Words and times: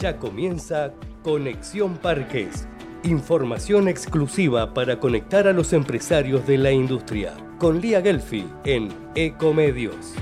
Ya 0.00 0.16
comienza 0.16 0.94
Conexión 1.22 1.98
Parques. 1.98 2.66
Información 3.02 3.86
exclusiva 3.86 4.72
para 4.72 4.98
conectar 4.98 5.46
a 5.46 5.52
los 5.52 5.74
empresarios 5.74 6.46
de 6.46 6.56
la 6.56 6.72
industria. 6.72 7.34
Con 7.58 7.82
Lía 7.82 8.00
Gelfi 8.00 8.46
en 8.64 8.88
Ecomedios. 9.14 10.14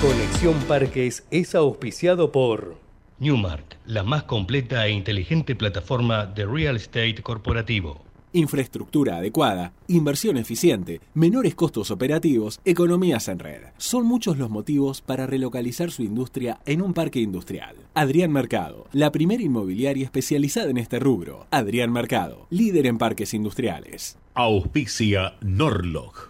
Conexión 0.00 0.54
Parques 0.66 1.26
es 1.30 1.54
auspiciado 1.54 2.32
por 2.32 2.76
Newmark, 3.18 3.76
la 3.84 4.02
más 4.02 4.22
completa 4.22 4.86
e 4.86 4.92
inteligente 4.92 5.54
plataforma 5.54 6.24
de 6.24 6.46
real 6.46 6.76
estate 6.76 7.22
corporativo. 7.22 8.00
Infraestructura 8.32 9.16
adecuada, 9.16 9.72
inversión 9.88 10.36
eficiente, 10.36 11.00
menores 11.14 11.56
costos 11.56 11.90
operativos, 11.90 12.60
economías 12.64 13.26
en 13.28 13.40
red. 13.40 13.62
Son 13.76 14.06
muchos 14.06 14.38
los 14.38 14.50
motivos 14.50 15.02
para 15.02 15.26
relocalizar 15.26 15.90
su 15.90 16.02
industria 16.02 16.60
en 16.64 16.80
un 16.80 16.94
parque 16.94 17.20
industrial. 17.20 17.74
Adrián 17.92 18.32
Mercado, 18.32 18.86
la 18.92 19.10
primera 19.10 19.42
inmobiliaria 19.42 20.04
especializada 20.04 20.70
en 20.70 20.78
este 20.78 21.00
rubro. 21.00 21.46
Adrián 21.50 21.92
Mercado, 21.92 22.46
líder 22.50 22.86
en 22.86 22.98
parques 22.98 23.34
industriales. 23.34 24.16
Auspicia 24.34 25.34
Norlog. 25.40 26.29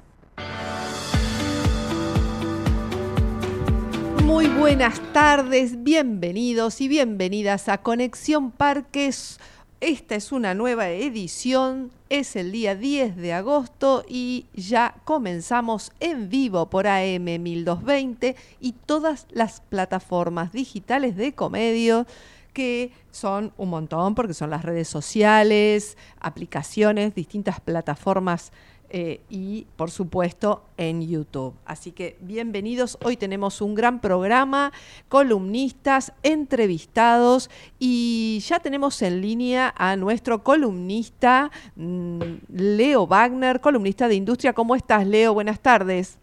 Muy 4.41 4.49
buenas 4.49 4.99
tardes, 5.13 5.83
bienvenidos 5.83 6.81
y 6.81 6.87
bienvenidas 6.87 7.69
a 7.69 7.77
Conexión 7.77 8.49
Parques. 8.49 9.39
Esta 9.81 10.15
es 10.15 10.31
una 10.31 10.55
nueva 10.55 10.89
edición, 10.89 11.91
es 12.09 12.35
el 12.35 12.51
día 12.51 12.73
10 12.73 13.17
de 13.17 13.33
agosto 13.33 14.03
y 14.09 14.47
ya 14.55 14.95
comenzamos 15.03 15.91
en 15.99 16.29
vivo 16.29 16.71
por 16.71 16.87
AM 16.87 17.23
1220 17.23 18.35
y 18.59 18.71
todas 18.71 19.27
las 19.29 19.61
plataformas 19.61 20.51
digitales 20.51 21.15
de 21.15 21.35
comedio 21.35 22.07
que 22.51 22.91
son 23.11 23.53
un 23.57 23.69
montón 23.69 24.15
porque 24.15 24.33
son 24.33 24.49
las 24.49 24.65
redes 24.65 24.87
sociales, 24.87 25.99
aplicaciones, 26.19 27.13
distintas 27.13 27.59
plataformas 27.61 28.51
eh, 28.93 29.21
y 29.29 29.67
por 29.77 29.89
supuesto 29.89 30.63
en 30.75 31.01
YouTube. 31.07 31.53
Así 31.65 31.93
que 31.93 32.17
bienvenidos, 32.19 32.97
hoy 33.05 33.15
tenemos 33.15 33.61
un 33.61 33.73
gran 33.73 34.01
programa, 34.01 34.73
columnistas, 35.07 36.11
entrevistados 36.23 37.49
y 37.79 38.39
ya 38.45 38.59
tenemos 38.59 39.01
en 39.01 39.21
línea 39.21 39.73
a 39.77 39.95
nuestro 39.95 40.43
columnista 40.43 41.51
mm, 41.77 42.19
Leo 42.53 43.07
Wagner, 43.07 43.61
columnista 43.61 44.09
de 44.09 44.15
industria. 44.15 44.51
¿Cómo 44.51 44.75
estás 44.75 45.07
Leo? 45.07 45.33
Buenas 45.33 45.61
tardes. 45.61 46.19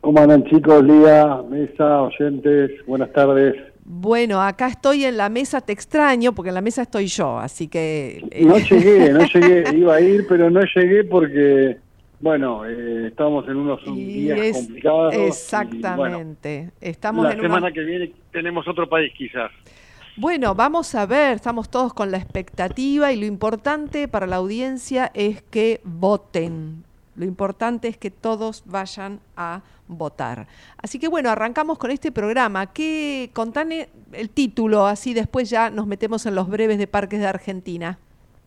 ¿Cómo 0.00 0.20
andan 0.20 0.42
chicos? 0.44 0.82
Lía, 0.82 1.40
mesa, 1.48 2.02
oyentes, 2.02 2.84
buenas 2.86 3.12
tardes. 3.12 3.54
Bueno, 3.88 4.42
acá 4.42 4.66
estoy 4.66 5.04
en 5.04 5.16
la 5.16 5.28
mesa, 5.28 5.60
te 5.60 5.72
extraño, 5.72 6.34
porque 6.34 6.48
en 6.48 6.56
la 6.56 6.60
mesa 6.60 6.82
estoy 6.82 7.06
yo, 7.06 7.38
así 7.38 7.68
que... 7.68 8.20
Eh, 8.32 8.44
no 8.44 8.58
llegué, 8.58 9.12
no 9.12 9.24
llegué, 9.24 9.76
iba 9.76 9.94
a 9.94 10.00
ir, 10.00 10.26
pero 10.28 10.50
no 10.50 10.60
llegué 10.74 11.04
porque, 11.04 11.76
bueno, 12.18 12.66
eh, 12.66 13.06
estamos 13.06 13.46
en 13.48 13.56
unos 13.56 13.84
días 13.84 14.56
complicados. 14.56 15.14
Exactamente. 15.14 16.72
estamos 16.80 17.26
la 17.26 17.40
semana 17.40 17.70
que 17.70 17.84
viene 17.84 18.12
tenemos 18.32 18.66
otro 18.66 18.88
país 18.88 19.12
quizás. 19.16 19.52
Bueno, 20.16 20.56
vamos 20.56 20.92
a 20.96 21.06
ver, 21.06 21.36
estamos 21.36 21.70
todos 21.70 21.94
con 21.94 22.10
la 22.10 22.16
expectativa 22.16 23.12
y 23.12 23.20
lo 23.20 23.26
importante 23.26 24.08
para 24.08 24.26
la 24.26 24.36
audiencia 24.36 25.12
es 25.14 25.42
que 25.42 25.80
voten. 25.84 26.82
Lo 27.16 27.24
importante 27.24 27.88
es 27.88 27.96
que 27.96 28.10
todos 28.10 28.62
vayan 28.66 29.20
a 29.36 29.62
votar. 29.88 30.46
Así 30.78 30.98
que 30.98 31.08
bueno, 31.08 31.30
arrancamos 31.30 31.78
con 31.78 31.90
este 31.90 32.12
programa. 32.12 32.72
¿Qué, 32.72 33.30
contane 33.32 33.88
el 34.12 34.30
título, 34.30 34.86
así 34.86 35.14
después 35.14 35.50
ya 35.50 35.70
nos 35.70 35.86
metemos 35.86 36.26
en 36.26 36.34
los 36.34 36.48
breves 36.48 36.78
de 36.78 36.86
Parques 36.86 37.20
de 37.20 37.26
Argentina. 37.26 37.98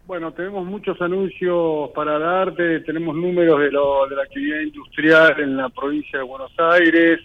Bueno, 0.08 0.32
tenemos 0.34 0.66
muchos 0.66 1.00
anuncios 1.02 1.92
para 1.92 2.18
darte, 2.18 2.80
tenemos 2.80 3.16
números 3.16 3.60
de, 3.60 3.72
lo, 3.72 4.08
de 4.08 4.16
la 4.16 4.24
actividad 4.24 4.60
industrial 4.62 5.40
en 5.40 5.56
la 5.56 5.70
provincia 5.70 6.18
de 6.18 6.26
Buenos 6.26 6.52
Aires, 6.58 7.20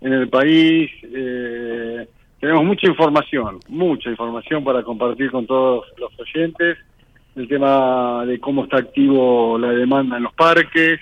en 0.00 0.12
el 0.12 0.28
país. 0.28 0.88
Eh, 1.02 2.06
tenemos 2.38 2.64
mucha 2.64 2.86
información, 2.86 3.58
mucha 3.68 4.10
información 4.10 4.62
para 4.62 4.84
compartir 4.84 5.32
con 5.32 5.46
todos 5.46 5.86
los 5.96 6.12
oyentes. 6.20 6.78
El 7.38 7.46
tema 7.46 8.24
de 8.26 8.40
cómo 8.40 8.64
está 8.64 8.78
activo 8.78 9.56
la 9.58 9.70
demanda 9.70 10.16
en 10.16 10.24
los 10.24 10.34
parques, 10.34 10.98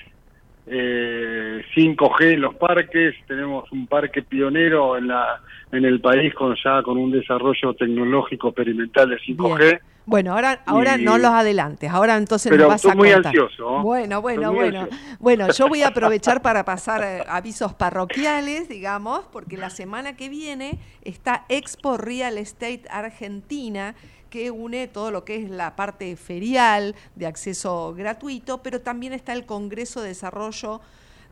eh, 0.67 1.63
5G 1.75 2.35
en 2.35 2.43
los 2.43 2.55
parques, 2.57 3.15
tenemos 3.27 3.73
un 3.73 3.87
parque 3.87 4.21
pionero 4.21 4.99
en 4.99 5.09
la 5.09 5.41
en 5.73 5.87
el 5.87 5.99
país 6.01 6.35
con 6.35 6.55
ya 6.63 6.83
con 6.83 6.99
un 6.99 7.11
desarrollo 7.11 7.73
tecnológico 7.73 8.49
experimental 8.49 9.09
de 9.09 9.17
5G. 9.19 9.81
Bueno, 10.05 10.35
ahora 10.35 10.61
ahora 10.67 10.99
no 10.99 11.17
los 11.17 11.31
adelantes, 11.31 11.91
ahora 11.91 12.17
entonces 12.17 12.51
Pero 12.51 12.65
nos 12.65 12.75
vas 12.75 12.85
a 12.85 12.95
muy 12.95 13.11
contar. 13.11 13.31
ansioso. 13.31 13.79
¿eh? 13.79 13.83
Bueno, 13.83 14.21
bueno, 14.21 14.53
bueno. 14.53 14.81
ansioso. 14.83 15.17
Bueno, 15.19 15.49
yo 15.53 15.69
voy 15.69 15.83
a 15.83 15.89
aprovechar 15.95 16.43
para 16.43 16.67
pasar 16.67 17.03
eh, 17.03 17.25
avisos 17.27 17.73
parroquiales, 17.73 18.69
digamos, 18.69 19.25
porque 19.33 19.57
la 19.57 19.71
semana 19.71 20.15
que 20.17 20.29
viene 20.29 20.79
está 21.03 21.47
Expo 21.49 21.97
Real 21.97 22.37
Estate 22.37 22.83
Argentina 22.91 23.95
que 24.37 24.51
une 24.51 24.87
todo 24.87 25.11
lo 25.11 25.25
que 25.25 25.37
es 25.37 25.49
la 25.49 25.77
parte 25.77 26.15
ferial 26.15 26.95
de 27.15 27.27
acceso 27.27 27.95
gratuito, 27.97 28.63
pero 28.63 28.83
también 28.83 29.15
está 29.15 29.33
el 29.33 29.47
Congreso 29.47 30.03
de 30.03 30.09
Desarrollo 30.09 30.83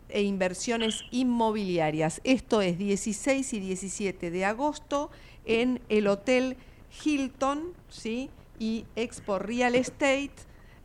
e 0.08 0.22
Inversiones 0.22 1.04
Inmobiliarias. 1.10 2.22
Esto 2.24 2.62
es 2.62 2.78
16 2.78 3.52
y 3.52 3.60
17 3.60 4.30
de 4.30 4.44
agosto 4.46 5.10
en 5.44 5.82
el 5.90 6.06
Hotel 6.06 6.56
Hilton, 7.04 7.74
¿sí? 7.90 8.30
Y 8.58 8.86
Expo 8.96 9.38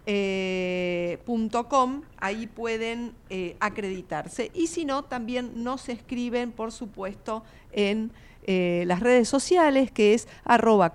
eh, 0.05 1.19
ahí 2.17 2.47
pueden 2.47 3.13
eh, 3.29 3.55
acreditarse. 3.61 4.51
Y 4.53 4.67
si 4.67 4.83
no, 4.83 5.05
también 5.05 5.63
nos 5.63 5.87
escriben, 5.87 6.51
por 6.51 6.73
supuesto, 6.73 7.43
en 7.71 8.11
eh, 8.51 8.83
las 8.87 8.99
redes 8.99 9.29
sociales, 9.29 9.91
que 9.91 10.15
es 10.15 10.27
arroba 10.43 10.91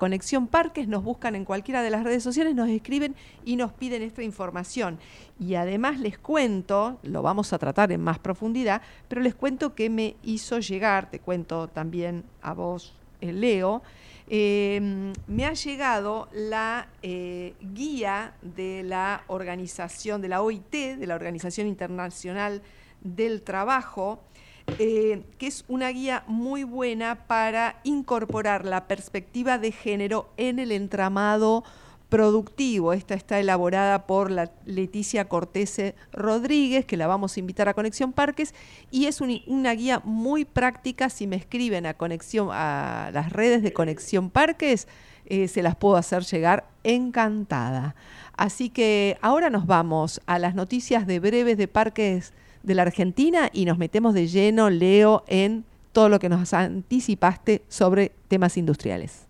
nos 0.89 1.05
buscan 1.05 1.37
en 1.37 1.45
cualquiera 1.45 1.83
de 1.83 1.91
las 1.91 2.03
redes 2.03 2.25
sociales, 2.25 2.53
nos 2.53 2.69
escriben 2.69 3.15
y 3.45 3.55
nos 3.55 3.73
piden 3.73 4.03
esta 4.03 4.25
información. 4.25 4.99
Y 5.39 5.55
además 5.55 6.01
les 6.01 6.19
cuento, 6.19 6.99
lo 7.05 7.23
vamos 7.23 7.53
a 7.53 7.59
tratar 7.59 7.93
en 7.93 8.01
más 8.01 8.19
profundidad, 8.19 8.83
pero 9.07 9.21
les 9.21 9.37
cuento 9.37 9.77
que 9.77 9.89
me 9.89 10.17
hizo 10.25 10.59
llegar, 10.59 11.11
te 11.11 11.21
cuento 11.21 11.69
también 11.69 12.25
a 12.43 12.55
vos, 12.55 12.93
eh, 13.21 13.33
Leo, 13.33 13.83
eh, 14.27 15.13
me 15.29 15.45
ha 15.45 15.53
llegado 15.53 16.29
la 16.33 16.89
eh, 17.03 17.55
guía 17.61 18.33
de 18.43 18.83
la 18.83 19.23
organización, 19.29 20.23
de 20.23 20.29
la 20.29 20.43
OIT, 20.43 20.73
de 20.99 21.07
la 21.07 21.15
Organización 21.15 21.69
Internacional 21.69 22.63
del 23.01 23.43
Trabajo, 23.43 24.19
eh, 24.79 25.23
que 25.39 25.47
es 25.47 25.65
una 25.69 25.89
guía 25.91 26.25
muy 26.27 26.65
buena 26.65 27.27
para 27.27 27.81
incorporar 27.85 28.65
la 28.65 28.87
perspectiva 28.87 29.59
de 29.59 29.73
género 29.73 30.31
en 30.37 30.59
el 30.59 30.73
entramado 30.73 31.65
productivo. 32.09 32.93
Esta 32.93 33.15
está 33.15 33.41
elaborada 33.41 34.07
por 34.07 34.31
la 34.31 34.53
Leticia 34.67 35.29
Cortese 35.29 35.95
Rodríguez, 36.13 36.85
que 36.85 36.97
la 36.97 37.07
vamos 37.07 37.37
a 37.37 37.41
invitar 37.41 37.69
a 37.69 37.75
Conexión 37.75 38.13
Parques, 38.13 38.55
y 38.91 39.07
es 39.07 39.21
un- 39.21 39.43
una 39.47 39.73
guía 39.73 40.01
muy 40.05 40.45
práctica. 40.45 41.09
Si 41.09 41.27
me 41.27 41.37
escriben 41.37 41.87
a 41.87 41.95
conexión 41.95 42.51
a 42.53 43.11
las 43.13 43.33
redes 43.33 43.63
de 43.63 43.73
Conexión 43.73 44.31
Parques, 44.31 44.87
eh, 45.27 45.49
se 45.49 45.63
las 45.63 45.75
puedo 45.75 45.97
hacer 45.97 46.23
llegar 46.23 46.69
encantada. 46.85 47.95
Así 48.37 48.69
que 48.69 49.17
ahora 49.21 49.51
nos 49.51 49.67
vamos 49.67 50.21
a 50.27 50.39
las 50.39 50.55
noticias 50.55 51.07
de 51.07 51.19
breves 51.19 51.57
de 51.57 51.67
parques 51.67 52.33
de 52.65 52.75
la 52.75 52.83
Argentina 52.83 53.51
y 53.53 53.65
nos 53.65 53.79
metemos 53.79 54.15
de 54.15 54.27
lleno, 54.27 54.71
Leo, 54.71 55.25
en 55.29 55.65
todo 55.93 56.09
lo 56.09 56.19
que 56.19 56.29
nos 56.29 56.53
anticipaste 56.53 57.63
sobre 57.69 58.13
temas 58.29 58.57
industriales. 58.57 59.27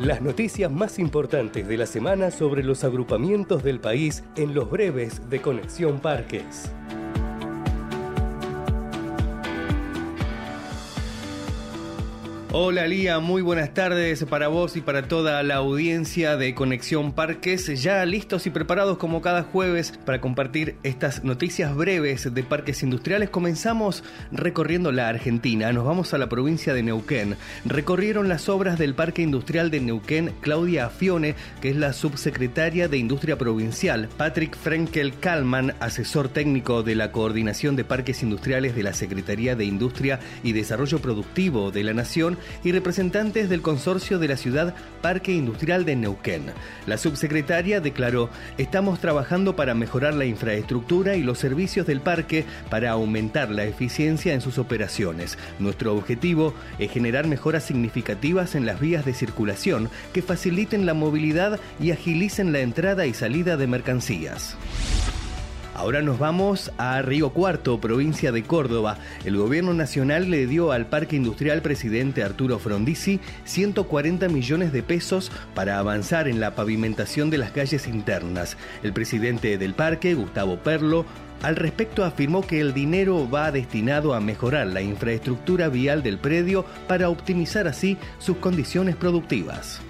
Las 0.00 0.22
noticias 0.22 0.72
más 0.72 0.98
importantes 0.98 1.68
de 1.68 1.76
la 1.76 1.86
semana 1.86 2.30
sobre 2.30 2.64
los 2.64 2.84
agrupamientos 2.84 3.62
del 3.62 3.80
país 3.80 4.24
en 4.34 4.54
los 4.54 4.70
breves 4.70 5.28
de 5.28 5.42
Conexión 5.42 6.00
Parques. 6.00 6.72
Hola 12.52 12.88
Lía, 12.88 13.20
muy 13.20 13.42
buenas 13.42 13.74
tardes 13.74 14.24
para 14.24 14.48
vos 14.48 14.76
y 14.76 14.80
para 14.80 15.06
toda 15.06 15.40
la 15.44 15.54
audiencia 15.54 16.36
de 16.36 16.52
Conexión 16.52 17.12
Parques, 17.12 17.80
ya 17.80 18.04
listos 18.04 18.44
y 18.44 18.50
preparados 18.50 18.98
como 18.98 19.22
cada 19.22 19.44
jueves 19.44 19.96
para 20.04 20.20
compartir 20.20 20.74
estas 20.82 21.22
noticias 21.22 21.76
breves 21.76 22.34
de 22.34 22.42
parques 22.42 22.82
industriales. 22.82 23.30
Comenzamos 23.30 24.02
recorriendo 24.32 24.90
la 24.90 25.06
Argentina, 25.06 25.72
nos 25.72 25.84
vamos 25.84 26.12
a 26.12 26.18
la 26.18 26.28
provincia 26.28 26.74
de 26.74 26.82
Neuquén. 26.82 27.36
Recorrieron 27.66 28.28
las 28.28 28.48
obras 28.48 28.80
del 28.80 28.96
Parque 28.96 29.22
Industrial 29.22 29.70
de 29.70 29.78
Neuquén 29.78 30.34
Claudia 30.40 30.86
Afione, 30.86 31.36
que 31.62 31.70
es 31.70 31.76
la 31.76 31.92
subsecretaria 31.92 32.88
de 32.88 32.98
Industria 32.98 33.38
Provincial, 33.38 34.08
Patrick 34.16 34.56
Frenkel 34.56 35.16
Kalman, 35.20 35.76
asesor 35.78 36.28
técnico 36.28 36.82
de 36.82 36.96
la 36.96 37.12
Coordinación 37.12 37.76
de 37.76 37.84
Parques 37.84 38.24
Industriales 38.24 38.74
de 38.74 38.82
la 38.82 38.92
Secretaría 38.92 39.54
de 39.54 39.66
Industria 39.66 40.18
y 40.42 40.50
Desarrollo 40.50 40.98
Productivo 40.98 41.70
de 41.70 41.84
la 41.84 41.94
Nación, 41.94 42.39
y 42.64 42.72
representantes 42.72 43.48
del 43.48 43.62
consorcio 43.62 44.18
de 44.18 44.28
la 44.28 44.36
ciudad 44.36 44.74
Parque 45.02 45.32
Industrial 45.32 45.84
de 45.84 45.96
Neuquén. 45.96 46.46
La 46.86 46.98
subsecretaria 46.98 47.80
declaró, 47.80 48.30
estamos 48.58 49.00
trabajando 49.00 49.56
para 49.56 49.74
mejorar 49.74 50.14
la 50.14 50.24
infraestructura 50.24 51.16
y 51.16 51.22
los 51.22 51.38
servicios 51.38 51.86
del 51.86 52.00
parque 52.00 52.44
para 52.68 52.90
aumentar 52.90 53.50
la 53.50 53.64
eficiencia 53.64 54.34
en 54.34 54.40
sus 54.40 54.58
operaciones. 54.58 55.38
Nuestro 55.58 55.94
objetivo 55.94 56.54
es 56.78 56.90
generar 56.90 57.26
mejoras 57.26 57.64
significativas 57.64 58.54
en 58.54 58.66
las 58.66 58.80
vías 58.80 59.04
de 59.04 59.14
circulación 59.14 59.90
que 60.12 60.22
faciliten 60.22 60.86
la 60.86 60.94
movilidad 60.94 61.60
y 61.80 61.90
agilicen 61.90 62.52
la 62.52 62.60
entrada 62.60 63.06
y 63.06 63.14
salida 63.14 63.56
de 63.56 63.66
mercancías. 63.66 64.56
Ahora 65.80 66.02
nos 66.02 66.18
vamos 66.18 66.70
a 66.76 67.00
Río 67.00 67.30
Cuarto, 67.30 67.80
provincia 67.80 68.32
de 68.32 68.42
Córdoba. 68.42 68.98
El 69.24 69.38
gobierno 69.38 69.72
nacional 69.72 70.30
le 70.30 70.46
dio 70.46 70.72
al 70.72 70.84
Parque 70.84 71.16
Industrial 71.16 71.62
presidente 71.62 72.22
Arturo 72.22 72.58
Frondizi 72.58 73.18
140 73.44 74.28
millones 74.28 74.72
de 74.72 74.82
pesos 74.82 75.32
para 75.54 75.78
avanzar 75.78 76.28
en 76.28 76.38
la 76.38 76.54
pavimentación 76.54 77.30
de 77.30 77.38
las 77.38 77.52
calles 77.52 77.86
internas. 77.86 78.58
El 78.82 78.92
presidente 78.92 79.56
del 79.56 79.72
parque, 79.72 80.12
Gustavo 80.12 80.58
Perlo, 80.58 81.06
al 81.42 81.56
respecto 81.56 82.04
afirmó 82.04 82.46
que 82.46 82.60
el 82.60 82.74
dinero 82.74 83.30
va 83.30 83.50
destinado 83.50 84.12
a 84.12 84.20
mejorar 84.20 84.66
la 84.66 84.82
infraestructura 84.82 85.70
vial 85.70 86.02
del 86.02 86.18
predio 86.18 86.66
para 86.88 87.08
optimizar 87.08 87.66
así 87.66 87.96
sus 88.18 88.36
condiciones 88.36 88.96
productivas. 88.96 89.80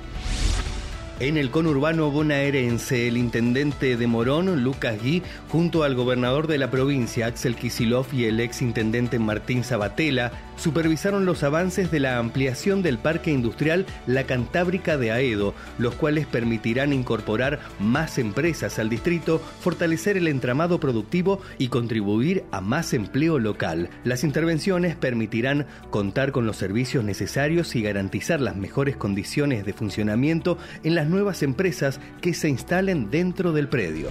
En 1.20 1.37
el 1.37 1.50
conurbano 1.50 2.11
bonaerense, 2.11 3.06
el 3.06 3.19
intendente 3.19 3.99
de 3.99 4.06
Morón, 4.06 4.64
Lucas 4.64 5.02
Gui, 5.02 5.22
junto 5.50 5.82
al 5.82 5.94
gobernador 5.94 6.46
de 6.46 6.56
la 6.56 6.70
provincia, 6.70 7.26
Axel 7.26 7.56
Kisilov, 7.56 8.06
y 8.11 8.25
el 8.25 8.40
ex 8.40 8.62
intendente 8.62 9.19
Martín 9.19 9.62
Sabatella, 9.62 10.32
supervisaron 10.56 11.26
los 11.26 11.43
avances 11.43 11.90
de 11.90 12.00
la 12.00 12.17
ampliación 12.17 12.82
del 12.82 12.96
parque 12.96 13.31
industrial 13.32 13.84
La 14.06 14.25
Cantábrica 14.25 14.96
de 14.96 15.11
Aedo, 15.11 15.55
los 15.78 15.94
cuales 15.94 16.26
permitirán 16.26 16.94
incorporar 16.94 17.61
más 17.78 18.16
empresas 18.16 18.78
al 18.78 18.88
distrito, 18.88 19.43
fortalecer 19.61 20.16
el 20.16 20.26
entramado 20.26 20.81
productivo 20.81 21.43
y 21.58 21.69
contribuir 21.69 22.44
a 22.50 22.62
más 22.62 22.94
empleo 22.94 23.38
local. 23.38 23.90
Las 24.05 24.25
intervenciones 24.25 24.96
permitirán 24.96 25.66
contar 25.90 26.32
con 26.32 26.46
los 26.46 26.56
servicios 26.56 27.05
necesarios 27.05 27.76
y 27.76 27.82
garantizar 27.82 28.40
las 28.40 28.56
mejores 28.56 28.96
condiciones 28.96 29.66
de 29.66 29.75
funcionamiento 29.75 30.56
en 30.82 30.94
las 30.94 31.10
nuevas 31.11 31.43
empresas 31.43 32.01
que 32.21 32.33
se 32.35 32.49
instalen 32.49 33.11
dentro 33.11 33.53
del 33.53 33.69
predio 33.69 34.09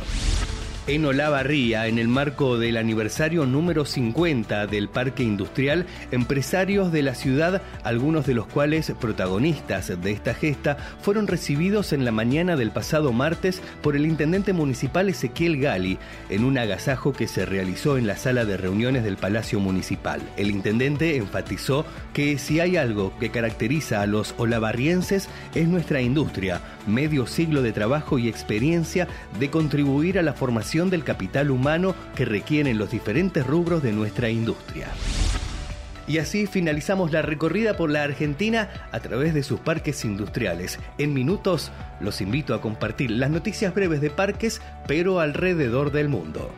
en 0.89 1.05
Olavarría, 1.05 1.85
en 1.85 1.99
el 1.99 2.07
marco 2.07 2.57
del 2.57 2.75
aniversario 2.75 3.45
número 3.45 3.85
50 3.85 4.65
del 4.65 4.89
Parque 4.89 5.21
Industrial, 5.21 5.85
empresarios 6.09 6.91
de 6.91 7.03
la 7.03 7.13
ciudad, 7.13 7.61
algunos 7.83 8.25
de 8.25 8.33
los 8.33 8.47
cuales 8.47 8.91
protagonistas 8.99 10.01
de 10.01 10.11
esta 10.11 10.33
gesta, 10.33 10.77
fueron 11.01 11.27
recibidos 11.27 11.93
en 11.93 12.05
la 12.05 12.11
mañana 12.11 12.55
del 12.55 12.71
pasado 12.71 13.13
martes 13.13 13.61
por 13.83 13.95
el 13.95 14.07
intendente 14.07 14.51
municipal 14.51 15.09
Ezequiel 15.09 15.61
Gali, 15.61 15.99
en 16.31 16.43
un 16.43 16.57
agasajo 16.57 17.13
que 17.13 17.27
se 17.27 17.45
realizó 17.45 17.99
en 17.99 18.07
la 18.07 18.17
sala 18.17 18.43
de 18.45 18.57
reuniones 18.57 19.03
del 19.03 19.17
Palacio 19.17 19.59
Municipal. 19.59 20.19
El 20.37 20.49
intendente 20.49 21.17
enfatizó 21.17 21.85
que 22.13 22.39
si 22.39 22.61
hay 22.61 22.77
algo 22.77 23.13
que 23.19 23.29
caracteriza 23.29 24.01
a 24.01 24.07
los 24.07 24.33
olavarrienses 24.39 25.29
es 25.53 25.67
nuestra 25.67 26.01
industria, 26.01 26.61
medio 26.87 27.27
siglo 27.27 27.61
de 27.61 27.73
trabajo 27.73 28.17
y 28.17 28.27
experiencia 28.27 29.07
de 29.39 29.51
contribuir 29.51 30.17
a 30.17 30.23
la 30.23 30.33
formación 30.33 30.78
del 30.87 31.03
capital 31.03 31.51
humano 31.51 31.93
que 32.15 32.23
requieren 32.23 32.77
los 32.77 32.91
diferentes 32.91 33.45
rubros 33.45 33.83
de 33.83 33.91
nuestra 33.91 34.29
industria. 34.29 34.87
Y 36.07 36.19
así 36.19 36.47
finalizamos 36.47 37.11
la 37.11 37.21
recorrida 37.21 37.75
por 37.75 37.91
la 37.91 38.03
Argentina 38.03 38.69
a 38.91 38.99
través 38.99 39.33
de 39.33 39.43
sus 39.43 39.59
parques 39.59 40.05
industriales. 40.05 40.79
En 40.97 41.13
minutos 41.13 41.71
los 41.99 42.21
invito 42.21 42.53
a 42.53 42.61
compartir 42.61 43.11
las 43.11 43.29
noticias 43.29 43.75
breves 43.75 43.99
de 43.99 44.09
parques, 44.09 44.61
pero 44.87 45.19
alrededor 45.19 45.91
del 45.91 46.07
mundo. 46.07 46.49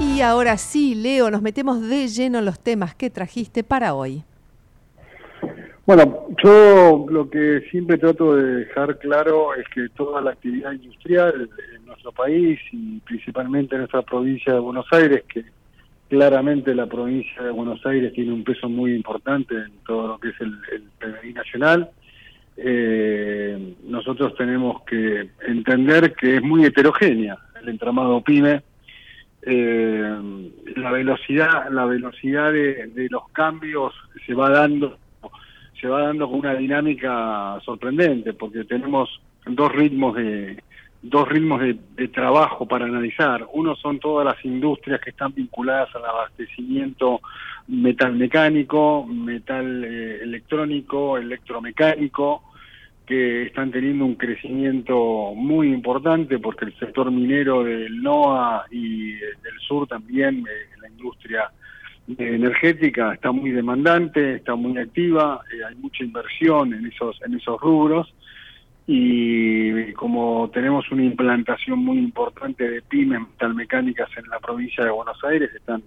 Y 0.00 0.22
ahora 0.22 0.56
sí, 0.56 0.94
Leo, 0.94 1.30
nos 1.30 1.42
metemos 1.42 1.86
de 1.86 2.08
lleno 2.08 2.38
en 2.38 2.46
los 2.46 2.58
temas 2.58 2.94
que 2.94 3.10
trajiste 3.10 3.62
para 3.62 3.94
hoy. 3.94 4.24
Bueno, 5.86 6.28
yo 6.42 7.04
lo 7.10 7.28
que 7.28 7.60
siempre 7.70 7.98
trato 7.98 8.34
de 8.34 8.64
dejar 8.64 8.98
claro 8.98 9.54
es 9.54 9.66
que 9.68 9.88
toda 9.94 10.22
la 10.22 10.30
actividad 10.30 10.72
industrial 10.72 11.50
nuestro 12.04 12.12
país 12.12 12.60
y 12.72 13.00
principalmente 13.00 13.74
en 13.74 13.82
nuestra 13.82 14.02
provincia 14.02 14.52
de 14.52 14.58
Buenos 14.58 14.86
Aires, 14.92 15.22
que 15.26 15.44
claramente 16.08 16.74
la 16.74 16.86
provincia 16.86 17.42
de 17.42 17.50
Buenos 17.50 17.84
Aires 17.86 18.12
tiene 18.12 18.32
un 18.32 18.44
peso 18.44 18.68
muy 18.68 18.94
importante 18.94 19.54
en 19.54 19.72
todo 19.86 20.08
lo 20.08 20.18
que 20.18 20.28
es 20.28 20.40
el, 20.40 20.54
el 21.00 21.34
nacional, 21.34 21.90
eh, 22.56 23.74
nosotros 23.84 24.34
tenemos 24.36 24.82
que 24.82 25.30
entender 25.46 26.14
que 26.14 26.36
es 26.36 26.42
muy 26.42 26.64
heterogénea 26.64 27.36
el 27.60 27.70
entramado 27.70 28.20
PYME, 28.20 28.62
eh, 29.42 30.50
la 30.76 30.90
velocidad, 30.92 31.70
la 31.70 31.86
velocidad 31.86 32.52
de 32.52 33.08
los 33.10 33.28
cambios 33.30 33.92
se 34.26 34.34
va 34.34 34.50
dando 34.50 34.98
se 35.80 35.88
va 35.88 36.02
dando 36.02 36.30
con 36.30 36.38
una 36.38 36.54
dinámica 36.54 37.58
sorprendente, 37.62 38.32
porque 38.32 38.64
tenemos 38.64 39.20
dos 39.46 39.70
ritmos 39.72 40.16
de 40.16 40.62
dos 41.04 41.28
ritmos 41.28 41.60
de, 41.60 42.08
trabajo 42.08 42.66
para 42.66 42.86
analizar. 42.86 43.46
Uno 43.52 43.76
son 43.76 43.98
todas 43.98 44.24
las 44.24 44.42
industrias 44.44 45.00
que 45.00 45.10
están 45.10 45.34
vinculadas 45.34 45.94
al 45.94 46.04
abastecimiento 46.04 47.20
metal 47.68 48.14
mecánico, 48.14 49.06
metal 49.06 49.84
eh, 49.84 50.22
electrónico, 50.22 51.18
electromecánico, 51.18 52.42
que 53.06 53.42
están 53.42 53.70
teniendo 53.70 54.06
un 54.06 54.14
crecimiento 54.14 55.34
muy 55.34 55.74
importante 55.74 56.38
porque 56.38 56.64
el 56.64 56.78
sector 56.78 57.10
minero 57.10 57.64
del 57.64 58.02
NOA 58.02 58.64
y 58.70 59.12
del 59.12 59.58
sur 59.68 59.86
también, 59.86 60.38
eh, 60.38 60.78
la 60.80 60.88
industria 60.88 61.50
energética 62.16 63.12
está 63.12 63.30
muy 63.30 63.50
demandante, 63.50 64.36
está 64.36 64.54
muy 64.54 64.78
activa, 64.78 65.42
eh, 65.52 65.64
hay 65.68 65.74
mucha 65.74 66.02
inversión 66.02 66.72
en 66.72 66.86
esos 66.86 67.20
en 67.26 67.34
esos 67.34 67.60
rubros 67.60 68.14
y 68.86 69.92
como 69.94 70.50
tenemos 70.52 70.90
una 70.90 71.04
implantación 71.04 71.78
muy 71.78 71.98
importante 71.98 72.68
de 72.68 72.82
pymes 72.82 73.20
metalmecánicas 73.20 74.10
en 74.16 74.28
la 74.28 74.38
provincia 74.40 74.84
de 74.84 74.90
Buenos 74.90 75.22
Aires, 75.24 75.50
están 75.54 75.82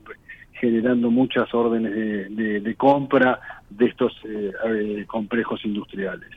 generando 0.54 1.12
muchas 1.12 1.54
órdenes 1.54 1.94
de, 1.94 2.75
compra 2.75 3.39
de 3.70 3.86
estos 3.86 4.13
eh, 4.25 4.51
eh, 4.66 5.06
complejos 5.06 5.63
industriales. 5.66 6.30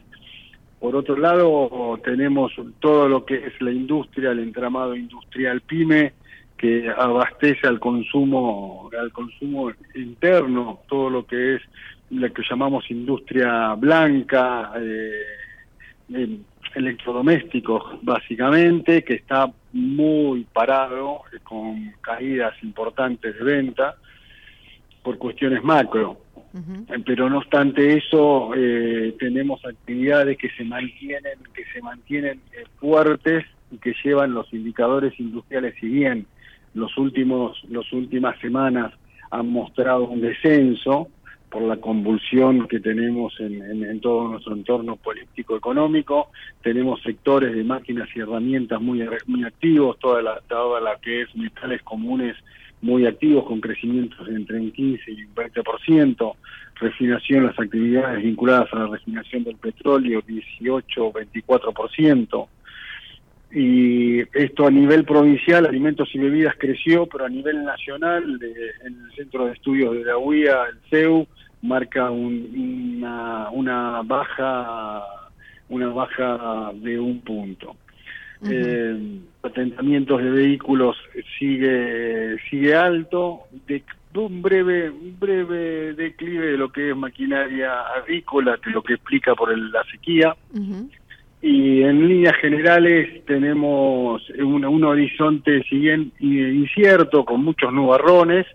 Por 0.79 0.97
otro 0.97 1.17
lado, 1.17 1.99
tenemos 2.03 2.53
todo 2.81 3.09
lo 3.09 3.25
que 3.25 3.47
es 3.47 3.61
la 3.61 3.71
industria, 3.71 4.31
el 4.31 4.41
entramado 4.41 4.97
industrial 4.97 5.61
PYME, 5.63 6.13
que 6.57 6.91
abastece 6.91 7.67
al 7.67 7.81
consumo 7.81 8.91
al 8.99 9.13
consumo 9.13 9.73
interno 9.95 10.81
todo 10.89 11.09
lo 11.09 11.27
que 11.27 11.55
es 11.55 11.63
lo 12.11 12.31
que 12.31 12.43
llamamos 12.49 12.91
industria 12.91 13.73
blanca 13.75 14.71
eh, 14.77 15.23
electrodomésticos 16.75 17.99
básicamente 18.03 19.03
que 19.05 19.15
está 19.15 19.53
muy 19.73 20.45
parado 20.53 21.23
con 21.43 21.93
caídas 22.01 22.55
importantes 22.63 23.37
de 23.39 23.45
venta 23.45 23.97
por 25.03 25.19
cuestiones 25.19 25.63
macro. 25.63 26.19
Pero 27.07 27.31
no 27.31 27.39
obstante 27.39 27.97
eso 27.97 28.51
eh, 28.57 29.15
tenemos 29.21 29.65
actividades 29.65 30.37
que 30.37 30.51
se 30.51 30.65
mantienen 30.65 31.39
que 31.55 31.65
se 31.73 31.81
mantienen 31.81 32.41
eh, 32.53 32.65
fuertes 32.81 33.45
y 33.71 33.79
que 33.79 33.95
llevan 34.03 34.35
los 34.35 34.53
indicadores 34.53 35.19
industriales 35.21 35.77
si 35.81 35.87
bien 35.87 36.27
los 36.75 36.97
últimos, 36.99 37.63
las 37.69 37.93
últimas 37.93 38.39
semanas 38.41 38.93
han 39.31 39.49
mostrado 39.49 40.09
un 40.09 40.21
descenso, 40.21 41.09
por 41.51 41.63
la 41.63 41.77
convulsión 41.77 42.69
que 42.69 42.81
tenemos 42.81 43.35
en, 43.41 44.01
todo 44.01 44.29
nuestro 44.29 44.55
entorno 44.55 44.97
político-económico. 44.97 46.29
Tenemos 46.63 47.03
sectores 47.03 47.55
de 47.55 47.65
máquinas 47.65 48.09
y 48.15 48.21
herramientas 48.21 48.81
muy, 48.81 49.07
muy 49.27 49.45
activos, 49.45 49.99
toda 49.99 50.23
la, 50.23 50.41
toda 50.49 50.81
la 50.81 50.97
que 50.97 51.23
es 51.23 51.35
metales 51.35 51.83
comunes 51.83 52.37
muy 52.83 53.05
activos, 53.05 53.45
con 53.45 53.61
crecimientos 53.61 54.27
entre 54.29 54.59
un 54.59 54.71
15 54.71 55.11
y 55.11 55.25
un 55.25 55.35
20%. 55.35 56.35
Refinación, 56.77 57.47
las 57.47 57.59
actividades 57.59 58.23
vinculadas 58.23 58.73
a 58.73 58.79
la 58.79 58.87
refinación 58.87 59.45
del 59.45 59.57
petróleo, 59.57 60.23
18 60.27 61.07
o 61.07 61.13
24% 61.13 62.49
y 63.53 64.21
esto 64.33 64.67
a 64.67 64.71
nivel 64.71 65.05
provincial, 65.05 65.67
alimentos 65.67 66.09
y 66.15 66.19
bebidas 66.19 66.55
creció, 66.59 67.07
pero 67.07 67.25
a 67.25 67.29
nivel 67.29 67.65
nacional, 67.65 68.39
en 68.85 69.05
el 69.05 69.13
Centro 69.17 69.47
de 69.47 69.53
Estudios 69.53 69.95
de 69.95 70.05
la 70.05 70.19
UIA, 70.19 70.67
el 70.71 70.79
CEU, 70.89 71.27
marca 71.63 72.11
una, 72.11 73.51
una 73.51 74.03
baja 74.03 75.05
una 75.69 75.89
baja 75.89 76.73
de 76.75 76.99
un 76.99 77.21
punto. 77.21 77.77
Uh 78.43 79.21
atentamientos 79.43 80.23
de 80.23 80.31
vehículos 80.31 80.97
sigue 81.39 82.37
sigue 82.51 82.75
alto, 82.75 83.41
de, 83.67 83.83
un 84.15 84.43
breve 84.43 84.91
un 84.91 85.19
breve 85.19 85.95
declive 85.95 86.49
de 86.49 86.59
lo 86.59 86.71
que 86.71 86.91
es 86.91 86.97
maquinaria 86.97 87.73
agrícola, 87.97 88.59
que 88.63 88.69
es 88.69 88.75
lo 88.75 88.83
que 88.83 88.95
explica 88.95 89.35
por 89.35 89.57
la 89.57 89.83
sequía 89.91 90.37
y 91.43 91.83
en 91.83 92.07
líneas 92.07 92.37
generales 92.37 93.25
tenemos 93.25 94.23
un, 94.39 94.85
horizonte 94.85 95.63
siguen 95.65 96.13
incierto 96.21 97.25
con 97.25 97.43
muchos 97.43 97.73
nubarrones, 97.73 98.47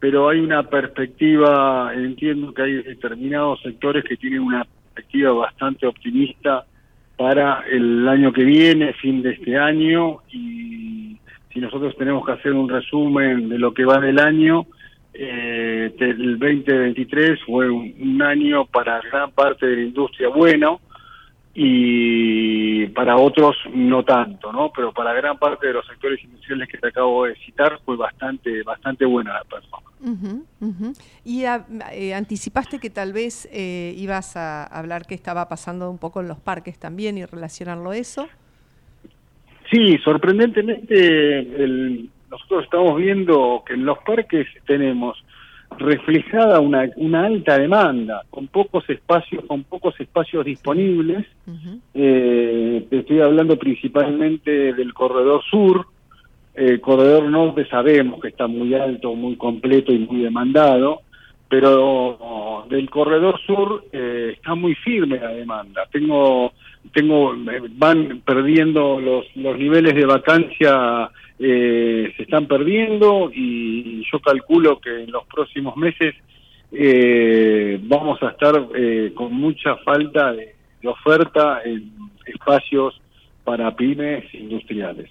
pero 0.00 0.28
hay 0.28 0.40
una 0.40 0.64
perspectiva, 0.64 1.92
entiendo 1.94 2.52
que 2.52 2.62
hay 2.62 2.82
determinados 2.82 3.62
sectores 3.62 4.04
que 4.04 4.16
tienen 4.16 4.40
una 4.40 4.64
perspectiva 4.64 5.32
bastante 5.32 5.86
optimista 5.86 6.64
para 7.16 7.64
el 7.70 8.06
año 8.08 8.32
que 8.32 8.42
viene, 8.42 8.92
fin 8.94 9.22
de 9.22 9.30
este 9.30 9.56
año, 9.56 10.18
y 10.32 11.16
si 11.52 11.60
nosotros 11.60 11.96
tenemos 11.96 12.26
que 12.26 12.32
hacer 12.32 12.52
un 12.52 12.68
resumen 12.68 13.48
de 13.48 13.58
lo 13.58 13.72
que 13.72 13.84
va 13.84 14.00
del 14.00 14.18
año, 14.18 14.66
eh, 15.12 15.94
el 15.96 16.36
2023 16.40 17.38
fue 17.46 17.70
un 17.70 18.20
año 18.20 18.66
para 18.66 19.00
gran 19.00 19.30
parte 19.30 19.66
de 19.66 19.76
la 19.76 19.82
industria 19.82 20.28
bueno, 20.28 20.80
y 21.54 22.86
para 22.88 23.16
otros 23.16 23.56
no 23.72 24.02
tanto, 24.04 24.52
¿no? 24.52 24.72
Pero 24.74 24.92
para 24.92 25.12
gran 25.12 25.38
parte 25.38 25.68
de 25.68 25.74
los 25.74 25.86
sectores 25.86 26.22
industriales 26.24 26.68
que 26.68 26.78
te 26.78 26.88
acabo 26.88 27.26
de 27.26 27.36
citar 27.36 27.78
fue 27.84 27.96
bastante 27.96 28.62
bastante 28.64 29.04
buena 29.04 29.34
la 29.34 29.44
performance. 29.44 29.94
Y 31.24 31.44
ah, 31.44 31.64
eh, 31.92 32.12
anticipaste 32.12 32.80
que 32.80 32.90
tal 32.90 33.12
vez 33.12 33.48
eh, 33.52 33.94
ibas 33.96 34.36
a 34.36 34.64
hablar 34.64 35.06
qué 35.06 35.14
estaba 35.14 35.48
pasando 35.48 35.90
un 35.90 35.98
poco 35.98 36.20
en 36.20 36.28
los 36.28 36.40
parques 36.40 36.78
también 36.78 37.18
y 37.18 37.24
relacionarlo 37.24 37.90
a 37.90 37.96
eso. 37.96 38.28
Sí, 39.70 39.96
sorprendentemente 39.98 41.38
el, 41.38 42.10
nosotros 42.30 42.64
estamos 42.64 42.96
viendo 42.96 43.62
que 43.64 43.74
en 43.74 43.86
los 43.86 43.98
parques 43.98 44.46
tenemos 44.66 45.16
reflejada 45.78 46.60
una, 46.60 46.88
una 46.96 47.26
alta 47.26 47.58
demanda, 47.58 48.22
con 48.30 48.46
pocos 48.48 48.88
espacios, 48.88 49.44
con 49.46 49.64
pocos 49.64 49.98
espacios 50.00 50.44
disponibles. 50.44 51.26
eh, 51.94 52.86
te 52.88 52.98
estoy 52.98 53.20
hablando 53.20 53.58
principalmente 53.58 54.72
del 54.72 54.92
corredor 54.94 55.42
sur. 55.50 55.86
El 56.54 56.80
corredor 56.80 57.24
norte 57.24 57.66
sabemos 57.66 58.20
que 58.20 58.28
está 58.28 58.46
muy 58.46 58.74
alto, 58.74 59.14
muy 59.14 59.36
completo 59.36 59.92
y 59.92 59.98
muy 59.98 60.22
demandado, 60.22 61.00
pero 61.48 62.64
del 62.68 62.88
corredor 62.90 63.40
sur 63.40 63.84
eh, 63.92 64.32
está 64.36 64.54
muy 64.54 64.74
firme 64.76 65.18
la 65.18 65.30
demanda. 65.30 65.86
Tengo, 65.90 66.52
tengo, 66.92 67.34
van 67.76 68.22
perdiendo 68.24 69.00
los, 69.00 69.24
los 69.36 69.58
niveles 69.58 69.94
de 69.94 70.06
vacancia 70.06 71.10
eh, 71.46 72.10
se 72.16 72.22
están 72.22 72.48
perdiendo 72.48 73.30
y 73.30 74.02
yo 74.10 74.18
calculo 74.20 74.80
que 74.80 75.02
en 75.02 75.12
los 75.12 75.26
próximos 75.26 75.76
meses 75.76 76.14
eh, 76.72 77.78
vamos 77.82 78.22
a 78.22 78.30
estar 78.30 78.66
eh, 78.74 79.12
con 79.14 79.34
mucha 79.34 79.76
falta 79.84 80.32
de, 80.32 80.54
oferta 80.86 81.60
en 81.62 81.92
espacios 82.24 82.98
para 83.44 83.76
pymes 83.76 84.24
industriales. 84.32 85.10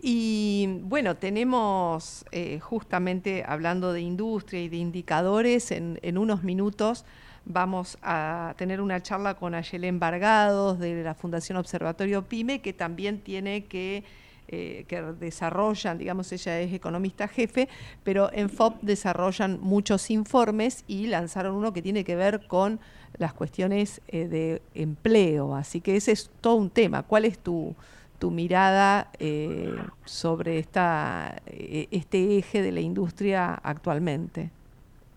Y 0.00 0.68
bueno, 0.82 1.16
tenemos 1.16 2.24
justamente 2.60 3.42
hablando 3.46 3.92
de 3.92 4.00
industria 4.00 4.62
y 4.62 4.68
de 4.68 4.76
indicadores, 4.76 5.72
en, 5.72 5.98
en, 6.02 6.18
unos 6.18 6.44
minutos 6.44 7.04
vamos 7.44 7.98
a 8.02 8.54
tener 8.58 8.80
una 8.80 9.02
charla 9.02 9.34
con 9.34 9.54
Ayelen 9.54 9.98
Vargados 9.98 10.78
de 10.78 11.02
la 11.02 11.14
Fundación 11.14 11.58
Observatorio 11.58 12.22
PYME, 12.22 12.60
que 12.60 12.72
también 12.72 13.20
tiene 13.20 13.64
que 13.64 14.04
eh, 14.48 14.84
que 14.88 15.02
desarrollan, 15.02 15.98
digamos, 15.98 16.30
ella 16.32 16.60
es 16.60 16.72
economista 16.72 17.28
jefe, 17.28 17.68
pero 18.04 18.30
en 18.32 18.48
FOP 18.48 18.80
desarrollan 18.82 19.58
muchos 19.60 20.10
informes 20.10 20.84
y 20.86 21.08
lanzaron 21.08 21.54
uno 21.56 21.72
que 21.72 21.82
tiene 21.82 22.04
que 22.04 22.16
ver 22.16 22.46
con 22.46 22.78
las 23.18 23.32
cuestiones 23.32 24.00
eh, 24.08 24.28
de 24.28 24.62
empleo. 24.74 25.56
Así 25.56 25.80
que 25.80 25.96
ese 25.96 26.12
es 26.12 26.30
todo 26.40 26.56
un 26.56 26.70
tema. 26.70 27.02
¿Cuál 27.02 27.24
es 27.24 27.38
tu, 27.38 27.74
tu 28.18 28.30
mirada 28.30 29.10
eh, 29.18 29.74
sobre 30.04 30.58
esta, 30.58 31.42
este 31.46 32.38
eje 32.38 32.62
de 32.62 32.72
la 32.72 32.80
industria 32.80 33.54
actualmente? 33.54 34.50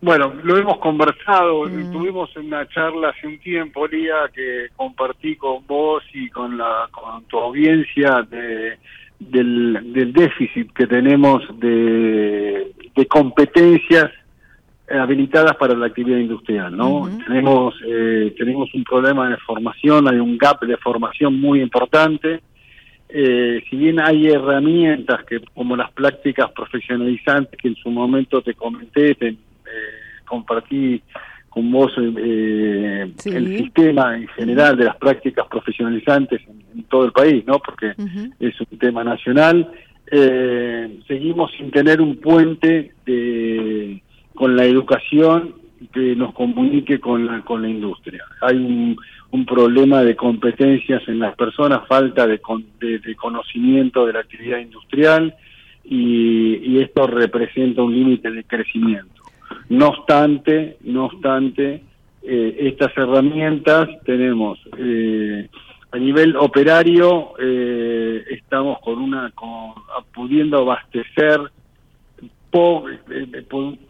Bueno, 0.01 0.33
lo 0.43 0.57
hemos 0.57 0.77
conversado, 0.77 1.65
mm. 1.65 1.91
tuvimos 1.91 2.33
una 2.37 2.65
charla 2.69 3.09
hace 3.09 3.27
un 3.27 3.37
tiempo, 3.39 3.85
Lía, 3.85 4.29
que 4.33 4.67
compartí 4.75 5.35
con 5.35 5.67
vos 5.67 6.03
y 6.13 6.29
con, 6.29 6.57
la, 6.57 6.87
con 6.89 7.25
tu 7.25 7.37
audiencia 7.37 8.25
de 8.29 8.79
del, 9.19 9.93
del 9.93 10.13
déficit 10.13 10.71
que 10.73 10.87
tenemos 10.87 11.43
de, 11.59 12.71
de 12.95 13.05
competencias 13.07 14.11
habilitadas 14.89 15.55
para 15.57 15.75
la 15.75 15.87
actividad 15.87 16.17
industrial, 16.17 16.75
¿no? 16.75 17.07
Tenemos 17.27 17.75
eh, 17.85 18.33
tenemos 18.37 18.73
un 18.73 18.83
problema 18.83 19.29
de 19.29 19.37
formación, 19.37 20.07
hay 20.07 20.17
un 20.17 20.37
gap 20.37 20.61
de 20.61 20.77
formación 20.77 21.39
muy 21.39 21.61
importante. 21.61 22.41
Eh, 23.07 23.63
si 23.69 23.75
bien 23.75 23.99
hay 23.99 24.27
herramientas 24.27 25.23
que 25.25 25.41
como 25.53 25.75
las 25.75 25.91
prácticas 25.91 26.51
profesionalizantes 26.51 27.59
que 27.59 27.69
en 27.69 27.75
su 27.75 27.89
momento 27.89 28.41
te 28.41 28.53
comenté, 28.53 29.15
te 29.15 29.27
eh, 29.29 29.37
compartí 30.25 31.01
con 31.49 31.71
vos 31.71 31.91
eh, 31.97 33.11
el 33.25 33.57
sistema 33.57 34.15
en 34.15 34.27
general 34.29 34.77
de 34.77 34.85
las 34.85 34.97
prácticas 34.97 35.47
profesionalizantes 35.47 36.41
en, 36.47 36.83
todo 36.83 37.05
el 37.05 37.11
país, 37.11 37.45
¿no? 37.45 37.59
Porque 37.59 37.93
es 38.39 38.61
un 38.61 38.77
tema 38.77 39.03
nacional. 39.03 39.69
Eh, 40.11 40.99
seguimos 41.07 41.51
sin 41.57 41.71
tener 41.71 42.01
un 42.01 42.17
puente 42.17 42.93
de, 43.05 44.01
con 44.33 44.55
la 44.55 44.65
educación 44.65 45.55
que 45.93 46.15
nos 46.15 46.33
comunique 46.33 46.99
con 46.99 47.25
la, 47.25 47.41
con 47.41 47.61
la 47.61 47.69
industria. 47.69 48.23
Hay 48.41 48.55
un, 48.55 48.97
un 49.31 49.45
problema 49.45 50.03
de 50.03 50.15
competencias 50.15 51.01
en 51.07 51.19
las 51.19 51.35
personas, 51.35 51.87
falta 51.87 52.25
de, 52.27 52.39
de, 52.79 53.15
conocimiento 53.15 54.05
de 54.05 54.13
la 54.13 54.19
actividad 54.19 54.59
industrial 54.59 55.35
y, 55.83 56.55
y 56.57 56.81
esto 56.81 57.07
representa 57.07 57.83
un 57.83 57.93
límite 57.93 58.31
de 58.31 58.43
crecimiento. 58.43 59.18
No 59.69 59.89
obstante, 59.89 60.77
no 60.81 61.05
obstante, 61.05 61.83
eh, 62.21 62.57
estas 62.59 62.95
herramientas 62.97 63.87
tenemos 64.03 64.59
eh, 64.77 65.49
a 65.91 65.97
nivel 65.97 66.35
operario 66.35 67.33
eh, 67.39 68.23
estamos 68.29 68.79
con 68.79 68.99
una 68.99 69.31
con, 69.31 69.73
pudiendo 70.13 70.59
abastecer 70.59 71.39
por, 72.51 72.91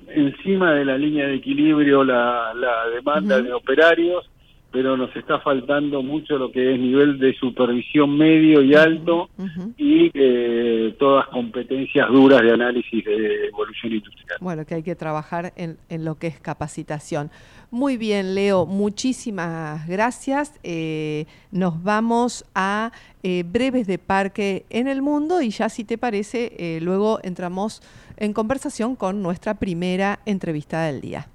encima 0.07 0.73
de 0.73 0.85
la 0.85 0.97
línea 0.97 1.27
de 1.27 1.35
equilibrio 1.35 2.03
la, 2.03 2.53
la 2.53 2.89
demanda 2.89 3.41
de 3.41 3.53
operarios 3.53 4.29
pero 4.71 4.95
nos 4.95 5.15
está 5.15 5.39
faltando 5.39 6.03
mucho 6.03 6.37
lo 6.37 6.51
que 6.51 6.73
es 6.73 6.79
nivel 6.79 7.17
de 7.17 7.33
supervisión 7.33 8.15
medio 8.15 8.61
y 8.61 8.75
alto 8.75 9.29
y 9.77 10.11
eh, 10.13 10.95
todas 10.99 11.27
competencias 11.27 12.07
duras 12.09 12.41
de 12.43 12.51
análisis 12.51 13.03
de 13.03 13.47
evolución 13.47 13.93
industrial. 13.93 14.37
Bueno, 14.39 14.65
que 14.65 14.75
hay 14.75 14.83
que 14.83 14.95
trabajar 14.95 15.53
en, 15.55 15.77
lo 16.05 16.15
que 16.15 16.27
es 16.27 16.39
capacitación. 16.39 17.31
Muy 17.71 17.97
bien, 17.97 18.35
Leo, 18.35 18.67
muchísimas 18.67 19.87
gracias. 19.87 20.59
Eh, 20.63 21.25
nos 21.51 21.83
vamos 21.83 22.45
a 22.53 22.91
eh, 23.23 23.43
breves 23.47 23.87
de 23.87 23.97
parque 23.97 24.65
en 24.69 24.87
el 24.87 25.01
mundo 25.01 25.41
y 25.41 25.49
ya 25.49 25.69
si 25.69 25.83
te 25.83 25.97
parece, 25.97 26.79
luego 26.81 27.19
entramos 27.23 27.81
en 28.17 28.33
conversación 28.33 28.95
con 28.95 29.23
nuestra 29.23 29.55
primera 29.55 30.19
entrevista 30.25 30.83
del 30.83 31.01
día. 31.01 31.27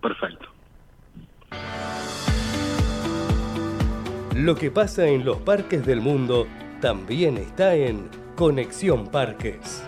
Perfecto. 0.00 0.46
Lo 4.34 4.56
que 4.56 4.68
pasa 4.72 5.06
en 5.06 5.24
los 5.24 5.36
parques 5.36 5.86
del 5.86 6.00
mundo 6.00 6.48
también 6.80 7.36
está 7.36 7.76
en 7.76 8.08
Conexión 8.34 9.06
Parques. 9.06 9.84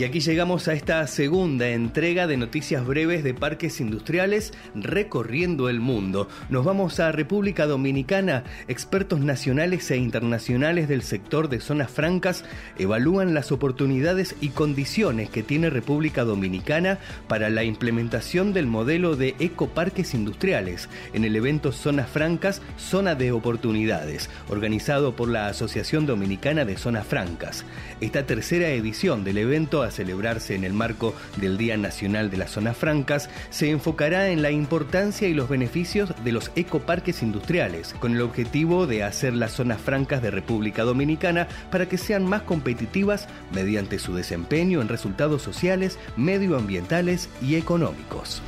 Y 0.00 0.04
aquí 0.04 0.20
llegamos 0.20 0.66
a 0.66 0.72
esta 0.72 1.06
segunda 1.06 1.68
entrega 1.68 2.26
de 2.26 2.38
noticias 2.38 2.86
breves 2.86 3.22
de 3.22 3.34
parques 3.34 3.82
industriales 3.82 4.54
recorriendo 4.74 5.68
el 5.68 5.78
mundo. 5.78 6.26
Nos 6.48 6.64
vamos 6.64 7.00
a 7.00 7.12
República 7.12 7.66
Dominicana. 7.66 8.44
Expertos 8.66 9.20
nacionales 9.20 9.90
e 9.90 9.98
internacionales 9.98 10.88
del 10.88 11.02
sector 11.02 11.50
de 11.50 11.60
zonas 11.60 11.90
francas 11.90 12.46
evalúan 12.78 13.34
las 13.34 13.52
oportunidades 13.52 14.36
y 14.40 14.48
condiciones 14.48 15.28
que 15.28 15.42
tiene 15.42 15.68
República 15.68 16.24
Dominicana 16.24 16.98
para 17.28 17.50
la 17.50 17.64
implementación 17.64 18.54
del 18.54 18.66
modelo 18.66 19.16
de 19.16 19.34
ecoparques 19.38 20.14
industriales 20.14 20.88
en 21.12 21.26
el 21.26 21.36
evento 21.36 21.72
Zonas 21.72 22.08
Francas, 22.08 22.62
Zona 22.78 23.16
de 23.16 23.32
Oportunidades, 23.32 24.30
organizado 24.48 25.14
por 25.14 25.28
la 25.28 25.48
Asociación 25.48 26.06
Dominicana 26.06 26.64
de 26.64 26.78
Zonas 26.78 27.06
Francas. 27.06 27.66
Esta 28.00 28.24
tercera 28.24 28.70
edición 28.70 29.24
del 29.24 29.36
evento 29.36 29.89
celebrarse 29.90 30.54
en 30.54 30.64
el 30.64 30.72
marco 30.72 31.14
del 31.36 31.58
Día 31.58 31.76
Nacional 31.76 32.30
de 32.30 32.36
las 32.36 32.50
Zonas 32.50 32.76
Francas, 32.76 33.28
se 33.50 33.70
enfocará 33.70 34.28
en 34.30 34.42
la 34.42 34.50
importancia 34.50 35.28
y 35.28 35.34
los 35.34 35.48
beneficios 35.48 36.12
de 36.24 36.32
los 36.32 36.50
ecoparques 36.56 37.22
industriales, 37.22 37.94
con 37.98 38.14
el 38.14 38.22
objetivo 38.22 38.86
de 38.86 39.04
hacer 39.04 39.34
las 39.34 39.52
zonas 39.52 39.80
francas 39.80 40.22
de 40.22 40.30
República 40.30 40.82
Dominicana 40.82 41.48
para 41.70 41.88
que 41.88 41.98
sean 41.98 42.24
más 42.24 42.42
competitivas 42.42 43.28
mediante 43.52 43.98
su 43.98 44.14
desempeño 44.14 44.80
en 44.80 44.88
resultados 44.88 45.42
sociales, 45.42 45.98
medioambientales 46.16 47.28
y 47.42 47.56
económicos. 47.56 48.42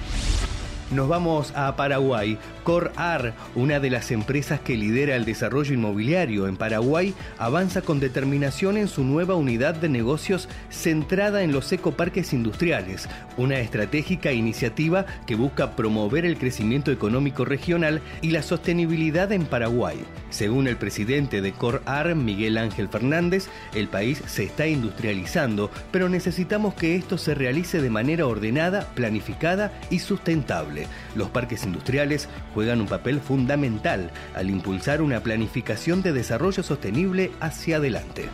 Nos 0.92 1.08
vamos 1.08 1.54
a 1.56 1.74
Paraguay. 1.74 2.36
Corar, 2.64 3.32
una 3.54 3.80
de 3.80 3.88
las 3.88 4.10
empresas 4.10 4.60
que 4.60 4.76
lidera 4.76 5.16
el 5.16 5.24
desarrollo 5.24 5.72
inmobiliario 5.72 6.46
en 6.46 6.58
Paraguay, 6.58 7.14
avanza 7.38 7.80
con 7.80 7.98
determinación 7.98 8.76
en 8.76 8.88
su 8.88 9.02
nueva 9.02 9.34
unidad 9.34 9.74
de 9.74 9.88
negocios 9.88 10.50
centrada 10.70 11.42
en 11.42 11.52
los 11.52 11.72
ecoparques 11.72 12.34
industriales, 12.34 13.08
una 13.38 13.58
estratégica 13.58 14.32
iniciativa 14.32 15.06
que 15.26 15.34
busca 15.34 15.76
promover 15.76 16.26
el 16.26 16.36
crecimiento 16.36 16.92
económico 16.92 17.46
regional 17.46 18.02
y 18.20 18.30
la 18.30 18.42
sostenibilidad 18.42 19.32
en 19.32 19.46
Paraguay. 19.46 19.96
Según 20.28 20.68
el 20.68 20.76
presidente 20.76 21.40
de 21.40 21.52
Corar, 21.52 22.14
Miguel 22.14 22.58
Ángel 22.58 22.88
Fernández, 22.88 23.48
el 23.74 23.88
país 23.88 24.22
se 24.26 24.44
está 24.44 24.66
industrializando, 24.66 25.70
pero 25.90 26.10
necesitamos 26.10 26.74
que 26.74 26.96
esto 26.96 27.16
se 27.16 27.34
realice 27.34 27.80
de 27.80 27.90
manera 27.90 28.26
ordenada, 28.26 28.88
planificada 28.94 29.72
y 29.90 29.98
sustentable. 29.98 30.81
Los 31.14 31.30
parques 31.30 31.64
industriales 31.64 32.28
juegan 32.54 32.80
un 32.80 32.86
papel 32.86 33.20
fundamental 33.20 34.10
al 34.34 34.50
impulsar 34.50 35.02
una 35.02 35.20
planificación 35.20 36.02
de 36.02 36.12
desarrollo 36.12 36.62
sostenible 36.62 37.30
hacia 37.40 37.76
adelante. 37.76 38.28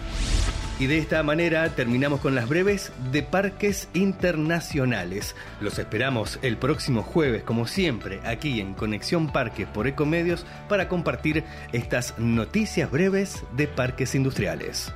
Y 0.80 0.86
de 0.86 0.98
esta 0.98 1.24
manera 1.24 1.74
terminamos 1.74 2.20
con 2.20 2.36
las 2.36 2.48
breves 2.48 2.92
de 3.10 3.24
parques 3.24 3.88
internacionales. 3.94 5.34
Los 5.60 5.76
esperamos 5.80 6.38
el 6.42 6.56
próximo 6.56 7.02
jueves, 7.02 7.42
como 7.42 7.66
siempre, 7.66 8.20
aquí 8.24 8.60
en 8.60 8.74
Conexión 8.74 9.32
Parques 9.32 9.66
por 9.66 9.88
Ecomedios 9.88 10.46
para 10.68 10.88
compartir 10.88 11.42
estas 11.72 12.16
noticias 12.18 12.92
breves 12.92 13.42
de 13.56 13.66
parques 13.66 14.14
industriales. 14.14 14.92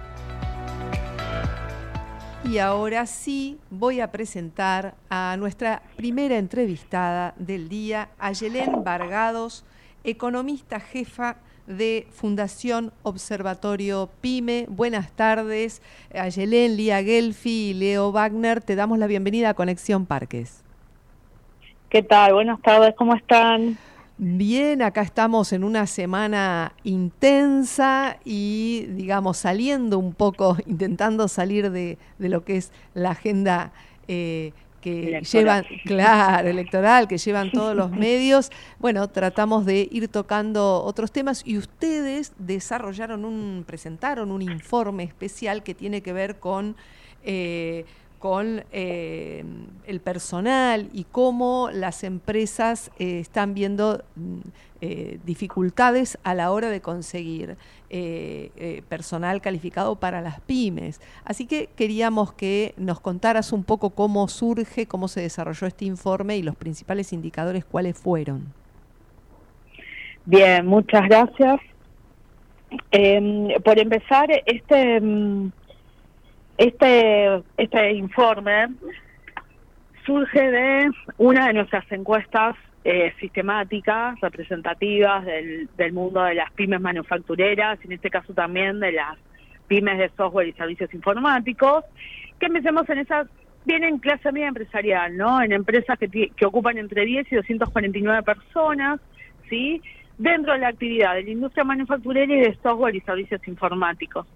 Y 2.45 2.59
ahora 2.59 3.07
sí 3.07 3.59
voy 3.71 4.01
a 4.01 4.11
presentar 4.11 4.95
a 5.09 5.37
nuestra 5.39 5.83
primera 5.97 6.39
entrevistada 6.39 7.35
del 7.37 7.69
día, 7.69 8.09
Ayelén 8.19 8.83
Vargados, 8.83 9.65
economista 10.03 10.81
jefa 10.81 11.37
de 11.67 12.09
Fundación 12.11 12.93
Observatorio 13.05 14.11
PYME. 14.21 14.67
Buenas 14.69 15.13
tardes, 15.13 15.83
Ayelén, 16.13 16.77
Lía 16.77 17.03
Gelfi 17.03 17.71
y 17.71 17.75
Leo 17.75 18.11
Wagner. 18.11 18.61
Te 18.61 18.75
damos 18.75 18.99
la 18.99 19.07
bienvenida 19.07 19.51
a 19.51 19.55
Conexión 19.55 20.05
Parques. 20.05 20.65
¿Qué 21.89 22.03
tal? 22.03 22.35
Buenas 22.35 22.61
tardes, 22.61 22.95
¿cómo 22.97 23.15
están? 23.15 23.79
Bien, 24.25 24.83
acá 24.83 25.03
estamos 25.03 25.53
en 25.53 25.65
una 25.65 25.85
semana 25.89 26.75
intensa 26.85 28.19
y, 28.25 28.87
digamos, 28.91 29.39
saliendo 29.39 29.99
un 29.99 30.15
poco, 30.15 30.57
intentando 30.67 31.27
salir 31.27 31.73
de, 31.73 31.99
lo 32.21 32.45
que 32.45 32.59
es 32.59 32.71
la 32.95 33.11
agenda 33.11 33.73
eh, 34.07 34.53
que 34.81 35.23
llevan, 35.23 35.65
claro, 35.85 36.47
electoral, 36.47 37.09
que 37.09 37.19
llevan 37.19 37.51
todos 37.51 37.75
los 37.75 37.91
medios. 37.91 38.53
Bueno, 38.79 39.09
tratamos 39.09 39.67
de 39.67 39.89
ir 39.91 40.07
tocando 40.07 40.85
otros 40.85 41.11
temas 41.11 41.43
y 41.45 41.59
ustedes 41.59 42.33
desarrollaron 42.39 43.25
un, 43.25 43.65
presentaron 43.67 44.31
un 44.31 44.43
informe 44.43 45.03
especial 45.03 45.65
que 45.65 45.75
tiene 45.75 46.01
que 46.01 46.13
ver 46.13 46.39
con 46.39 46.77
eh, 47.25 47.87
con 48.23 48.63
eh, 48.71 49.43
el 49.85 49.99
personal 49.99 50.89
y 50.93 51.07
cómo 51.11 51.71
las 51.73 52.05
empresas 52.05 52.93
eh, 53.01 53.19
están 53.19 53.53
viendo 53.53 54.05
mm, 54.15 54.39
eh, 54.81 55.19
dificultades 55.25 56.17
a 56.23 56.33
la 56.33 56.53
hora 56.53 56.71
de 56.71 56.81
conseguir 56.81 57.57
personal 58.89 59.43
calificado 59.43 59.97
para 59.97 60.23
las 60.23 60.41
pymes. 60.41 61.01
Así 61.25 61.47
que 61.47 61.69
queríamos 61.77 62.33
que 62.33 62.73
nos 62.79 63.01
contaras 63.01 63.53
un 63.53 63.65
poco 63.65 63.91
cómo 63.91 64.29
surge, 64.29 64.87
cómo 64.87 65.09
se 65.09 65.21
desarrolló 65.21 65.67
este 65.67 65.85
informe 65.85 66.39
y 66.39 66.43
los 66.43 66.57
principales 66.57 67.13
indicadores 67.13 67.67
cuáles 67.67 67.99
fueron. 67.99 68.47
Bien, 70.25 70.65
muchas 70.65 71.03
gracias. 71.07 71.61
Em, 72.93 73.49
por 73.63 73.79
empezar, 73.79 74.29
este 74.47 75.01
mm, 75.01 75.51
este, 76.59 77.43
este 77.57 77.93
informe 77.93 78.69
surge 80.05 80.51
de 80.51 80.91
una 81.19 81.49
de 81.49 81.55
nuestras 81.55 81.91
encuestas 81.93 82.57
eh, 82.85 83.13
sistemáticas, 83.21 84.21
representativas 84.21 85.25
del, 85.25 85.69
del 85.77 85.93
mundo 85.93 86.23
de 86.23 86.35
las 86.35 86.51
pymes 86.53 86.81
manufactureras, 86.81 87.79
en 87.85 87.93
este 87.93 88.11
caso 88.11 88.35
también 88.35 88.81
de 88.81 88.93
las 88.93 89.17
pymes 89.69 89.99
de 89.99 90.11
software 90.17 90.49
y 90.49 90.53
servicios 90.53 90.93
informáticos, 90.93 91.85
que 92.41 92.47
empecemos 92.47 92.89
en 92.91 92.99
esas, 92.99 93.29
vienen 93.65 93.99
clase 93.99 94.33
media 94.33 94.49
empresarial, 94.49 95.17
¿no? 95.17 95.41
En 95.41 95.53
empresas 95.53 95.97
que, 95.99 96.09
que 96.09 96.45
ocupan 96.45 96.77
entre 96.79 97.05
10 97.05 97.31
y 97.31 97.37
249 97.37 98.23
personas, 98.25 99.01
¿sí? 99.49 99.81
Dentro 100.19 100.53
de 100.53 100.59
la 100.59 100.69
actividad 100.69 101.15
de 101.15 101.23
la 101.23 101.31
industria 101.31 101.65
manufacturera 101.65 102.35
y 102.35 102.41
de 102.41 102.59
software 102.63 102.97
y 102.97 103.01
servicios 103.01 103.41
informáticos. 103.47 104.27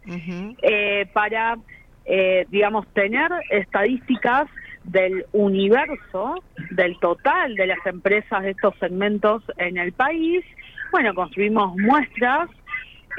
eh, 0.62 1.06
para 1.12 1.58
eh, 2.06 2.46
digamos, 2.50 2.86
tener 2.88 3.30
estadísticas 3.50 4.46
del 4.84 5.26
universo, 5.32 6.42
del 6.70 6.98
total 7.00 7.56
de 7.56 7.66
las 7.66 7.84
empresas 7.84 8.42
de 8.42 8.50
estos 8.50 8.74
segmentos 8.78 9.42
en 9.56 9.76
el 9.76 9.92
país. 9.92 10.44
Bueno, 10.92 11.14
construimos 11.14 11.76
muestras 11.76 12.48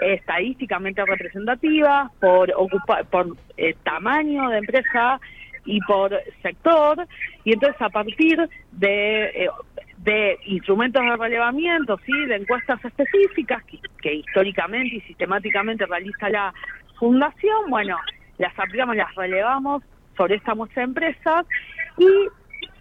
estadísticamente 0.02 1.04
representativas 1.06 2.12
por 2.20 2.54
por 3.10 3.36
eh, 3.58 3.76
tamaño 3.84 4.50
de 4.50 4.60
empresa 4.60 5.20
y 5.66 5.82
por 5.82 6.18
sector 6.42 7.06
y 7.44 7.54
entonces 7.54 7.82
a 7.82 7.90
partir 7.90 8.38
de, 8.72 9.24
eh, 9.26 9.50
de 9.98 10.38
instrumentos 10.46 11.04
de 11.04 11.18
relevamiento, 11.18 12.00
sí, 12.06 12.26
de 12.26 12.36
encuestas 12.36 12.84
específicas 12.86 13.64
que 14.02 14.14
históricamente 14.14 14.96
y 14.96 15.02
sistemáticamente 15.02 15.86
realiza 15.86 16.30
la 16.30 16.54
fundación, 16.98 17.70
bueno, 17.70 17.98
las 18.38 18.58
aplicamos, 18.58 18.96
las 18.96 19.14
relevamos 19.16 19.84
sobre 20.16 20.36
esta 20.36 20.56
muestra 20.56 20.82
de 20.82 20.88
empresas 20.88 21.46
y 21.98 22.08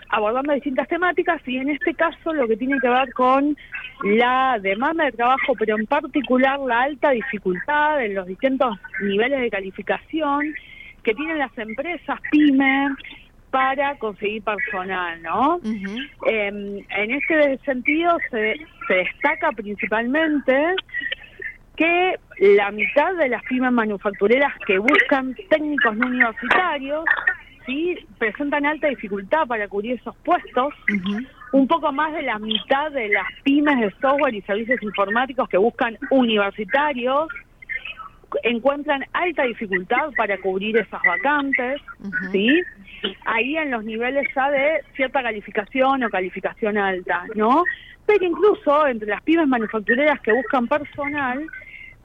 abordando 0.09 0.53
distintas 0.53 0.89
temáticas 0.89 1.41
y 1.47 1.57
en 1.57 1.71
este 1.71 1.95
caso 1.95 2.33
lo 2.33 2.47
que 2.47 2.57
tiene 2.57 2.79
que 2.81 2.89
ver 2.89 3.13
con 3.13 3.57
la 4.05 4.59
demanda 4.61 5.05
de 5.05 5.13
trabajo, 5.13 5.55
pero 5.59 5.77
en 5.77 5.87
particular 5.87 6.59
la 6.61 6.83
alta 6.83 7.11
dificultad 7.11 8.05
en 8.05 8.15
los 8.15 8.27
distintos 8.27 8.79
niveles 9.01 9.41
de 9.41 9.51
calificación 9.51 10.55
que 11.03 11.15
tienen 11.15 11.39
las 11.39 11.57
empresas 11.59 12.21
pymes 12.31 12.93
para 13.51 13.97
conseguir 13.97 14.43
personal, 14.43 15.23
¿no? 15.23 15.61
Em, 16.27 16.85
en 16.91 17.11
este 17.11 17.59
sentido 17.65 18.19
se, 18.31 18.55
se 18.87 18.95
destaca 18.95 19.51
principalmente 19.53 20.75
que 21.77 22.19
la 22.39 22.71
mitad 22.71 23.15
de 23.15 23.29
las 23.29 23.43
pymes 23.45 23.73
manufactureras 23.73 24.53
que 24.67 24.79
buscan 24.79 25.35
técnicos 25.49 25.97
no 25.97 26.07
universitarios 26.07 27.05
sí 27.67 27.99
presentan 28.19 28.65
alta 28.67 28.89
dificultad 28.89 29.47
para 29.47 29.69
cubrir 29.69 29.99
esos 29.99 30.17
puestos. 30.19 30.73
Un 31.53 31.69
poco 31.69 31.93
más 31.93 32.13
de 32.13 32.23
la 32.23 32.39
mitad 32.39 32.91
de 32.93 33.09
las 33.09 33.27
pymes 33.45 33.81
de 33.81 33.91
software 34.01 34.35
y 34.35 34.43
servicios 34.43 34.83
informáticos 34.83 35.49
que 35.49 35.59
buscan 35.59 35.97
universitarios 36.11 37.29
encuentran 38.43 39.05
alta 39.13 39.45
dificultad 39.45 40.11
para 40.17 40.39
cubrir 40.39 40.77
esas 40.77 41.01
vacantes, 41.03 41.81
¿sí? 42.33 42.63
Ahí 43.25 43.57
en 43.57 43.71
los 43.71 43.85
niveles 43.85 44.27
ya 44.35 44.51
de 44.51 44.83
cierta 44.95 45.23
calificación 45.23 46.03
o 46.03 46.11
calificación 46.11 46.77
alta, 46.77 47.25
¿no? 47.35 47.65
Pero 48.05 48.25
incluso 48.25 48.87
entre 48.87 49.09
las 49.09 49.23
pymes 49.23 49.49
manufactureras 49.49 50.21
que 50.21 50.33
buscan 50.33 50.67
personal, 50.67 51.47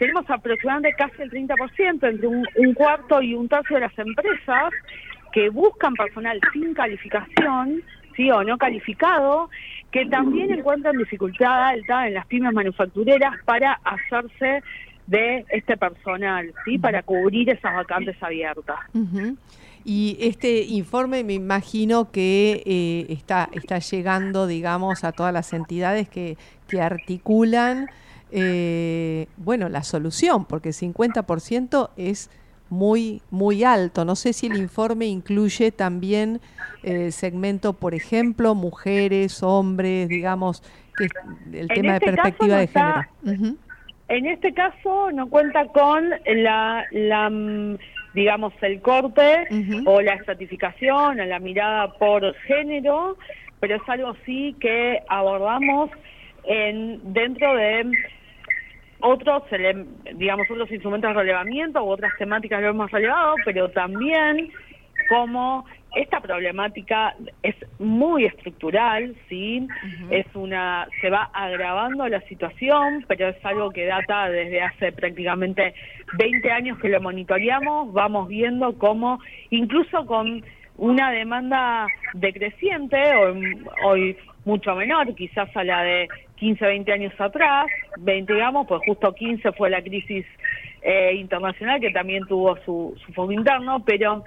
tenemos 0.01 0.27
aproximadamente 0.31 0.97
casi 0.97 1.21
el 1.21 1.29
30%, 1.29 2.09
entre 2.09 2.27
un, 2.27 2.73
cuarto 2.73 3.21
y 3.21 3.35
un 3.35 3.47
tercio 3.47 3.75
de 3.75 3.81
las 3.81 3.99
empresas 3.99 4.73
que 5.31 5.49
buscan 5.49 5.93
personal 5.93 6.39
sin 6.51 6.73
calificación, 6.73 7.83
sí 8.15 8.31
o 8.31 8.43
no 8.43 8.57
calificado, 8.57 9.51
que 9.91 10.07
también 10.07 10.51
encuentran 10.51 10.97
dificultad 10.97 11.67
alta 11.67 12.07
en 12.07 12.15
las 12.15 12.25
pymes 12.25 12.51
manufactureras 12.51 13.35
para 13.45 13.73
hacerse 13.83 14.63
de 15.05 15.45
este 15.49 15.77
personal, 15.77 16.51
sí, 16.65 16.79
para 16.79 17.03
cubrir 17.03 17.51
esas 17.51 17.75
vacantes 17.75 18.15
abiertas. 18.23 18.79
Y 19.85 20.17
este 20.19 20.63
informe 20.63 21.23
me 21.23 21.33
imagino 21.33 22.09
que 22.09 22.63
eh, 22.65 23.05
está, 23.09 23.49
llegando, 23.77 24.47
digamos, 24.47 25.03
a 25.03 25.11
todas 25.11 25.31
las 25.31 25.53
entidades 25.53 26.09
que 26.09 26.37
articulan, 26.81 27.87
eh, 28.31 29.27
bueno, 29.37 29.69
la 29.69 29.83
solución, 29.83 30.45
porque 30.45 30.69
50% 30.69 31.89
es 31.97 32.29
muy, 32.69 33.21
muy 33.29 33.63
alto. 33.63 34.05
No 34.05 34.15
sé 34.15 34.33
si 34.33 34.47
el 34.47 34.57
informe 34.57 35.05
incluye 35.05 35.71
también 35.71 36.39
el 36.83 37.01
eh, 37.01 37.11
segmento, 37.11 37.73
por 37.73 37.93
ejemplo, 37.93 38.55
mujeres, 38.55 39.43
hombres, 39.43 40.07
digamos, 40.07 40.63
que 40.97 41.09
el 41.57 41.67
tema 41.67 41.93
de 41.93 41.97
este 41.97 42.11
perspectiva 42.11 42.57
de 42.57 42.67
género. 42.67 43.57
En 44.07 44.25
este 44.25 44.53
caso 44.53 45.11
no 45.11 45.29
cuenta 45.29 45.65
con 45.67 46.09
la, 46.25 46.85
la 46.91 47.29
digamos, 48.13 48.53
el 48.61 48.81
corte 48.81 49.47
o 49.85 50.01
la 50.01 50.13
estratificación 50.13 51.19
o 51.19 51.25
la 51.25 51.39
mirada 51.39 51.93
por 51.93 52.33
género, 52.41 53.17
pero 53.59 53.75
es 53.75 53.81
algo 53.87 54.15
sí 54.25 54.55
que 54.59 55.01
abordamos 55.07 55.91
en 56.43 57.13
dentro 57.13 57.55
de 57.55 57.91
otros, 59.01 59.43
digamos, 60.15 60.49
otros 60.49 60.71
instrumentos 60.71 61.09
de 61.09 61.13
relevamiento 61.15 61.83
u 61.83 61.89
otras 61.89 62.11
temáticas 62.17 62.61
lo 62.61 62.69
hemos 62.69 62.91
relevado, 62.91 63.35
pero 63.45 63.69
también 63.69 64.51
como 65.09 65.65
esta 65.95 66.21
problemática 66.21 67.13
es 67.43 67.55
muy 67.79 68.25
estructural, 68.25 69.13
sí, 69.27 69.67
es 70.09 70.25
una 70.35 70.87
se 71.01 71.09
va 71.09 71.29
agravando 71.33 72.07
la 72.07 72.21
situación, 72.21 73.03
pero 73.09 73.27
es 73.27 73.45
algo 73.45 73.71
que 73.71 73.85
data 73.85 74.29
desde 74.29 74.61
hace 74.61 74.93
prácticamente 74.93 75.73
20 76.17 76.51
años 76.51 76.79
que 76.79 76.87
lo 76.87 77.01
monitoreamos, 77.01 77.91
vamos 77.91 78.29
viendo 78.29 78.77
cómo 78.77 79.19
incluso 79.49 80.05
con 80.05 80.43
una 80.77 81.11
demanda 81.11 81.87
decreciente 82.13 82.97
hoy, 83.15 83.65
hoy 83.83 84.17
mucho 84.45 84.75
menor, 84.75 85.13
quizás 85.15 85.55
a 85.55 85.63
la 85.63 85.83
de 85.83 86.07
15, 86.41 86.65
20 86.65 86.91
años 86.91 87.13
atrás, 87.19 87.67
20 87.99 88.33
digamos, 88.33 88.65
pues 88.67 88.81
justo 88.87 89.13
15 89.13 89.51
fue 89.51 89.69
la 89.69 89.79
crisis 89.83 90.25
eh, 90.81 91.13
internacional 91.13 91.79
que 91.79 91.91
también 91.91 92.25
tuvo 92.25 92.57
su, 92.65 92.97
su 93.05 93.13
foco 93.13 93.31
interno, 93.31 93.83
pero 93.85 94.23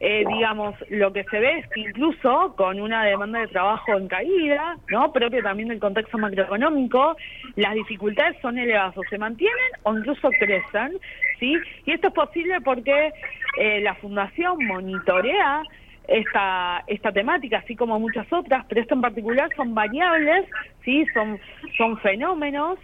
eh, 0.00 0.24
digamos, 0.32 0.74
lo 0.88 1.12
que 1.12 1.24
se 1.24 1.38
ve 1.38 1.58
es 1.58 1.68
que 1.68 1.80
incluso 1.80 2.54
con 2.56 2.80
una 2.80 3.04
demanda 3.04 3.40
de 3.40 3.48
trabajo 3.48 3.98
en 3.98 4.08
caída, 4.08 4.78
¿no? 4.88 5.12
propio 5.12 5.42
también 5.42 5.68
del 5.68 5.78
contexto 5.78 6.16
macroeconómico, 6.16 7.18
las 7.56 7.74
dificultades 7.74 8.40
son 8.40 8.56
elevadas 8.56 8.96
o 8.96 9.02
se 9.10 9.18
mantienen 9.18 9.70
o 9.82 9.94
incluso 9.94 10.30
crecen, 10.40 10.98
¿sí? 11.38 11.54
Y 11.84 11.92
esto 11.92 12.08
es 12.08 12.14
posible 12.14 12.62
porque 12.62 13.12
eh, 13.60 13.80
la 13.82 13.94
Fundación 13.96 14.64
monitorea 14.64 15.64
esta, 16.08 16.82
esta 16.86 17.12
temática, 17.12 17.58
así 17.58 17.76
como 17.76 18.00
muchas 18.00 18.26
otras, 18.32 18.64
pero 18.68 18.80
esto 18.80 18.94
en 18.94 19.02
particular 19.02 19.50
son 19.54 19.74
variables, 19.74 20.46
¿sí? 20.84 21.04
son, 21.12 21.38
son 21.76 21.98
fenómenos 21.98 22.78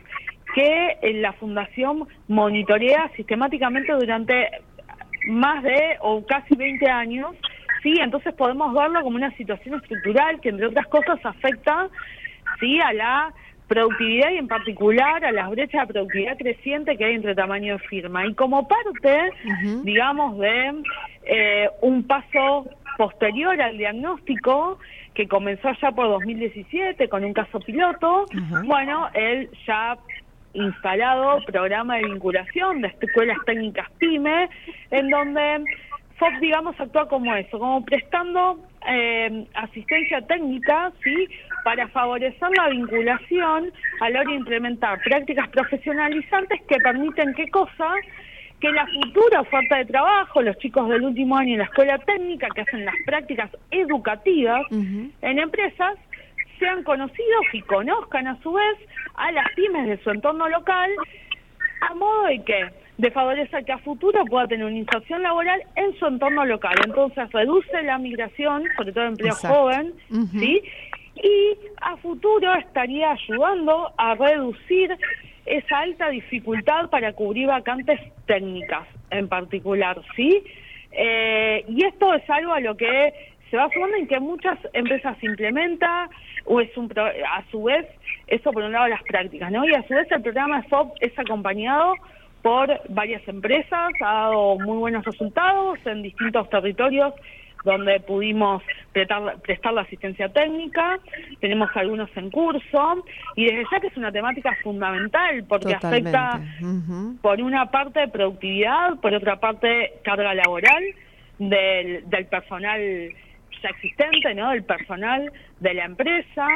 que 0.55 0.99
eh, 1.01 1.15
la 1.15 1.33
Fundación 1.33 2.07
monitorea 2.29 3.11
sistemáticamente 3.17 3.93
durante 3.93 4.51
más 5.27 5.63
de 5.63 5.97
o 6.01 6.25
casi 6.27 6.55
20 6.55 6.89
años, 6.91 7.35
sí, 7.83 7.95
entonces 7.99 8.35
podemos 8.35 8.75
verlo 8.75 9.03
como 9.03 9.17
una 9.17 9.35
situación 9.37 9.77
estructural 9.77 10.41
que 10.41 10.51
entre 10.51 10.67
otras 10.67 10.87
cosas 10.89 11.19
afecta 11.25 11.89
sí 12.61 12.79
a 12.79 12.93
la 12.93 13.35
productividad 13.67 14.31
y 14.31 14.37
en 14.37 14.49
particular 14.49 15.25
a 15.25 15.33
las 15.33 15.51
brechas 15.51 15.89
de 15.89 15.95
productividad 15.95 16.37
creciente 16.37 16.97
que 16.99 17.07
hay 17.07 17.15
entre 17.15 17.35
tamaño 17.35 17.79
de 17.79 17.89
firma. 17.89 18.27
Y 18.27 18.35
como 18.35 18.69
parte, 18.69 19.31
digamos, 19.83 20.39
de 20.39 20.83
eh, 21.25 21.71
un 21.81 22.07
paso 22.07 22.67
posterior 22.97 23.61
al 23.61 23.77
diagnóstico 23.77 24.79
que 25.15 25.29
comenzó 25.29 25.71
ya 25.81 25.93
por 25.93 26.09
2017 26.09 27.09
con 27.09 27.25
un 27.25 27.33
caso 27.33 27.61
piloto, 27.61 28.27
bueno, 28.65 29.09
él 29.15 29.49
ya 29.67 29.97
instalado 30.55 31.39
programa 31.47 31.97
de 31.97 32.05
vinculación 32.05 32.81
de 32.81 32.95
escuelas 33.01 33.39
técnicas 33.45 33.91
PYME, 33.99 34.49
en 34.91 35.11
donde 35.11 35.65
FOP, 36.17 36.33
digamos, 36.41 36.79
actúa 36.81 37.09
como 37.09 37.35
eso, 37.35 37.59
como 37.59 37.85
prestando 37.85 38.59
eh, 38.89 39.47
asistencia 39.55 40.21
técnica, 40.23 40.93
¿sí?, 41.03 41.29
para 41.65 41.89
favorecer 41.89 42.49
la 42.57 42.69
vinculación 42.69 43.73
a 44.01 44.11
la 44.11 44.21
hora 44.21 44.29
de 44.29 44.37
implementar 44.37 45.01
prácticas 45.01 45.49
profesionalizantes 45.49 46.61
que 46.69 46.77
permiten, 46.77 47.33
¿qué 47.35 47.49
cosa?, 47.49 47.95
que 48.65 48.73
la 48.73 48.87
futura 48.87 49.43
oferta 49.43 49.77
de 49.77 49.85
trabajo, 49.85 50.41
los 50.41 50.57
chicos 50.57 50.89
del 50.89 51.03
último 51.03 51.37
año 51.37 51.53
en 51.53 51.59
la 51.59 51.65
escuela 51.65 51.99
técnica 51.99 52.49
que 52.55 52.63
hacen 52.63 52.87
las 52.87 52.95
prácticas 53.05 53.51
educativas 53.71 54.63
en 54.71 55.39
empresas, 55.39 55.99
sean 56.59 56.83
conocidos 56.83 57.45
y 57.53 57.61
conozcan 57.61 58.27
a 58.27 58.41
su 58.43 58.55
vez 58.55 58.79
a 59.17 59.33
las 59.33 59.45
pymes 59.55 59.87
de 59.87 60.03
su 60.03 60.09
entorno 60.09 60.49
local, 60.49 60.91
a 61.83 61.95
modo 61.95 62.25
de 62.25 62.43
que 62.43 62.71
de 62.97 63.11
favorecer 63.11 63.67
que 63.67 63.73
a 63.73 63.79
futuro 63.79 64.25
pueda 64.25 64.47
tener 64.47 64.65
una 64.65 64.79
inserción 64.79 65.23
laboral 65.23 65.63
en 65.77 65.95
su 65.99 66.07
entorno 66.07 66.47
local. 66.47 66.75
Entonces 66.87 67.31
reduce 67.33 67.83
la 67.83 67.99
migración, 67.99 68.65
sobre 68.79 68.93
todo 68.93 69.05
empleo 69.05 69.35
joven, 69.35 69.93
¿sí? 70.33 70.63
Y 71.17 71.59
a 71.83 71.99
futuro 71.99 72.55
estaría 72.55 73.11
ayudando 73.11 73.93
a 73.99 74.15
reducir 74.15 74.97
esa 75.47 75.79
alta 75.81 76.09
dificultad 76.09 76.89
para 76.91 77.13
cubrir 77.13 77.49
vacantes 77.49 78.01
técnicas 78.27 78.87
en 79.11 79.29
particular, 79.29 80.01
¿sí? 80.17 80.43
Eh, 80.93 81.65
y 81.69 81.85
esto 81.85 82.15
es 82.15 82.29
algo 82.31 82.53
a 82.53 82.61
lo 82.61 82.77
que 82.77 83.13
se 83.51 83.57
va 83.57 83.69
sumando 83.71 83.97
en 83.97 84.07
que 84.07 84.21
muchas 84.21 84.59
empresas 84.73 85.17
implementa 85.23 86.09
o 86.45 86.61
es 86.61 86.75
un 86.77 86.91
a 86.97 87.45
su 87.51 87.65
vez 87.65 87.87
eso 88.27 88.53
por 88.53 88.63
un 88.63 88.73
lado 88.73 88.89
las 88.89 89.03
prácticas, 89.03 89.51
¿no? 89.51 89.67
Y 89.67 89.75
a 89.75 89.83
su 89.87 89.95
vez 89.95 90.11
el 90.11 90.23
programa 90.23 90.65
SOP 90.69 90.97
es 91.01 91.19
acompañado 91.19 91.95
por 92.43 92.81
varias 92.89 93.27
empresas, 93.27 93.93
ha 94.01 94.13
dado 94.13 94.59
muy 94.59 94.77
buenos 94.77 95.05
resultados 95.05 95.79
en 95.87 96.03
distintos 96.03 96.49
territorios 96.51 97.15
donde 97.65 97.99
pudimos 98.01 98.63
prestar, 98.93 99.41
prestar, 99.41 99.73
la 99.73 99.83
asistencia 99.83 100.29
técnica, 100.29 100.99
tenemos 101.41 101.71
algunos 101.75 102.09
en 102.17 102.31
curso, 102.31 103.05
y 103.35 103.47
desde 103.47 103.65
ya 103.71 103.81
que 103.81 103.87
es 103.89 103.97
una 103.97 104.13
temática 104.13 104.57
fundamental 104.63 105.45
porque 105.49 105.75
afecta 105.75 106.41
por 107.23 107.41
una 107.41 107.71
parte 107.71 108.07
productividad, 108.09 109.01
por 109.01 109.15
otra 109.15 109.41
parte 109.41 109.95
carga 110.05 110.35
laboral 110.35 110.85
del, 111.39 112.09
del 112.09 112.27
personal 112.27 112.81
existente, 113.69 114.35
¿no? 114.35 114.51
Del 114.51 114.65
personal 114.65 115.33
de 115.61 115.75
la 115.75 115.85
empresa, 115.85 116.47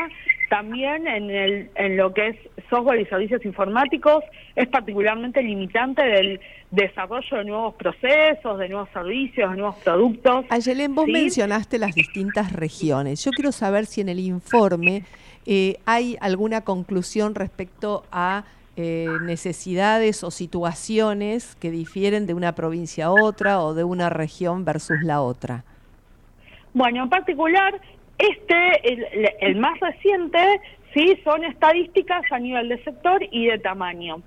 también 0.48 1.06
en, 1.06 1.30
el, 1.30 1.70
en 1.74 1.96
lo 1.96 2.12
que 2.12 2.28
es 2.28 2.36
software 2.70 3.00
y 3.00 3.06
servicios 3.06 3.44
informáticos, 3.44 4.24
es 4.56 4.68
particularmente 4.68 5.42
limitante 5.42 6.02
del 6.02 6.40
desarrollo 6.70 7.36
de 7.36 7.44
nuevos 7.44 7.74
procesos, 7.74 8.58
de 8.58 8.68
nuevos 8.68 8.88
servicios, 8.90 9.50
de 9.50 9.56
nuevos 9.56 9.76
productos. 9.76 10.44
Ayelen, 10.50 10.94
vos 10.94 11.06
mencionaste 11.06 11.78
las 11.78 11.94
distintas 11.94 12.52
regiones. 12.52 13.24
Yo 13.24 13.30
quiero 13.30 13.52
saber 13.52 13.86
si 13.86 14.00
en 14.00 14.08
el 14.08 14.20
informe 14.20 15.04
eh, 15.46 15.76
hay 15.86 16.16
alguna 16.20 16.62
conclusión 16.62 17.34
respecto 17.34 18.04
a 18.12 18.44
eh, 18.76 19.08
necesidades 19.22 20.22
o 20.22 20.30
situaciones 20.30 21.56
que 21.56 21.70
difieren 21.70 22.26
de 22.26 22.34
una 22.34 22.52
provincia 22.54 23.06
a 23.06 23.10
otra 23.10 23.60
o 23.60 23.74
de 23.74 23.82
una 23.84 24.08
región 24.10 24.64
versus 24.64 24.98
la 25.02 25.20
otra. 25.20 25.64
Bueno, 26.74 27.02
en 27.02 27.08
particular, 27.08 27.80
este, 28.18 29.36
el, 29.40 29.56
más 29.56 29.78
reciente, 29.80 30.60
sí, 30.92 31.18
son 31.22 31.44
estadísticas 31.44 32.22
a 32.30 32.38
nivel 32.38 32.68
de 32.68 32.82
sector 32.82 33.22
y 33.30 33.46
de 33.46 33.58
tamaño. 33.58 34.22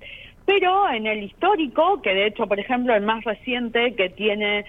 Pero 0.46 0.88
en 0.90 1.06
el 1.06 1.22
histórico, 1.22 2.00
que 2.02 2.14
de 2.14 2.26
hecho, 2.26 2.46
por 2.46 2.58
ejemplo, 2.58 2.94
el 2.94 3.02
más 3.02 3.22
reciente 3.24 3.94
que 3.94 4.08
tiene 4.10 4.64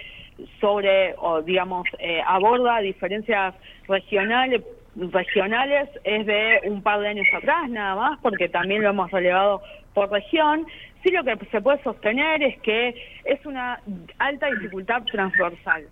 sobre, 0.60 1.16
o 1.18 1.42
digamos, 1.42 1.88
eh, 2.00 2.22
aborda 2.26 2.80
diferencias 2.80 3.56
regionales, 3.88 4.62
regionales 4.96 5.90
es 6.04 6.26
de 6.26 6.62
un 6.66 6.84
par 6.84 7.00
de 7.00 7.08
años 7.08 7.28
atrás 7.36 7.70
nada 7.70 7.96
más, 7.96 8.20
porque 8.22 8.50
también 8.50 8.84
lo 8.84 8.90
hemos 8.90 9.10
relevado 9.10 9.62
por 9.94 10.12
región. 10.12 10.66
Sí 11.04 11.12
lo 11.12 11.24
que 11.24 11.38
se 11.52 11.62
puede 11.62 11.82
sostener 11.84 12.44
es 12.44 12.60
que 12.62 12.96
es 13.26 13.46
una 13.46 13.80
alta 14.20 14.48
dificultad 14.48 15.04
transversal. 15.04 15.84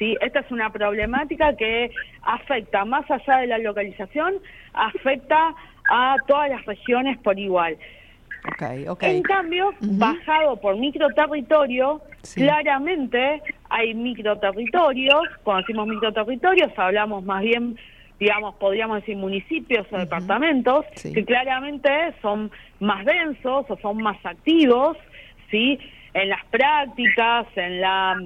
¿Sí? 0.00 0.16
Esta 0.20 0.40
es 0.40 0.50
una 0.50 0.72
problemática 0.72 1.54
que 1.54 1.92
afecta, 2.22 2.84
más 2.84 3.08
allá 3.08 3.36
de 3.36 3.46
la 3.46 3.58
localización, 3.58 4.34
afecta 4.72 5.54
a 5.88 6.16
todas 6.26 6.50
las 6.50 6.64
regiones 6.66 7.18
por 7.18 7.38
igual. 7.38 7.76
En 9.02 9.22
cambio, 9.22 9.74
bajado 9.80 10.56
por 10.56 10.76
microterritorio, 10.76 12.00
claramente 12.34 13.42
hay 13.68 13.94
microterritorios, 13.94 15.22
cuando 15.44 15.60
decimos 15.60 15.86
microterritorios 15.86 16.72
hablamos 16.76 17.22
más 17.22 17.42
bien 17.42 17.78
digamos, 18.18 18.54
podríamos 18.56 19.00
decir 19.00 19.16
municipios 19.16 19.86
o 19.90 19.96
departamentos, 19.96 20.84
que 21.02 21.24
claramente 21.24 21.88
son 22.20 22.50
más 22.78 23.02
densos 23.06 23.64
o 23.66 23.78
son 23.80 23.96
más 23.96 24.18
activos, 24.24 24.98
¿sí? 25.50 25.78
En 26.12 26.28
las 26.28 26.44
prácticas, 26.46 27.46
en 27.56 27.80
la 27.80 28.16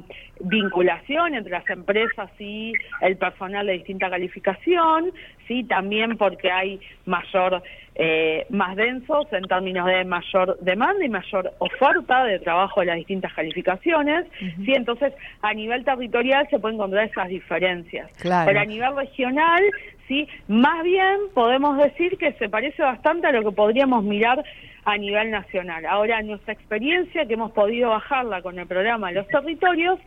vinculación 0.40 1.35
entre 1.35 1.53
las 1.53 1.68
empresas 1.68 2.31
y 2.38 2.73
el 3.01 3.16
personal 3.16 3.66
de 3.66 3.75
distinta 3.75 4.11
calificación, 4.11 5.12
sí, 5.47 5.64
también 5.64 6.16
porque 6.16 6.51
hay 6.51 6.81
mayor 7.05 7.62
eh, 7.97 8.47
más 8.51 8.75
densos 8.75 9.27
en 9.33 9.44
términos 9.44 9.87
de 9.87 10.05
mayor 10.05 10.59
demanda 10.61 11.05
y 11.05 11.09
mayor 11.09 11.53
oferta 11.59 12.25
de 12.25 12.40
trabajo 12.40 12.81
de 12.81 12.87
las 12.87 12.97
distintas 12.97 13.33
calificaciones. 13.35 14.27
Sí, 14.64 14.73
entonces 14.75 15.12
a 15.42 15.55
nivel 15.55 15.85
territorial 15.85 16.47
se 16.51 16.59
pueden 16.59 16.77
encontrar 16.77 17.05
esas 17.05 17.29
diferencias. 17.29 18.11
Pero 18.20 18.61
a 18.61 18.64
nivel 18.64 18.97
regional, 18.97 19.62
sí, 20.09 20.27
más 20.49 20.83
bien 20.83 21.18
podemos 21.35 21.79
decir 21.79 22.16
que 22.18 22.33
se 22.33 22.49
parece 22.49 22.83
bastante 22.83 23.29
a 23.29 23.33
lo 23.33 23.44
que 23.44 23.55
podríamos 23.55 24.03
mirar 24.03 24.44
a 24.85 24.97
nivel 24.97 25.31
nacional. 25.31 25.87
Ahora, 25.87 26.23
nuestra 26.23 26.53
experiencia 26.53 27.27
que 27.27 27.35
hemos 27.35 27.53
podido 27.53 27.90
bajarla 27.90 28.42
con 28.42 28.59
el 28.59 28.66
programa 28.66 29.12
los 29.12 29.27
territorios, 29.29 29.99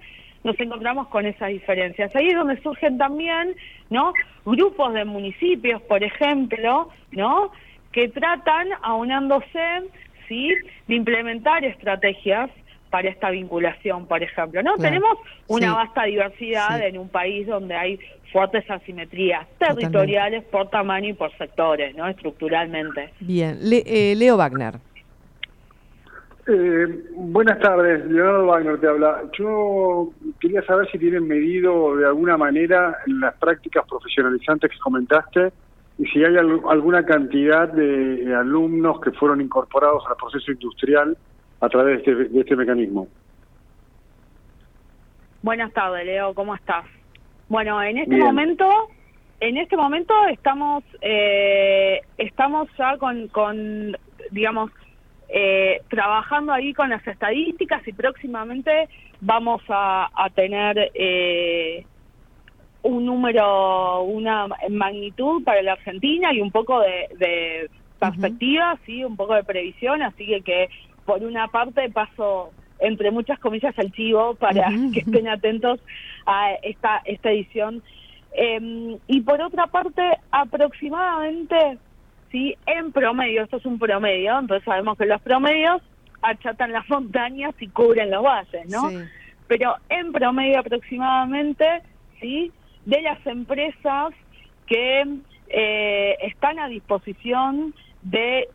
nos 0.44 0.60
encontramos 0.60 1.08
con 1.08 1.26
esas 1.26 1.50
diferencias. 1.50 2.16
Ahí 2.16 2.28
es 2.28 2.36
donde 2.36 2.62
surgen 2.62 2.98
también, 2.98 3.56
¿no? 3.90 4.14
Grupos 4.46 4.94
de 4.94 5.04
municipios, 5.04 5.82
por 5.84 6.04
ejemplo, 6.04 6.90
¿no? 7.12 7.52
que 7.92 8.10
tratan, 8.10 8.68
aunándose, 8.84 9.90
¿sí? 10.28 10.54
de 10.88 10.96
implementar 10.96 11.66
estrategias 11.66 12.52
para 12.90 13.10
esta 13.10 13.30
vinculación, 13.30 14.06
por 14.08 14.22
ejemplo. 14.24 14.62
¿no? 14.64 14.76
Tenemos 14.78 15.18
una 15.48 15.74
vasta 15.74 16.04
diversidad 16.04 16.82
en 16.82 16.98
un 16.98 17.10
país 17.10 17.48
donde 17.48 17.76
hay 17.76 18.00
fuertes 18.32 18.70
asimetrías 18.70 19.48
territoriales 19.58 20.44
por 20.46 20.70
tamaño 20.70 21.10
y 21.10 21.14
por 21.14 21.36
sectores, 21.38 21.96
¿no? 21.96 22.08
estructuralmente. 22.08 23.14
Bien, 23.20 23.60
eh, 23.72 24.16
Leo 24.16 24.38
Wagner. 24.38 24.76
Eh, 26.50 27.04
buenas 27.14 27.60
tardes, 27.60 28.06
Leonardo 28.06 28.46
Wagner 28.46 28.80
te 28.80 28.88
habla. 28.88 29.24
Yo 29.38 30.14
quería 30.40 30.62
saber 30.64 30.90
si 30.90 30.98
tienen 30.98 31.28
medido 31.28 31.98
de 31.98 32.06
alguna 32.06 32.38
manera 32.38 32.98
las 33.06 33.36
prácticas 33.36 33.86
profesionalizantes 33.88 34.72
que 34.72 34.80
comentaste 34.80 35.52
y 35.98 36.06
si 36.06 36.24
hay 36.24 36.38
alguna 36.38 37.06
cantidad 37.06 37.68
de 37.68 38.34
alumnos 38.34 39.02
que 39.02 39.12
fueron 39.12 39.42
incorporados 39.42 40.04
al 40.10 40.16
proceso 40.16 40.52
industrial 40.52 41.18
a 41.60 41.70
través 41.70 42.04
de 42.04 42.12
este, 42.12 42.40
este 42.40 42.56
mecanismo. 42.56 43.08
Buenas 45.42 45.72
tardes, 45.74 46.06
Leo, 46.06 46.34
¿cómo 46.34 46.56
estás? 46.56 46.86
Bueno, 47.50 47.82
en 47.82 47.98
este 48.00 48.18
momento, 48.18 48.90
en 49.40 49.58
este 49.58 49.78
momento 49.78 50.14
estamos, 50.30 50.84
eh, 51.02 52.02
estamos 52.18 52.68
ya 52.78 52.98
con, 52.98 53.28
con 53.30 53.96
digamos, 54.32 54.72
eh, 55.30 55.82
trabajando 55.90 56.52
ahí 56.54 56.74
con 56.74 56.90
las 56.90 57.06
estadísticas 57.08 57.88
y 57.88 57.94
próximamente 57.94 58.90
vamos 59.22 59.62
a, 59.70 60.10
a 60.14 60.30
tener 60.30 60.92
eh, 60.94 61.86
un 62.84 63.06
número, 63.06 64.02
una 64.04 64.48
magnitud 64.70 65.44
para 65.44 65.62
la 65.62 65.74
Argentina 65.74 66.34
y 66.34 66.42
un 66.42 66.52
poco 66.52 66.80
de, 66.82 67.70
perspectiva, 68.00 68.78
sí, 68.86 69.04
un 69.04 69.16
poco 69.18 69.34
de 69.34 69.44
previsión, 69.44 70.04
así 70.04 70.26
que 70.28 70.42
que 70.42 70.70
por 71.08 71.24
una 71.24 71.48
parte 71.48 71.90
paso 71.90 72.52
entre 72.80 73.12
muchas 73.12 73.40
comillas 73.40 73.74
al 73.80 73.92
chivo 73.94 74.36
para 74.36 74.68
que 74.94 75.00
estén 75.00 75.30
atentos 75.30 75.80
a 76.26 76.52
esta 76.62 77.02
esta 77.06 77.32
edición. 77.32 77.82
Em, 78.34 78.98
y 79.08 79.22
por 79.22 79.42
otra 79.42 79.68
parte 79.68 80.04
aproximadamente 80.32 81.78
sí 82.30 82.56
en 82.66 82.92
promedio 82.92 83.44
esto 83.44 83.56
es 83.56 83.66
un 83.66 83.80
promedio 83.80 84.38
entonces 84.38 84.66
sabemos 84.66 84.98
que 84.98 85.06
los 85.06 85.22
promedios 85.22 85.82
achatan 86.22 86.74
las 86.74 86.88
montañas 86.90 87.56
y 87.58 87.70
cubren 87.70 88.12
los 88.12 88.22
valles 88.22 88.68
no 88.68 88.92
pero 89.48 89.76
en 89.88 90.12
promedio 90.12 90.60
aproximadamente 90.60 91.66
sí 92.20 92.52
de 92.86 93.02
las 93.02 93.26
empresas 93.26 94.14
que 94.68 95.06
eh, 95.48 96.18
están 96.22 96.60
a 96.60 96.68
disposición 96.68 97.74
de, 98.10 98.48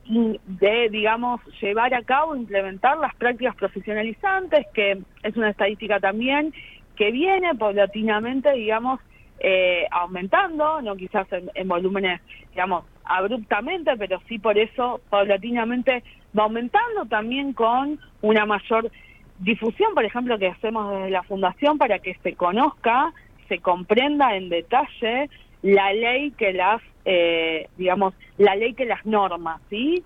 de, 0.47 0.89
digamos, 0.91 1.41
llevar 1.61 1.93
a 1.95 2.03
cabo, 2.03 2.35
implementar 2.35 2.97
las 2.99 3.15
prácticas 3.17 3.55
profesionalizantes, 3.57 4.67
que 4.73 4.99
es 5.23 5.37
una 5.37 5.51
estadística 5.51 6.01
también 6.01 6.55
que 6.97 7.11
viene 7.11 7.55
paulatinamente, 7.55 8.53
digamos, 8.53 9.01
eh, 9.41 9.87
aumentando, 9.91 10.81
no 10.83 10.97
quizás 10.97 11.27
en, 11.33 11.69
volúmenes, 11.69 12.21
digamos, 12.51 12.85
abruptamente, 13.05 13.93
pero 13.99 14.21
sí 14.29 14.39
por 14.39 14.57
eso 14.57 15.01
paulatinamente 15.11 16.03
va 16.39 16.45
aumentando 16.45 17.05
también 17.07 17.53
con 17.53 17.99
una 18.23 18.47
mayor 18.47 18.91
difusión, 19.39 19.95
por 19.95 20.05
ejemplo, 20.05 20.39
que 20.39 20.49
hacemos 20.49 20.93
desde 20.93 21.11
la 21.11 21.25
Fundación 21.25 21.77
para 21.77 21.99
que 21.99 22.15
se 22.23 22.35
conozca 22.35 23.13
se 23.49 23.59
comprenda 23.59 24.35
en 24.35 24.49
detalle 24.49 25.29
la 25.63 25.93
ley 25.93 26.31
que 26.33 26.53
las, 26.53 26.81
eh, 27.05 27.69
digamos, 27.77 28.15
la 28.39 28.55
ley 28.55 28.75
que 28.75 28.85
las 28.85 29.05
normas, 29.05 29.61
¿sí? 29.69 30.05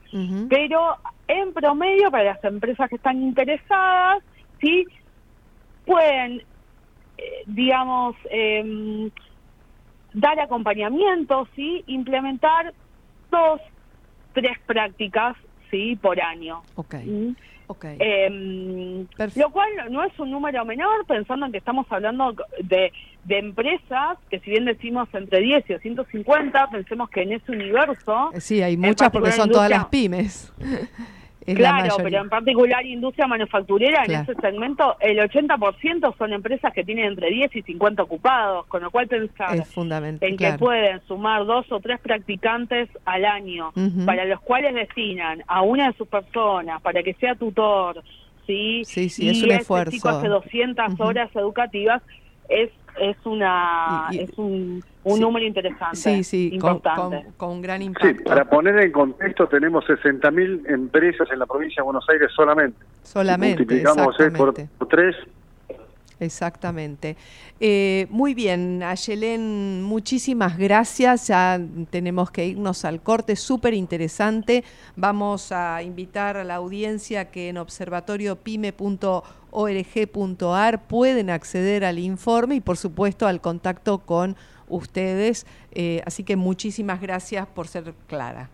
Pero 0.48 0.96
en 1.28 1.52
promedio, 1.52 2.10
para 2.10 2.24
las 2.24 2.44
empresas 2.44 2.88
que 2.88 2.96
están 2.96 3.22
interesadas, 3.22 4.22
¿sí? 4.60 4.84
Pueden, 5.84 6.42
eh, 7.18 7.42
digamos, 7.46 8.16
em, 8.30 9.10
dar 10.14 10.40
acompañamiento, 10.40 11.46
¿sí? 11.54 11.84
Implementar 11.86 12.72
dos, 13.30 13.60
tres 14.32 14.58
prácticas, 14.66 15.36
¿sí? 15.70 15.96
Por 15.96 16.20
año. 16.20 16.62
Okay. 16.76 17.34
Okay. 17.68 17.96
Eh, 17.98 19.06
lo 19.34 19.50
cual 19.50 19.68
no 19.90 20.04
es 20.04 20.18
un 20.18 20.30
número 20.30 20.64
menor, 20.64 21.04
pensando 21.06 21.46
en 21.46 21.52
que 21.52 21.58
estamos 21.58 21.86
hablando 21.90 22.34
de, 22.62 22.92
de 23.24 23.38
empresas 23.38 24.18
que 24.30 24.40
si 24.40 24.50
bien 24.50 24.64
decimos 24.64 25.08
entre 25.12 25.40
10 25.40 25.70
y 25.70 25.72
250, 25.74 26.70
pensemos 26.70 27.10
que 27.10 27.22
en 27.22 27.32
ese 27.32 27.52
universo... 27.52 28.30
Sí, 28.38 28.62
hay 28.62 28.76
muchas 28.76 29.10
porque 29.10 29.32
son 29.32 29.50
todas 29.50 29.70
las 29.70 29.86
pymes. 29.86 30.52
claro, 31.54 31.96
pero 32.02 32.20
en 32.20 32.28
particular 32.28 32.84
industria 32.84 33.26
manufacturera, 33.26 34.04
en 34.04 34.12
ese 34.12 34.34
segmento, 34.34 34.96
el 35.00 35.18
80% 35.18 36.16
son 36.16 36.32
empresas 36.32 36.72
que 36.72 36.84
tienen 36.84 37.06
entre 37.06 37.30
10 37.30 37.56
y 37.56 37.62
50 37.62 38.02
ocupados, 38.02 38.66
con 38.66 38.82
lo 38.82 38.90
cual 38.90 39.06
pensar 39.06 39.56
en 40.20 40.36
que 40.36 40.52
pueden 40.58 41.00
sumar 41.06 41.44
dos 41.46 41.70
o 41.70 41.80
tres 41.80 42.00
practicantes 42.00 42.88
al 43.04 43.24
año, 43.24 43.72
para 44.04 44.24
los 44.24 44.40
cuales 44.40 44.74
destinan 44.74 45.42
a 45.46 45.62
una 45.62 45.88
de 45.88 45.96
sus 45.96 46.08
personas, 46.08 46.80
para 46.82 47.02
que 47.02 47.14
sea 47.14 47.34
tutor, 47.34 48.02
¿sí? 48.46 48.82
Sí, 48.84 49.08
sí, 49.08 49.28
es 49.28 49.42
un 49.42 49.52
esfuerzo. 49.52 49.90
chico 49.90 50.08
hace 50.08 50.28
200 50.28 51.00
horas 51.00 51.30
educativas, 51.34 52.02
es 52.48 52.70
es 52.98 53.16
una 53.24 54.08
es 54.12 54.30
un, 54.36 54.82
un 55.04 55.20
número 55.20 55.46
interesante. 55.46 55.96
Sí, 55.96 56.24
sí, 56.24 56.50
importante. 56.52 57.26
Con, 57.36 57.50
un 57.50 57.62
gran 57.62 57.82
impacto. 57.82 58.08
Sí, 58.08 58.24
para 58.24 58.44
poner 58.44 58.78
en 58.78 58.92
contexto, 58.92 59.46
tenemos 59.46 59.84
60.000 59.84 60.68
empresas 60.68 61.28
en 61.30 61.38
la 61.38 61.46
provincia 61.46 61.82
de 61.82 61.84
Buenos 61.84 62.08
Aires 62.08 62.30
solamente. 62.34 62.78
Solamente. 63.02 63.60
multiplicamos 63.60 64.16
por, 64.36 64.88
tres. 64.88 65.16
Exactamente. 66.18 67.16
Eh, 67.60 68.06
muy 68.10 68.32
bien, 68.34 68.82
Ayelén, 68.82 69.82
muchísimas 69.82 70.56
gracias. 70.56 71.28
Ya 71.28 71.60
tenemos 71.90 72.30
que 72.30 72.46
irnos 72.46 72.84
al 72.84 73.02
corte, 73.02 73.36
súper 73.36 73.74
interesante. 73.74 74.64
Vamos 74.96 75.52
a 75.52 75.82
invitar 75.82 76.36
a 76.36 76.44
la 76.44 76.54
audiencia 76.54 77.30
que 77.30 77.50
en 77.50 77.58
observatoriopyme.org 77.58 79.24
org.ar 79.56 80.86
pueden 80.86 81.30
acceder 81.30 81.84
al 81.86 81.98
informe 81.98 82.56
y 82.56 82.60
por 82.60 82.76
supuesto 82.76 83.26
al 83.26 83.40
contacto 83.40 83.98
con 84.00 84.36
ustedes. 84.68 85.46
Eh, 85.72 86.02
así 86.04 86.24
que 86.24 86.36
muchísimas 86.36 87.00
gracias 87.00 87.46
por 87.46 87.66
ser 87.66 87.94
clara. 88.06 88.50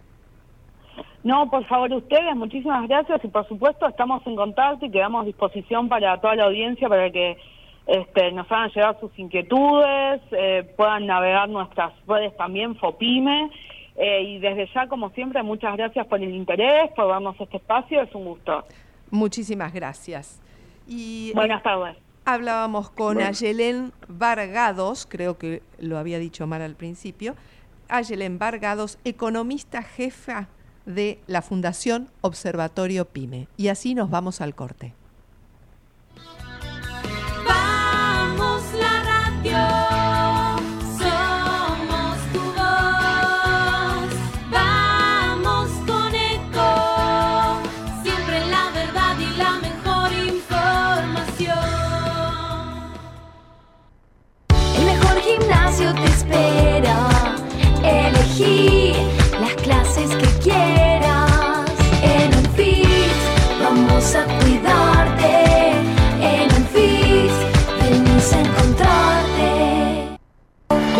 No, 1.25 1.49
por 1.49 1.65
favor 1.67 1.93
ustedes, 1.93 2.35
muchísimas 2.35 2.89
gracias 2.89 3.25
y 3.25 3.29
por 3.29 3.47
supuesto 3.47 3.87
estamos 3.87 4.27
en 4.27 4.35
contacto 4.35 4.87
y 4.87 4.91
quedamos 4.91 5.23
a 5.23 5.27
disposición 5.27 5.89
para 5.89 6.21
toda 6.21 6.35
la 6.35 6.45
audiencia 6.45 6.89
para 6.89 7.11
que 7.11 7.39
este, 7.87 8.33
nos 8.33 8.51
hagan 8.51 8.71
llegar 8.71 8.99
sus 9.01 9.17
inquietudes, 9.19 10.21
eh, 10.33 10.73
puedan 10.77 11.07
navegar 11.07 11.49
nuestras 11.49 11.93
redes 12.07 12.37
también, 12.37 12.77
FOPIME. 12.77 13.51
Eh, 13.97 14.23
y 14.23 14.39
desde 14.39 14.69
ya, 14.75 14.87
como 14.87 15.11
siempre, 15.11 15.43
muchas 15.43 15.77
gracias 15.77 16.07
por 16.07 16.23
el 16.23 16.35
interés, 16.35 16.91
por 16.97 17.09
darnos 17.09 17.39
este 17.39 17.59
espacio, 17.59 18.01
es 18.03 18.15
un 18.15 18.25
gusto. 18.25 18.65
Muchísimas 19.11 19.73
gracias. 19.73 20.41
Y, 20.89 21.33
Buenas 21.35 21.63
tardes. 21.63 21.97
Hablábamos 22.25 22.89
con 22.91 23.21
Ayelén 23.21 23.93
Vargados, 24.09 25.07
creo 25.07 25.39
que 25.39 25.61
lo 25.79 25.99
había 25.99 26.19
dicho 26.19 26.47
mal 26.47 26.63
al 26.63 26.77
principio, 26.77 27.35
Ayelén 27.89 28.39
Vargados, 28.39 28.99
economista 29.05 29.83
jefa 29.83 30.49
de 30.87 31.21
la 31.27 31.43
Fundación 31.43 32.09
Observatorio 32.21 33.05
PYME. 33.07 33.49
Y 33.57 33.69
así 33.69 33.95
nos 33.95 34.11
vamos 34.11 34.41
al 34.41 34.55
corte. 34.55 34.95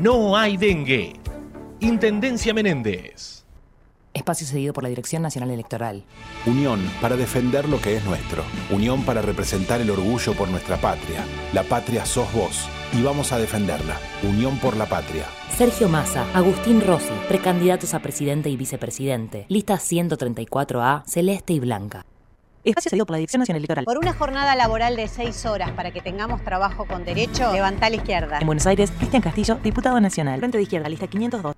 no 0.00 0.36
hay 0.36 0.56
dengue. 0.56 1.14
Intendencia 1.80 2.54
Menéndez. 2.54 3.44
Espacio 4.14 4.46
cedido 4.46 4.72
por 4.72 4.82
la 4.82 4.90
Dirección 4.90 5.22
Nacional 5.22 5.50
Electoral. 5.50 6.04
Unión 6.46 6.80
para 7.00 7.16
defender 7.16 7.68
lo 7.68 7.80
que 7.80 7.96
es 7.96 8.04
nuestro. 8.04 8.44
Unión 8.70 9.04
para 9.04 9.22
representar 9.22 9.80
el 9.80 9.90
orgullo 9.90 10.34
por 10.34 10.48
nuestra 10.48 10.76
patria. 10.76 11.24
La 11.54 11.62
patria 11.62 12.04
sos 12.04 12.32
vos 12.34 12.68
y 12.92 13.02
vamos 13.02 13.32
a 13.32 13.38
defenderla. 13.38 13.98
Unión 14.22 14.58
por 14.58 14.76
la 14.76 14.86
patria. 14.86 15.26
Sergio 15.56 15.88
Massa, 15.88 16.26
Agustín 16.34 16.80
Rossi, 16.80 17.12
precandidatos 17.28 17.94
a 17.94 18.00
presidente 18.00 18.50
y 18.50 18.56
vicepresidente. 18.56 19.46
Lista 19.48 19.74
134A, 19.74 21.04
celeste 21.06 21.54
y 21.54 21.60
blanca. 21.60 22.04
Espacio 22.64 22.90
cedido 22.90 23.06
por 23.06 23.14
la 23.14 23.18
Dirección 23.18 23.40
Nacional 23.40 23.58
Electoral. 23.58 23.84
Por 23.84 23.98
una 23.98 24.12
jornada 24.12 24.54
laboral 24.54 24.94
de 24.94 25.08
seis 25.08 25.44
horas 25.46 25.72
para 25.72 25.90
que 25.90 26.00
tengamos 26.00 26.44
trabajo 26.44 26.84
con 26.84 27.04
derecho, 27.04 27.52
levanta 27.52 27.86
a 27.86 27.90
la 27.90 27.96
izquierda. 27.96 28.38
En 28.38 28.46
Buenos 28.46 28.66
Aires, 28.68 28.92
Cristian 28.92 29.20
Castillo, 29.20 29.58
diputado 29.64 30.00
nacional. 30.00 30.38
Frente 30.38 30.58
de 30.58 30.62
izquierda, 30.62 30.88
lista 30.88 31.08
502. 31.08 31.56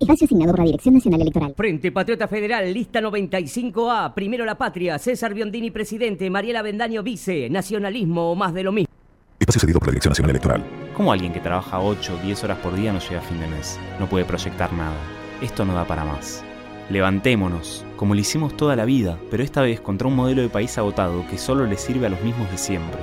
Espacio 0.00 0.24
asignado 0.24 0.50
por 0.50 0.60
la 0.60 0.64
Dirección 0.64 0.94
Nacional 0.94 1.20
Electoral. 1.20 1.54
Frente 1.56 1.92
Patriota 1.92 2.26
Federal, 2.26 2.72
lista 2.74 3.00
95A, 3.00 4.12
Primero 4.12 4.44
la 4.44 4.58
Patria, 4.58 4.98
César 4.98 5.34
Biondini 5.34 5.70
presidente, 5.70 6.28
Mariela 6.30 6.62
Bendaño 6.62 7.04
vice, 7.04 7.48
Nacionalismo 7.48 8.32
o 8.32 8.34
más 8.34 8.52
de 8.52 8.64
lo 8.64 8.72
mismo. 8.72 8.92
Espacio 9.38 9.60
cedido 9.60 9.78
por 9.78 9.88
la 9.88 9.92
Dirección 9.92 10.10
Nacional 10.10 10.30
Electoral. 10.30 10.64
¿Cómo 10.96 11.12
alguien 11.12 11.32
que 11.32 11.40
trabaja 11.40 11.78
8 11.80 12.18
o 12.18 12.26
10 12.26 12.44
horas 12.44 12.58
por 12.58 12.74
día 12.74 12.92
no 12.92 12.98
llega 12.98 13.20
a 13.20 13.22
fin 13.22 13.38
de 13.38 13.46
mes? 13.46 13.78
No 14.00 14.08
puede 14.08 14.24
proyectar 14.24 14.72
nada. 14.72 14.96
Esto 15.40 15.64
no 15.64 15.74
da 15.74 15.84
para 15.84 16.04
más. 16.04 16.42
Levantémonos, 16.90 17.84
como 17.94 18.14
lo 18.14 18.20
hicimos 18.20 18.56
toda 18.56 18.74
la 18.74 18.84
vida, 18.84 19.16
pero 19.30 19.44
esta 19.44 19.62
vez 19.62 19.80
contra 19.80 20.08
un 20.08 20.16
modelo 20.16 20.42
de 20.42 20.48
país 20.48 20.76
agotado 20.76 21.24
que 21.30 21.38
solo 21.38 21.64
le 21.64 21.78
sirve 21.78 22.06
a 22.06 22.10
los 22.10 22.20
mismos 22.20 22.50
de 22.50 22.58
siempre. 22.58 23.00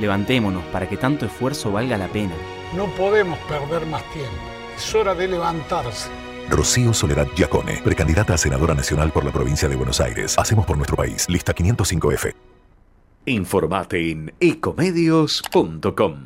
Levantémonos 0.00 0.64
para 0.72 0.88
que 0.88 0.96
tanto 0.96 1.26
esfuerzo 1.26 1.70
valga 1.70 1.98
la 1.98 2.08
pena. 2.08 2.32
No 2.74 2.86
podemos 2.96 3.38
perder 3.40 3.86
más 3.86 4.02
tiempo. 4.12 4.30
Es 4.74 4.94
hora 4.94 5.14
de 5.14 5.28
levantarse. 5.28 6.08
Rocío 6.48 6.94
Soledad 6.94 7.26
Giacone, 7.34 7.82
precandidata 7.84 8.32
a 8.34 8.38
senadora 8.38 8.74
nacional 8.74 9.12
por 9.12 9.24
la 9.24 9.32
provincia 9.32 9.68
de 9.68 9.76
Buenos 9.76 10.00
Aires. 10.00 10.38
Hacemos 10.38 10.64
por 10.64 10.78
nuestro 10.78 10.96
país. 10.96 11.28
Lista 11.28 11.54
505F. 11.54 12.32
Informate 13.26 14.10
en 14.10 14.32
ecomedios.com. 14.40 16.16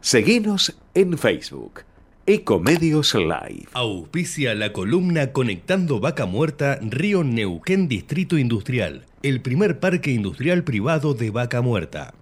Seguinos 0.00 0.74
en 0.94 1.16
Facebook. 1.16 1.84
Ecomedios 2.24 3.16
Live. 3.16 3.66
Auspicia 3.72 4.54
la 4.54 4.72
columna 4.72 5.32
Conectando 5.32 5.98
Vaca 5.98 6.24
Muerta 6.24 6.78
Río 6.80 7.24
Neuquén 7.24 7.88
Distrito 7.88 8.38
Industrial, 8.38 9.06
el 9.24 9.42
primer 9.42 9.80
parque 9.80 10.12
industrial 10.12 10.62
privado 10.62 11.14
de 11.14 11.30
Vaca 11.30 11.62
Muerta. 11.62 12.14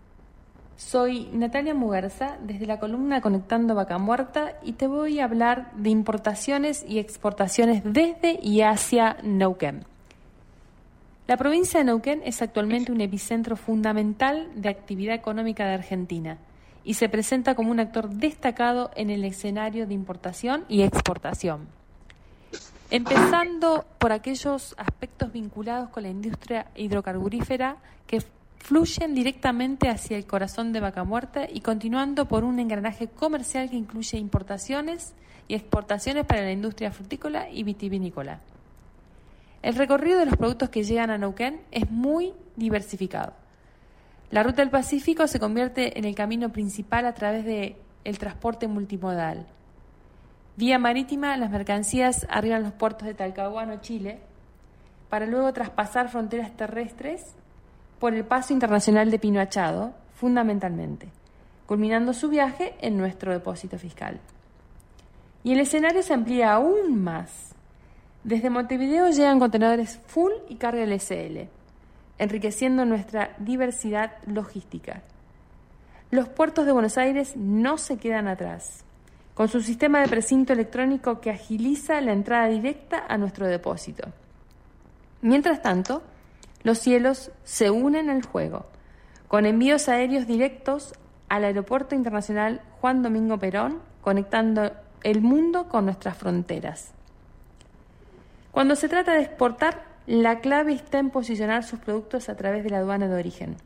Soy 0.78 1.28
Natalia 1.34 1.74
Muguerza 1.74 2.38
desde 2.42 2.64
la 2.64 2.80
columna 2.80 3.20
Conectando 3.20 3.74
Vaca 3.74 3.98
Muerta 3.98 4.58
y 4.64 4.72
te 4.72 4.86
voy 4.86 5.20
a 5.20 5.24
hablar 5.24 5.70
de 5.76 5.90
importaciones 5.90 6.82
y 6.88 6.98
exportaciones 6.98 7.82
desde 7.84 8.40
y 8.42 8.62
hacia 8.62 9.18
Neuquén. 9.22 9.84
La 11.26 11.36
provincia 11.36 11.78
de 11.78 11.84
Neuquén 11.84 12.22
es 12.24 12.40
actualmente 12.40 12.90
un 12.90 13.02
epicentro 13.02 13.54
fundamental 13.54 14.48
de 14.54 14.70
actividad 14.70 15.14
económica 15.14 15.66
de 15.66 15.74
Argentina 15.74 16.38
y 16.84 16.94
se 16.94 17.08
presenta 17.08 17.54
como 17.54 17.70
un 17.70 17.80
actor 17.80 18.10
destacado 18.10 18.90
en 18.96 19.10
el 19.10 19.24
escenario 19.24 19.86
de 19.86 19.94
importación 19.94 20.64
y 20.68 20.82
exportación. 20.82 21.68
Empezando 22.90 23.84
por 23.98 24.12
aquellos 24.12 24.74
aspectos 24.76 25.32
vinculados 25.32 25.90
con 25.90 26.02
la 26.02 26.08
industria 26.08 26.66
hidrocarburífera 26.74 27.76
que 28.06 28.22
fluyen 28.58 29.14
directamente 29.14 29.88
hacia 29.88 30.16
el 30.16 30.26
corazón 30.26 30.72
de 30.72 30.80
Vaca 30.80 31.04
Muerta 31.04 31.46
y 31.50 31.60
continuando 31.60 32.26
por 32.26 32.44
un 32.44 32.58
engranaje 32.58 33.08
comercial 33.08 33.70
que 33.70 33.76
incluye 33.76 34.18
importaciones 34.18 35.14
y 35.48 35.54
exportaciones 35.54 36.26
para 36.26 36.42
la 36.42 36.52
industria 36.52 36.90
frutícola 36.90 37.50
y 37.50 37.62
vitivinícola. 37.62 38.40
El 39.62 39.74
recorrido 39.74 40.18
de 40.18 40.26
los 40.26 40.36
productos 40.36 40.70
que 40.70 40.84
llegan 40.84 41.10
a 41.10 41.18
Neuquén 41.18 41.60
es 41.70 41.90
muy 41.90 42.32
diversificado. 42.56 43.34
La 44.30 44.44
ruta 44.44 44.62
del 44.62 44.70
Pacífico 44.70 45.26
se 45.26 45.40
convierte 45.40 45.98
en 45.98 46.04
el 46.04 46.14
camino 46.14 46.50
principal 46.50 47.04
a 47.04 47.14
través 47.14 47.44
del 47.44 47.76
el 48.04 48.18
transporte 48.18 48.68
multimodal. 48.68 49.46
Vía 50.56 50.78
marítima, 50.78 51.36
las 51.36 51.50
mercancías 51.50 52.26
arriban 52.30 52.62
los 52.62 52.72
puertos 52.72 53.08
de 53.08 53.14
Talcahuano, 53.14 53.80
Chile, 53.80 54.20
para 55.08 55.26
luego 55.26 55.52
traspasar 55.52 56.08
fronteras 56.08 56.56
terrestres 56.56 57.34
por 57.98 58.14
el 58.14 58.24
paso 58.24 58.52
internacional 58.52 59.10
de 59.10 59.18
Pino 59.18 59.40
Achado, 59.40 59.94
fundamentalmente, 60.14 61.08
culminando 61.66 62.12
su 62.12 62.28
viaje 62.28 62.74
en 62.80 62.96
nuestro 62.96 63.32
depósito 63.32 63.78
fiscal. 63.78 64.20
Y 65.42 65.54
el 65.54 65.60
escenario 65.60 66.02
se 66.02 66.14
amplía 66.14 66.52
aún 66.52 67.02
más. 67.02 67.54
Desde 68.22 68.48
Montevideo 68.48 69.10
llegan 69.10 69.40
contenedores 69.40 69.98
full 70.06 70.32
y 70.48 70.54
carga 70.54 70.84
LSL, 70.86 71.48
enriqueciendo 72.20 72.84
nuestra 72.84 73.34
diversidad 73.38 74.12
logística. 74.26 75.02
Los 76.10 76.28
puertos 76.28 76.66
de 76.66 76.72
Buenos 76.72 76.98
Aires 76.98 77.34
no 77.34 77.78
se 77.78 77.96
quedan 77.96 78.28
atrás, 78.28 78.84
con 79.32 79.48
su 79.48 79.62
sistema 79.62 80.00
de 80.00 80.08
precinto 80.08 80.52
electrónico 80.52 81.20
que 81.22 81.30
agiliza 81.30 81.98
la 82.02 82.12
entrada 82.12 82.48
directa 82.48 83.04
a 83.08 83.16
nuestro 83.16 83.46
depósito. 83.46 84.08
Mientras 85.22 85.62
tanto, 85.62 86.02
los 86.62 86.78
cielos 86.78 87.32
se 87.44 87.70
unen 87.70 88.10
al 88.10 88.22
juego, 88.22 88.66
con 89.26 89.46
envíos 89.46 89.88
aéreos 89.88 90.26
directos 90.26 90.92
al 91.30 91.44
Aeropuerto 91.44 91.94
Internacional 91.94 92.60
Juan 92.82 93.02
Domingo 93.02 93.38
Perón, 93.38 93.80
conectando 94.02 94.72
el 95.02 95.22
mundo 95.22 95.68
con 95.68 95.86
nuestras 95.86 96.18
fronteras. 96.18 96.92
Cuando 98.50 98.76
se 98.76 98.90
trata 98.90 99.14
de 99.14 99.22
exportar, 99.22 99.89
la 100.10 100.40
clave 100.40 100.72
está 100.72 100.98
en 100.98 101.10
posicionar 101.10 101.62
sus 101.62 101.78
productos 101.78 102.28
a 102.28 102.36
través 102.36 102.64
de 102.64 102.70
la 102.70 102.78
aduana 102.78 103.06
de 103.06 103.14
origen. 103.14 103.56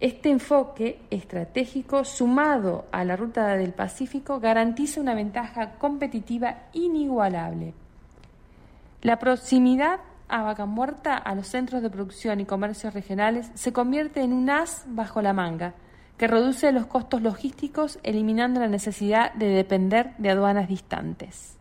Este 0.00 0.30
enfoque 0.30 1.02
estratégico, 1.10 2.06
sumado 2.06 2.86
a 2.92 3.04
la 3.04 3.14
ruta 3.14 3.46
del 3.48 3.74
Pacífico, 3.74 4.40
garantiza 4.40 5.02
una 5.02 5.14
ventaja 5.14 5.72
competitiva 5.72 6.62
inigualable. 6.72 7.74
La 9.02 9.18
proximidad 9.18 10.00
a 10.28 10.44
Vaca 10.44 10.64
Muerta 10.64 11.14
a 11.18 11.34
los 11.34 11.48
centros 11.48 11.82
de 11.82 11.90
producción 11.90 12.40
y 12.40 12.46
comercios 12.46 12.94
regionales 12.94 13.50
se 13.52 13.74
convierte 13.74 14.22
en 14.22 14.32
un 14.32 14.48
as 14.48 14.84
bajo 14.86 15.20
la 15.20 15.34
manga, 15.34 15.74
que 16.16 16.26
reduce 16.26 16.72
los 16.72 16.86
costos 16.86 17.20
logísticos, 17.20 17.98
eliminando 18.02 18.60
la 18.60 18.68
necesidad 18.68 19.34
de 19.34 19.48
depender 19.48 20.14
de 20.16 20.30
aduanas 20.30 20.68
distantes. 20.68 21.59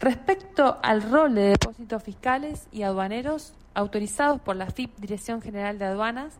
Respecto 0.00 0.78
al 0.82 1.02
rol 1.02 1.34
de 1.34 1.50
depósitos 1.50 2.02
fiscales 2.02 2.68
y 2.70 2.82
aduaneros 2.82 3.54
autorizados 3.74 4.40
por 4.40 4.56
la 4.56 4.66
FIP, 4.66 4.96
Dirección 4.98 5.40
General 5.40 5.78
de 5.78 5.86
Aduanas, 5.86 6.34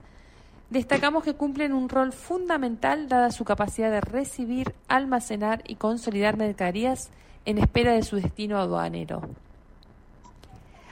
destacamos 0.68 1.24
que 1.24 1.34
cumplen 1.34 1.72
un 1.72 1.88
rol 1.88 2.12
fundamental 2.12 3.08
dada 3.08 3.30
su 3.30 3.44
capacidad 3.44 3.90
de 3.90 4.00
recibir, 4.00 4.74
almacenar 4.88 5.62
y 5.66 5.76
consolidar 5.76 6.36
mercaderías 6.36 7.10
en 7.46 7.58
espera 7.58 7.92
de 7.92 8.02
su 8.02 8.16
destino 8.16 8.58
aduanero. 8.58 9.22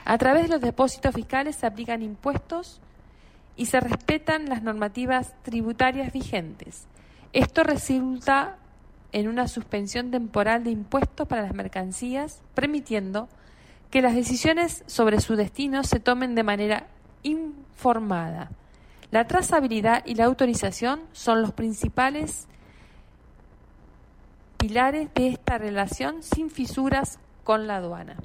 A 0.05 0.17
través 0.17 0.43
de 0.43 0.49
los 0.49 0.61
depósitos 0.61 1.13
fiscales 1.13 1.55
se 1.55 1.67
aplican 1.67 2.01
impuestos 2.01 2.79
y 3.55 3.67
se 3.67 3.79
respetan 3.79 4.49
las 4.49 4.63
normativas 4.63 5.33
tributarias 5.43 6.11
vigentes. 6.11 6.87
Esto 7.33 7.63
resulta 7.63 8.57
en 9.15 9.29
una 9.29 9.47
suspensión 9.47 10.11
temporal 10.11 10.65
de 10.65 10.71
impuestos 10.71 11.25
para 11.25 11.41
las 11.41 11.53
mercancías, 11.53 12.41
permitiendo 12.53 13.29
que 13.89 14.01
las 14.01 14.13
decisiones 14.13 14.83
sobre 14.87 15.21
su 15.21 15.37
destino 15.37 15.85
se 15.85 16.01
tomen 16.01 16.35
de 16.35 16.43
manera 16.43 16.87
informada. 17.23 18.51
La 19.11 19.25
trazabilidad 19.25 20.05
y 20.05 20.15
la 20.15 20.25
autorización 20.25 20.99
son 21.13 21.41
los 21.41 21.53
principales 21.53 22.49
pilares 24.57 25.07
de 25.13 25.29
esta 25.29 25.57
relación 25.57 26.21
sin 26.21 26.49
fisuras 26.49 27.17
con 27.45 27.67
la 27.67 27.77
aduana. 27.77 28.17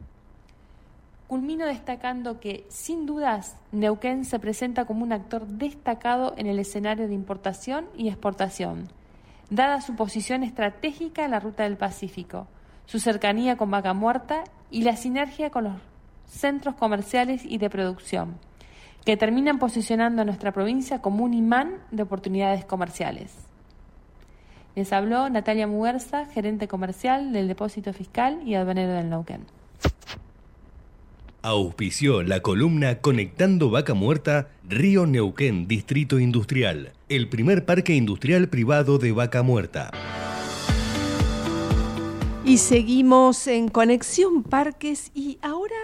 Culmino 1.28 1.66
destacando 1.66 2.41
que, 2.41 2.66
sin 2.68 3.07
dudas, 3.07 3.57
Neuquén 3.70 4.24
se 4.24 4.41
presenta 4.41 4.86
como 4.86 5.05
un 5.05 5.12
actor 5.12 5.47
destacado 5.47 6.34
en 6.36 6.49
el 6.49 6.59
escenario 6.59 7.07
de 7.07 7.14
importación 7.14 7.86
y 7.97 8.09
exportación, 8.09 8.88
dada 9.51 9.80
su 9.80 9.96
posición 9.96 10.42
estratégica 10.44 11.24
en 11.24 11.32
la 11.32 11.40
ruta 11.40 11.64
del 11.64 11.76
Pacífico, 11.76 12.46
su 12.86 12.98
cercanía 13.01 13.57
con 13.57 13.70
Vaca 13.70 13.92
Muerta 13.92 14.44
y 14.70 14.82
la 14.82 14.96
sinergia 14.96 15.51
con 15.51 15.64
los 15.64 15.74
centros 16.26 16.76
comerciales 16.76 17.42
y 17.44 17.59
de 17.59 17.68
producción, 17.68 18.38
que 19.05 19.16
terminan 19.16 19.59
posicionando 19.59 20.22
a 20.22 20.24
nuestra 20.24 20.53
provincia 20.53 21.03
como 21.03 21.24
un 21.24 21.34
imán 21.34 21.74
de 21.90 22.05
oportunidades 22.05 22.64
comerciales. 22.64 23.32
Les 24.76 24.92
habló 24.92 25.28
Natalia 25.28 25.66
Muguerza, 25.66 26.26
gerente 26.26 26.68
comercial 26.68 27.32
del 27.32 27.48
Depósito 27.48 27.92
Fiscal 27.92 28.40
y 28.46 28.55
Aduanero 28.55 28.92
del 28.92 29.11
Neuquén. 29.11 29.46
Auspició 31.42 32.22
la 32.22 32.40
columna 32.40 33.01
Conectando 33.01 33.70
Vaca 33.70 33.94
Muerta, 33.94 34.48
Río 34.68 35.07
Neuquén, 35.07 35.66
Distrito 35.66 36.20
Industrial, 36.20 36.92
el 37.11 37.29
primer 37.29 37.67
parque 37.67 37.97
industrial 37.97 38.49
privado 38.49 38.97
de 38.99 39.11
Vaca 39.11 39.43
Muerta. 39.43 39.91
Y 42.45 42.59
seguimos 42.59 43.49
en 43.49 43.69
Conexión 43.69 44.45
Parques 44.45 45.11
y 45.13 45.37
ahora 45.43 45.75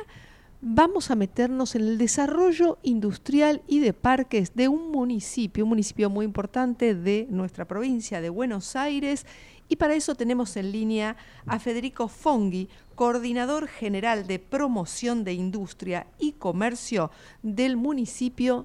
vamos 0.60 1.10
a 1.10 1.16
meternos 1.16 1.74
en 1.74 1.82
el 1.82 1.98
desarrollo 1.98 2.78
industrial 2.84 3.60
y 3.66 3.80
de 3.80 3.92
parques 3.92 4.54
de 4.54 4.68
un 4.68 4.92
municipio, 4.92 5.64
un 5.64 5.70
municipio 5.70 6.08
muy 6.08 6.24
importante 6.24 6.94
de 6.94 7.26
nuestra 7.28 7.64
provincia 7.64 8.20
de 8.20 8.30
Buenos 8.30 8.76
Aires. 8.76 9.26
Y 9.68 9.74
para 9.76 9.96
eso 9.96 10.14
tenemos 10.14 10.56
en 10.56 10.70
línea 10.70 11.16
a 11.44 11.58
Federico 11.58 12.06
Fonghi, 12.06 12.68
coordinador 12.94 13.66
general 13.66 14.28
de 14.28 14.38
promoción 14.38 15.24
de 15.24 15.32
industria 15.32 16.06
y 16.20 16.32
comercio 16.32 17.10
del 17.42 17.76
municipio 17.76 18.64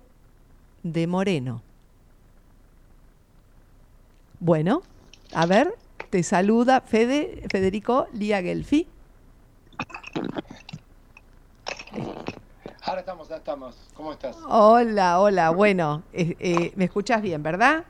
de 0.83 1.07
Moreno. 1.07 1.63
Bueno, 4.43 4.81
a 5.35 5.45
ver, 5.45 5.71
te 6.09 6.23
saluda 6.23 6.81
Fede, 6.81 7.43
Federico 7.51 8.07
Lía 8.11 8.41
Gelfi. 8.41 8.87
Ahora 12.81 13.01
estamos, 13.01 13.29
ya 13.29 13.35
estamos. 13.35 13.75
¿Cómo 13.93 14.11
estás? 14.11 14.35
Hola, 14.47 15.19
hola. 15.21 15.51
Bueno, 15.51 16.01
eh, 16.11 16.35
eh, 16.39 16.71
me 16.75 16.85
escuchas 16.85 17.21
bien, 17.21 17.43
¿verdad? 17.43 17.83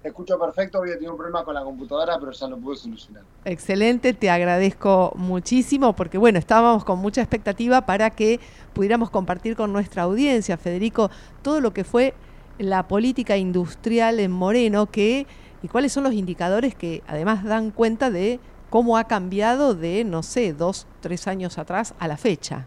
Te 0.00 0.08
escucho 0.08 0.38
perfecto. 0.38 0.78
Había 0.78 0.94
tenido 0.94 1.12
un 1.12 1.18
problema 1.18 1.44
con 1.44 1.54
la 1.54 1.62
computadora, 1.62 2.18
pero 2.18 2.32
ya 2.32 2.48
lo 2.48 2.56
pude 2.56 2.76
solucionar. 2.76 3.22
Excelente, 3.44 4.14
te 4.14 4.30
agradezco 4.30 5.12
muchísimo 5.16 5.94
porque, 5.94 6.16
bueno, 6.16 6.38
estábamos 6.38 6.82
con 6.82 6.98
mucha 6.98 7.20
expectativa 7.20 7.82
para 7.82 8.08
que 8.08 8.40
pudiéramos 8.72 9.10
compartir 9.10 9.54
con 9.54 9.70
nuestra 9.70 10.04
audiencia, 10.04 10.56
Federico, 10.56 11.10
todo 11.42 11.60
lo 11.60 11.74
que 11.74 11.84
fue 11.84 12.14
la 12.56 12.88
política 12.88 13.36
industrial 13.36 14.18
en 14.18 14.30
Moreno 14.30 14.86
que, 14.86 15.26
y 15.62 15.68
cuáles 15.68 15.92
son 15.92 16.04
los 16.04 16.12
indicadores 16.14 16.74
que 16.74 17.02
además 17.06 17.44
dan 17.44 17.70
cuenta 17.70 18.10
de 18.10 18.40
cómo 18.70 18.96
ha 18.96 19.04
cambiado 19.04 19.74
de, 19.74 20.04
no 20.04 20.22
sé, 20.22 20.52
dos, 20.52 20.86
tres 21.00 21.26
años 21.26 21.58
atrás 21.58 21.94
a 21.98 22.08
la 22.08 22.16
fecha. 22.16 22.66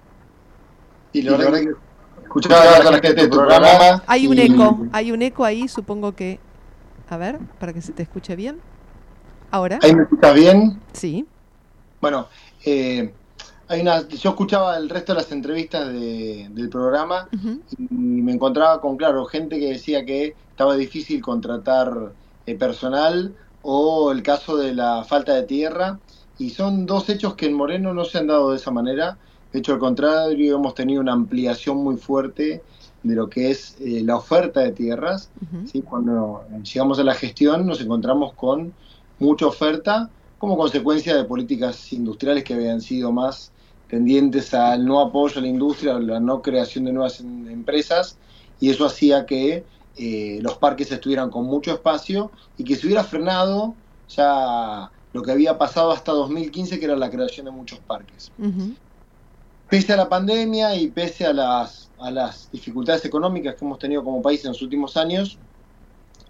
Y 1.14 1.22
la 1.22 1.38
verdad 1.38 1.60
que 1.60 1.72
escuchaba 2.24 2.62
a 2.76 2.84
la 2.84 2.92
gente 3.00 3.14
del 3.14 3.30
programa. 3.30 4.04
Hay 4.08 4.28
un 4.28 4.38
eco, 4.40 4.80
hay 4.92 5.12
un 5.12 5.22
eco 5.22 5.46
ahí, 5.46 5.68
supongo 5.68 6.14
que. 6.14 6.40
A 7.10 7.18
ver, 7.18 7.38
para 7.60 7.74
que 7.74 7.82
se 7.82 7.92
te 7.94 8.04
escuche 8.04 8.36
bien. 8.36 8.60
Ahora. 9.52 9.78
¿Ahí 9.84 9.96
me 9.96 10.04
escuchas 10.04 10.34
bien? 10.34 10.80
Sí. 10.94 11.26
Bueno, 12.02 12.28
eh, 12.66 13.14
hay 13.68 13.82
una, 13.82 14.08
yo 14.08 14.32
escuchaba 14.32 14.76
el 14.78 14.90
resto 14.90 15.14
de 15.14 15.22
las 15.22 15.32
entrevistas 15.32 15.88
de- 15.88 16.48
del 16.52 16.70
programa 16.70 17.30
y 17.78 17.94
me 17.94 18.34
encontraba 18.34 18.82
con, 18.82 18.98
claro, 18.98 19.26
gente 19.26 19.60
que 19.60 19.68
decía 19.70 20.04
que 20.06 20.36
estaba 20.50 20.76
difícil 20.76 21.22
contratar 21.22 22.14
eh, 22.46 22.56
personal 22.56 23.36
o 23.62 24.12
el 24.12 24.24
caso 24.24 24.58
de 24.58 24.74
la 24.74 25.04
falta 25.04 25.34
de 25.34 25.44
tierra. 25.44 26.00
Y 26.38 26.50
son 26.50 26.86
dos 26.86 27.10
hechos 27.10 27.36
que 27.36 27.46
en 27.46 27.54
Moreno 27.54 27.94
no 27.94 28.06
se 28.06 28.18
han 28.18 28.28
dado 28.28 28.52
de 28.52 28.58
esa 28.58 28.72
manera. 28.72 29.18
De 29.52 29.60
hecho, 29.60 29.74
al 29.74 29.80
contrario, 29.80 30.56
hemos 30.56 30.74
tenido 30.74 31.02
una 31.02 31.14
ampliación 31.14 31.78
muy 31.78 31.98
fuerte 31.98 32.64
de 33.04 33.16
lo 33.16 33.30
que 33.30 33.52
es 33.52 33.76
eh, 33.80 34.02
la 34.04 34.16
oferta 34.16 34.62
de 34.62 34.72
tierras. 34.72 35.32
¿sí? 35.72 35.82
Cuando 35.82 36.46
llegamos 36.64 37.00
a 37.00 37.04
la 37.04 37.14
gestión 37.14 37.66
nos 37.66 37.82
encontramos 37.82 38.34
con 38.34 38.74
mucha 39.20 39.46
oferta 39.46 40.10
como 40.38 40.58
consecuencia 40.58 41.16
de 41.16 41.24
políticas 41.24 41.94
industriales 41.94 42.44
que 42.44 42.54
habían 42.54 42.82
sido 42.82 43.12
más 43.12 43.54
tendientes 43.88 44.54
al 44.54 44.86
no 44.86 45.00
apoyo 45.00 45.40
a 45.40 45.42
la 45.42 45.48
industria, 45.48 45.96
a 45.96 46.00
la 46.00 46.20
no 46.20 46.42
creación 46.42 46.86
de 46.86 46.94
nuevas 46.94 47.20
em- 47.20 47.48
empresas, 47.48 48.18
y 48.60 48.70
eso 48.70 48.86
hacía 48.86 49.26
que 49.26 49.66
eh, 49.98 50.40
los 50.42 50.58
parques 50.58 50.92
estuvieran 50.92 51.30
con 51.30 51.46
mucho 51.46 51.72
espacio 51.72 52.32
y 52.58 52.64
que 52.64 52.76
se 52.76 52.88
hubiera 52.88 53.04
frenado 53.04 53.76
ya 54.10 54.92
lo 55.14 55.22
que 55.22 55.32
había 55.32 55.58
pasado 55.58 55.92
hasta 55.92 56.12
2015, 56.12 56.80
que 56.80 56.86
era 56.86 56.96
la 56.96 57.10
creación 57.10 57.46
de 57.46 57.52
muchos 57.52 57.80
parques. 57.80 58.32
Pese 59.70 59.94
a 59.94 59.98
la 59.98 60.10
pandemia 60.10 60.76
y 60.76 60.88
pese 60.88 61.26
a 61.26 61.34
las, 61.34 61.92
a 62.00 62.10
las 62.10 62.52
dificultades 62.52 63.06
económicas 63.06 63.56
que 63.56 63.66
hemos 63.66 63.80
tenido 63.80 64.04
como 64.04 64.22
país 64.22 64.44
en 64.44 64.50
los 64.52 64.62
últimos 64.62 64.98
años, 64.98 65.38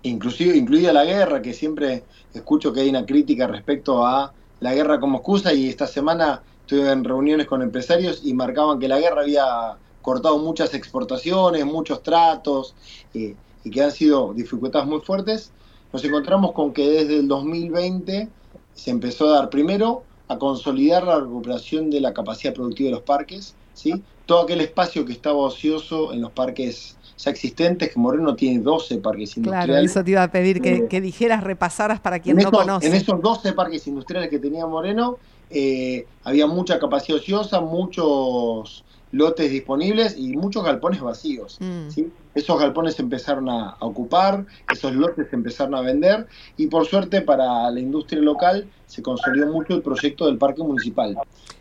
inclusive 0.03 0.57
incluida 0.57 0.91
la 0.91 1.05
guerra, 1.05 1.41
que 1.41 1.53
siempre 1.53 2.03
escucho 2.33 2.73
que 2.73 2.81
hay 2.81 2.89
una 2.89 3.05
crítica 3.05 3.47
respecto 3.47 4.05
a 4.05 4.33
la 4.59 4.73
guerra 4.73 4.99
como 4.99 5.17
excusa 5.17 5.53
y 5.53 5.69
esta 5.69 5.87
semana 5.87 6.41
estuve 6.61 6.91
en 6.91 7.03
reuniones 7.03 7.47
con 7.47 7.61
empresarios 7.61 8.21
y 8.23 8.33
marcaban 8.33 8.79
que 8.79 8.87
la 8.87 8.99
guerra 8.99 9.21
había 9.21 9.77
cortado 10.01 10.37
muchas 10.37 10.73
exportaciones, 10.73 11.65
muchos 11.65 12.03
tratos 12.03 12.75
eh, 13.13 13.35
y 13.63 13.69
que 13.69 13.81
han 13.81 13.91
sido 13.91 14.33
dificultades 14.33 14.87
muy 14.87 14.99
fuertes, 15.01 15.51
nos 15.91 16.03
encontramos 16.03 16.51
con 16.53 16.73
que 16.73 16.89
desde 16.89 17.17
el 17.19 17.27
2020 17.27 18.27
se 18.73 18.91
empezó 18.91 19.27
a 19.29 19.37
dar 19.39 19.49
primero 19.49 20.03
a 20.27 20.37
consolidar 20.37 21.03
la 21.03 21.19
recuperación 21.19 21.89
de 21.89 21.99
la 22.01 22.13
capacidad 22.13 22.53
productiva 22.53 22.87
de 22.87 22.95
los 22.95 23.03
parques, 23.03 23.55
¿sí? 23.73 24.01
todo 24.25 24.41
aquel 24.41 24.61
espacio 24.61 25.05
que 25.05 25.11
estaba 25.11 25.37
ocioso 25.37 26.13
en 26.13 26.21
los 26.21 26.31
parques 26.31 26.97
ya 27.17 27.29
existentes, 27.29 27.91
que 27.93 27.99
Moreno 27.99 28.35
tiene 28.35 28.59
12 28.63 28.97
parques 28.97 29.33
Claro, 29.35 29.49
industriales. 29.51 29.91
eso 29.91 30.03
te 30.03 30.11
iba 30.11 30.23
a 30.23 30.31
pedir 30.31 30.61
que, 30.61 30.75
Eh, 30.75 30.87
que 30.89 30.99
dijeras, 31.01 31.43
repasaras 31.43 31.99
para 31.99 32.19
quien 32.19 32.37
en, 32.39 32.43
no 32.43 32.49
esos, 32.49 32.59
conoce. 32.65 32.87
en 32.87 32.93
esos 32.95 33.21
12 33.21 33.53
parques 33.53 33.85
industriales 33.87 34.29
que 34.29 34.39
tenía 34.39 34.65
Moreno, 34.65 35.17
eh, 35.49 36.07
había 36.23 36.47
mucha 36.47 36.79
capacidad 36.79 37.19
ociosa, 37.19 37.61
muchos 37.61 38.83
lotes 39.11 39.51
disponibles 39.51 40.17
y 40.17 40.35
muchos 40.35 40.63
galpones 40.63 41.01
vacíos. 41.01 41.57
Mm. 41.59 41.89
¿sí? 41.89 42.07
Esos 42.35 42.59
galpones 42.59 42.99
empezaron 42.99 43.49
a, 43.49 43.75
ocupar, 43.79 44.45
esos 44.71 44.93
lotes 44.93 45.29
se 45.29 45.35
empezaron 45.35 45.75
a 45.75 45.81
vender 45.81 46.27
y 46.57 46.67
por 46.67 46.85
suerte 46.85 47.21
para 47.21 47.69
la 47.69 47.79
industria 47.79 48.21
local 48.21 48.67
se 48.87 49.01
consolidó 49.03 49.51
mucho 49.51 49.75
el 49.75 49.81
proyecto 49.81 50.25
del 50.25 50.37
parque 50.37 50.63
municipal. 50.63 51.15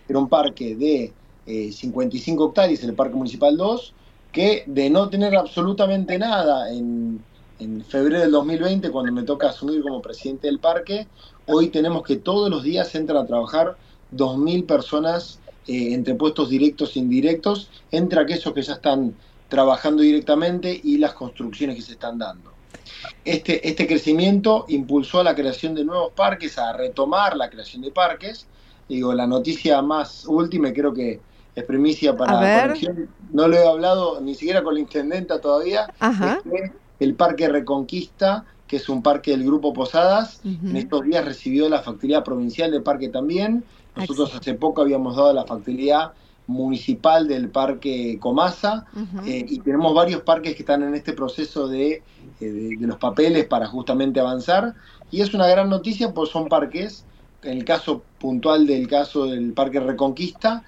Era 0.09 0.19
un 0.19 0.29
parque 0.29 0.75
de 0.75 1.13
eh, 1.47 1.73
55 1.73 2.49
hectáreas, 2.49 2.83
el 2.85 2.95
parque 2.95 3.17
municipal 3.17 3.57
2, 3.57 3.95
que 4.33 4.65
de 4.67 4.89
no 4.89 5.11
tener 5.11 5.37
absolutamente 5.37 6.19
nada 6.19 6.73
en, 6.73 7.23
en 7.59 7.85
febrero 7.85 8.21
del 8.21 8.31
2020, 8.31 8.91
cuando 8.91 9.13
me 9.13 9.23
toca 9.25 9.51
asumir 9.51 9.83
como 9.83 10.01
presidente 10.01 10.47
del 10.47 10.59
parque, 10.59 11.07
hoy 11.47 11.69
tenemos 11.69 12.03
que 12.03 12.17
todos 12.17 12.51
los 12.51 12.63
días 12.63 12.95
entran 12.95 13.25
a 13.25 13.27
trabajar 13.27 13.77
2.000 14.15 14.67
personas 14.67 15.39
eh, 15.67 15.95
entre 15.95 16.15
puestos 16.15 16.51
directos 16.51 16.97
e 16.97 16.99
indirectos, 16.99 17.71
entre 17.91 18.21
aquellos 18.21 18.53
que 18.53 18.63
ya 18.63 18.75
están 18.75 19.15
trabajando 19.53 20.03
directamente 20.03 20.81
y 20.83 20.97
las 20.97 21.13
construcciones 21.13 21.77
que 21.77 21.83
se 21.83 21.93
están 21.93 22.17
dando. 22.17 22.53
Este, 23.23 23.69
este 23.69 23.87
crecimiento 23.87 24.65
impulsó 24.69 25.21
a 25.21 25.25
la 25.25 25.35
creación 25.35 25.75
de 25.75 25.85
nuevos 25.85 26.11
parques, 26.15 26.57
a 26.57 26.73
retomar 26.73 27.37
la 27.37 27.51
creación 27.51 27.83
de 27.83 27.91
parques. 27.91 28.47
Digo, 28.89 29.13
la 29.13 29.27
noticia 29.27 29.83
más 29.83 30.25
última, 30.27 30.71
y 30.71 30.73
creo 30.73 30.95
que 30.95 31.21
es 31.55 31.65
primicia 31.65 32.17
para 32.17 32.39
A 32.39 32.41
ver. 32.41 32.63
Conexión, 32.69 33.11
no 33.31 33.47
lo 33.47 33.59
he 33.59 33.69
hablado 33.69 34.23
ni 34.23 34.35
siquiera 34.35 34.63
con 34.63 34.73
la 34.73 34.81
intendenta 34.81 35.39
todavía, 35.39 35.93
Ajá. 36.01 36.39
es 36.39 36.51
que 36.51 36.73
el 37.05 37.15
Parque 37.15 37.47
Reconquista, 37.47 38.47
que 38.67 38.77
es 38.77 38.89
un 38.89 39.03
parque 39.03 39.33
del 39.33 39.45
Grupo 39.45 39.75
Posadas, 39.75 40.41
en 40.45 40.79
estos 40.79 41.03
días 41.03 41.27
recibió 41.27 41.69
la 41.69 41.83
factoría 41.83 42.25
provincial 42.25 42.71
de 42.71 42.81
parque 42.81 43.11
también. 43.11 43.65
Nosotros 43.95 44.35
hace 44.35 44.55
poco 44.55 44.81
habíamos 44.81 45.15
dado 45.15 45.35
la 45.35 45.45
factoría 45.45 46.15
municipal 46.53 47.27
del 47.27 47.49
Parque 47.49 48.19
Comasa 48.21 48.87
eh, 49.27 49.45
y 49.49 49.59
tenemos 49.61 49.95
varios 49.95 50.23
parques 50.23 50.55
que 50.55 50.63
están 50.63 50.83
en 50.83 50.95
este 50.95 51.13
proceso 51.13 51.67
de, 51.69 51.93
eh, 51.93 52.03
de- 52.41 52.77
de 52.77 52.87
los 52.87 52.99
papeles 52.99 53.47
para 53.47 53.67
justamente 53.67 54.21
avanzar. 54.21 54.75
Y 55.11 55.21
es 55.21 55.35
una 55.35 55.47
gran 55.47 55.69
noticia, 55.69 56.13
pues 56.15 56.31
son 56.31 56.49
parques, 56.49 57.05
en 57.43 57.59
el 57.59 57.65
caso 57.65 58.03
puntual 58.19 58.67
del 58.67 58.87
caso 58.87 59.27
del 59.27 59.53
Parque 59.53 59.81
Reconquista, 59.81 60.63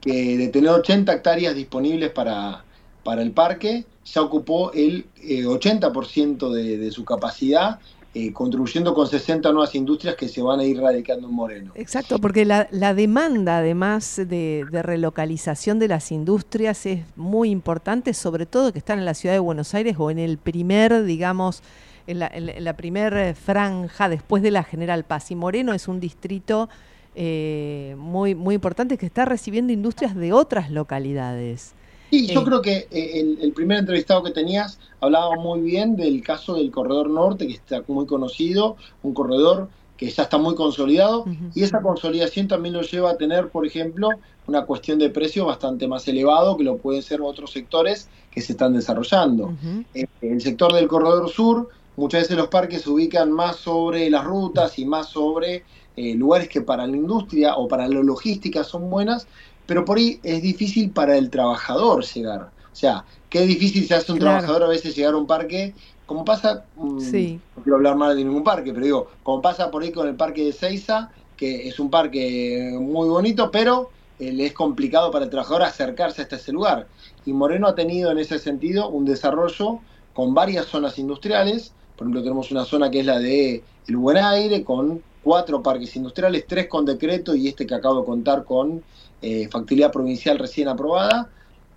que 0.00 0.36
de 0.36 0.48
tener 0.48 0.70
80 0.70 1.12
hectáreas 1.12 1.54
disponibles 1.54 2.10
para, 2.10 2.64
para 3.04 3.22
el 3.22 3.30
parque, 3.32 3.84
ya 4.04 4.22
ocupó 4.22 4.72
el 4.72 5.06
eh, 5.22 5.44
80% 5.46 6.50
de, 6.52 6.78
de 6.78 6.90
su 6.90 7.04
capacidad, 7.04 7.78
eh, 8.18 8.32
contribuyendo 8.32 8.94
con 8.94 9.06
60 9.06 9.52
nuevas 9.52 9.74
industrias 9.74 10.14
que 10.16 10.26
se 10.26 10.40
van 10.40 10.60
a 10.60 10.64
ir 10.64 10.80
radicando 10.80 11.28
en 11.28 11.34
Moreno. 11.34 11.72
Exacto, 11.74 12.18
porque 12.18 12.46
la, 12.46 12.66
la 12.70 12.94
demanda 12.94 13.58
además 13.58 14.16
de, 14.16 14.64
de 14.70 14.82
relocalización 14.82 15.78
de 15.78 15.88
las 15.88 16.10
industrias 16.12 16.86
es 16.86 17.00
muy 17.14 17.50
importante, 17.50 18.14
sobre 18.14 18.46
todo 18.46 18.72
que 18.72 18.78
están 18.78 18.98
en 19.00 19.04
la 19.04 19.12
ciudad 19.14 19.34
de 19.34 19.38
Buenos 19.40 19.74
Aires 19.74 19.96
o 19.98 20.10
en 20.10 20.18
el 20.18 20.38
primer, 20.38 21.04
digamos, 21.04 21.62
la- 22.06 22.30
en 22.32 22.64
la 22.64 22.74
primer 22.76 23.12
eh, 23.16 23.34
franja 23.34 24.08
después 24.08 24.42
de 24.42 24.50
la 24.50 24.62
General 24.62 25.04
Paz. 25.04 25.30
Y 25.30 25.34
Moreno 25.34 25.74
es 25.74 25.86
un 25.86 26.00
distrito 26.00 26.70
eh, 27.14 27.96
muy, 27.98 28.34
muy 28.34 28.54
importante 28.54 28.96
que 28.96 29.06
está 29.06 29.24
recibiendo 29.26 29.72
industrias 29.72 30.14
de 30.14 30.32
otras 30.32 30.70
localidades. 30.70 31.74
Sí, 32.10 32.26
yo 32.26 32.40
Eh, 32.40 32.44
creo 32.44 32.62
que 32.62 32.86
eh, 32.90 33.20
el, 33.20 33.38
el 33.40 33.52
primer 33.52 33.78
entrevistado 33.78 34.22
que 34.22 34.30
tenías 34.30 34.78
hablaba 35.00 35.36
muy 35.36 35.60
bien 35.60 35.96
del 35.96 36.22
caso 36.22 36.54
del 36.54 36.70
corredor 36.70 37.10
norte, 37.10 37.46
que 37.46 37.54
está 37.54 37.82
muy 37.88 38.06
conocido, 38.06 38.76
un 39.02 39.12
corredor 39.14 39.68
que 39.96 40.10
ya 40.10 40.24
está 40.24 40.36
muy 40.36 40.54
consolidado, 40.54 41.24
y 41.54 41.62
esa 41.62 41.80
consolidación 41.80 42.48
también 42.48 42.74
lo 42.74 42.82
lleva 42.82 43.12
a 43.12 43.16
tener, 43.16 43.48
por 43.48 43.66
ejemplo, 43.66 44.10
una 44.46 44.66
cuestión 44.66 44.98
de 44.98 45.08
precio 45.08 45.46
bastante 45.46 45.88
más 45.88 46.06
elevado 46.06 46.56
que 46.58 46.64
lo 46.64 46.76
pueden 46.76 47.02
ser 47.02 47.22
otros 47.22 47.50
sectores 47.50 48.08
que 48.30 48.42
se 48.42 48.52
están 48.52 48.74
desarrollando. 48.74 49.54
Eh, 49.94 50.06
el 50.20 50.40
sector 50.42 50.74
del 50.74 50.86
corredor 50.86 51.30
sur, 51.30 51.70
muchas 51.96 52.22
veces 52.22 52.36
los 52.36 52.48
parques 52.48 52.82
se 52.82 52.90
ubican 52.90 53.32
más 53.32 53.56
sobre 53.56 54.10
las 54.10 54.22
rutas 54.24 54.78
y 54.78 54.84
más 54.84 55.08
sobre 55.08 55.64
eh, 55.96 56.14
lugares 56.14 56.48
que 56.50 56.60
para 56.60 56.86
la 56.86 56.94
industria 56.94 57.56
o 57.56 57.66
para 57.66 57.88
la 57.88 58.02
logística 58.02 58.64
son 58.64 58.90
buenas, 58.90 59.26
pero 59.66 59.84
por 59.84 59.98
ahí 59.98 60.20
es 60.22 60.42
difícil 60.42 60.92
para 60.92 61.16
el 61.16 61.30
trabajador 61.30 62.04
llegar. 62.04 62.52
O 62.72 62.78
sea, 62.78 63.06
qué 63.28 63.42
difícil 63.46 63.86
se 63.86 63.94
hace 63.94 64.12
un 64.12 64.18
Claro. 64.18 64.38
trabajador 64.38 64.64
a 64.64 64.68
veces 64.68 64.94
llegar 64.94 65.14
a 65.14 65.16
un 65.18 65.26
parque, 65.26 65.74
como 66.04 66.24
pasa, 66.24 66.68
mm, 66.74 66.98
Sí. 67.00 67.42
no 67.56 67.62
quiero 67.62 67.76
hablar 67.76 67.96
mal 67.96 68.16
de 68.16 68.24
ningún 68.24 68.44
parque, 68.44 68.72
pero 68.72 68.84
digo, 68.84 69.08
como 69.22 69.42
pasa 69.42 69.70
por 69.70 69.82
ahí 69.82 69.92
con 69.92 70.06
el 70.08 70.16
parque 70.16 70.44
de 70.44 70.52
Seiza, 70.52 71.10
que 71.36 71.68
es 71.68 71.78
un 71.80 71.90
parque 71.90 72.70
muy 72.80 73.08
bonito, 73.08 73.50
pero 73.50 73.92
eh, 74.18 74.32
le 74.32 74.46
es 74.46 74.52
complicado 74.54 75.10
para 75.10 75.24
el 75.24 75.30
trabajador 75.30 75.62
acercarse 75.62 76.22
hasta 76.22 76.36
ese 76.36 76.52
lugar. 76.52 76.88
Y 77.24 77.32
Moreno 77.34 77.66
ha 77.66 77.74
tenido 77.74 78.10
en 78.10 78.18
ese 78.18 78.38
sentido 78.38 78.88
un 78.90 79.04
desarrollo 79.04 79.84
con 80.12 80.32
varias 80.34 80.66
zonas 80.66 80.98
industriales. 80.98 81.76
Por 81.94 82.06
ejemplo, 82.06 82.22
tenemos 82.22 82.50
una 82.50 82.64
zona 82.64 82.90
que 82.90 83.00
es 83.00 83.06
la 83.06 83.18
de 83.18 83.66
El 83.86 83.96
Buen 83.98 84.16
Aire, 84.18 84.64
con 84.64 85.04
cuatro 85.20 85.62
parques 85.62 85.94
industriales, 85.96 86.46
tres 86.46 86.68
con 86.68 86.84
decreto 86.84 87.34
y 87.34 87.48
este 87.48 87.66
que 87.66 87.74
acabo 87.74 88.00
de 88.00 88.06
contar 88.06 88.44
con 88.44 88.84
eh, 89.20 89.48
factibilidad 89.50 89.92
provincial 89.92 90.38
recién 90.38 90.68
aprobada, 90.68 91.32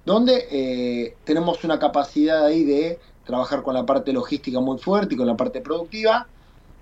donde 0.05 0.47
eh, 0.51 1.19
tenemos 1.23 1.63
una 1.63 1.79
capacidad 1.79 2.45
ahí 2.45 2.63
de 2.63 2.99
trabajar 3.23 3.63
con 3.63 3.73
la 3.75 3.85
parte 3.85 4.13
logística 4.13 4.59
muy 4.59 4.77
fuerte 4.79 5.15
y 5.15 5.17
con 5.17 5.27
la 5.27 5.37
parte 5.37 5.61
productiva, 5.61 6.29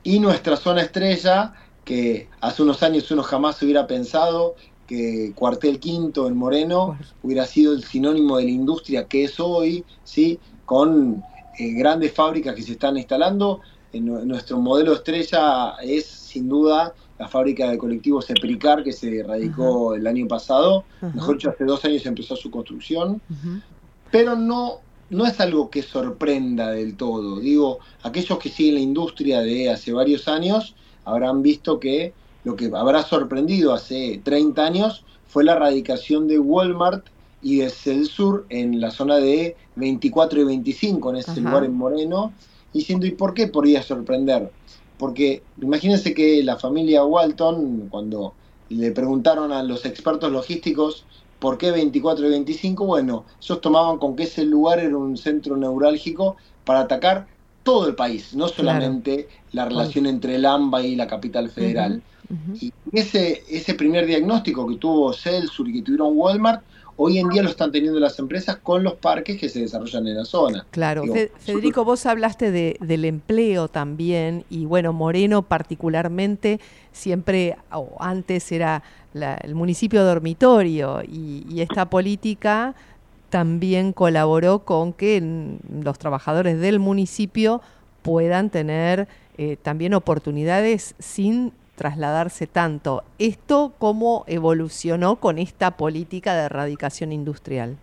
y 0.03 0.19
nuestra 0.19 0.55
zona 0.57 0.81
estrella, 0.81 1.53
que 1.83 2.29
hace 2.41 2.63
unos 2.63 2.83
años 2.83 3.09
uno 3.11 3.23
jamás 3.23 3.61
hubiera 3.61 3.87
pensado 3.87 4.55
que 4.85 5.33
Cuartel 5.35 5.79
Quinto 5.79 6.27
en 6.27 6.37
Moreno 6.37 6.97
hubiera 7.21 7.45
sido 7.45 7.73
el 7.73 7.83
sinónimo 7.83 8.37
de 8.37 8.45
la 8.45 8.51
industria 8.51 9.07
que 9.07 9.25
es 9.25 9.39
hoy, 9.39 9.85
¿sí? 10.03 10.39
con 10.65 11.27
eh, 11.53 11.73
grandes 11.73 12.13
fábricas 12.13 12.55
que 12.55 12.63
se 12.63 12.73
están 12.73 12.97
instalando. 12.97 13.61
En 13.91 14.05
nu- 14.05 14.25
nuestro 14.25 14.59
modelo 14.59 14.93
estrella 14.93 15.75
es 15.81 16.07
sin 16.07 16.47
duda 16.49 16.93
la 17.19 17.27
fábrica 17.27 17.69
de 17.69 17.77
colectivos 17.77 18.29
Epricar 18.29 18.83
que 18.83 18.93
se 18.93 19.23
radicó 19.23 19.95
el 19.95 20.05
año 20.05 20.27
pasado, 20.27 20.85
Ajá. 21.01 21.11
mejor 21.13 21.35
dicho, 21.35 21.49
hace 21.49 21.63
dos 21.65 21.83
años 21.85 22.05
empezó 22.05 22.35
su 22.35 22.51
construcción 22.51 23.21
pero 24.11 24.35
no, 24.35 24.79
no 25.09 25.25
es 25.25 25.39
algo 25.39 25.69
que 25.69 25.83
sorprenda 25.83 26.71
del 26.71 26.95
todo. 26.95 27.39
Digo, 27.39 27.79
aquellos 28.03 28.37
que 28.39 28.49
siguen 28.49 28.75
la 28.75 28.81
industria 28.81 29.41
de 29.41 29.69
hace 29.69 29.91
varios 29.91 30.27
años 30.27 30.75
habrán 31.05 31.41
visto 31.41 31.79
que 31.79 32.13
lo 32.43 32.55
que 32.55 32.71
habrá 32.73 33.03
sorprendido 33.03 33.73
hace 33.73 34.21
30 34.23 34.65
años 34.65 35.03
fue 35.27 35.43
la 35.43 35.55
radicación 35.55 36.27
de 36.27 36.39
Walmart 36.39 37.05
y 37.41 37.57
de 37.57 37.69
Celsur 37.69 38.45
en 38.49 38.79
la 38.79 38.91
zona 38.91 39.17
de 39.17 39.55
24 39.75 40.41
y 40.41 40.43
25, 40.45 41.09
en 41.09 41.15
ese 41.17 41.41
lugar 41.41 41.63
en 41.65 41.73
Moreno, 41.73 42.33
diciendo, 42.73 43.05
¿y 43.05 43.11
por 43.11 43.33
qué 43.33 43.47
podría 43.47 43.83
sorprender? 43.83 44.51
Porque 44.97 45.43
imagínense 45.61 46.13
que 46.13 46.43
la 46.43 46.57
familia 46.57 47.03
Walton, 47.03 47.87
cuando 47.89 48.33
le 48.69 48.91
preguntaron 48.91 49.51
a 49.51 49.63
los 49.63 49.85
expertos 49.85 50.31
logísticos 50.31 51.05
por 51.39 51.57
qué 51.57 51.71
24 51.71 52.27
y 52.27 52.29
25, 52.31 52.85
bueno, 52.85 53.25
ellos 53.41 53.61
tomaban 53.61 53.97
con 53.99 54.15
que 54.15 54.23
ese 54.23 54.43
lugar 54.43 54.79
era 54.79 54.97
un 54.97 55.17
centro 55.17 55.55
neurálgico 55.55 56.37
para 56.65 56.81
atacar 56.81 57.27
todo 57.63 57.87
el 57.87 57.95
país, 57.95 58.33
no 58.33 58.47
solamente 58.47 59.27
la 59.51 59.65
relación 59.65 60.05
entre 60.05 60.35
el 60.35 60.45
AMBA 60.45 60.83
y 60.83 60.95
la 60.95 61.05
capital 61.05 61.49
federal. 61.49 62.01
Y 62.59 62.73
ese, 62.91 63.43
ese 63.49 63.73
primer 63.73 64.05
diagnóstico 64.05 64.67
que 64.67 64.75
tuvo 64.77 65.13
Celsur 65.13 65.69
y 65.69 65.73
que 65.73 65.81
tuvieron 65.81 66.13
Walmart, 66.15 66.63
hoy 66.97 67.19
en 67.19 67.29
día 67.29 67.43
lo 67.43 67.49
están 67.49 67.71
teniendo 67.71 67.99
las 67.99 68.17
empresas 68.19 68.57
con 68.57 68.83
los 68.83 68.95
parques 68.95 69.39
que 69.39 69.47
se 69.49 69.61
desarrollan 69.61 70.07
en 70.07 70.17
la 70.17 70.25
zona. 70.25 70.65
Claro, 70.71 71.03
Digo, 71.03 71.15
Federico, 71.39 71.85
vos 71.85 72.05
hablaste 72.05 72.51
de, 72.51 72.77
del 72.81 73.05
empleo 73.05 73.67
también 73.67 74.43
y 74.49 74.65
bueno, 74.65 74.93
Moreno 74.93 75.43
particularmente 75.43 76.59
siempre, 76.91 77.55
o 77.71 77.95
antes 77.99 78.51
era 78.51 78.83
la- 79.13 79.35
el 79.35 79.55
municipio 79.55 80.03
dormitorio 80.03 81.01
y, 81.03 81.45
y 81.49 81.61
esta 81.61 81.89
política 81.89 82.75
también 83.29 83.93
colaboró 83.93 84.59
con 84.59 84.93
que 84.93 85.21
los 85.83 85.99
trabajadores 85.99 86.59
del 86.59 86.79
municipio 86.79 87.61
puedan 88.01 88.49
tener 88.49 89.07
eh, 89.37 89.57
también 89.61 89.93
oportunidades 89.93 90.95
sin 90.97 91.51
trasladarse 91.77 92.47
tanto. 92.47 93.05
¿Esto 93.19 93.75
cómo 93.79 94.25
evolucionó 94.27 95.21
con 95.21 95.39
esta 95.39 95.77
política 95.77 96.35
de 96.35 96.45
erradicación 96.45 97.13
industrial? 97.13 97.79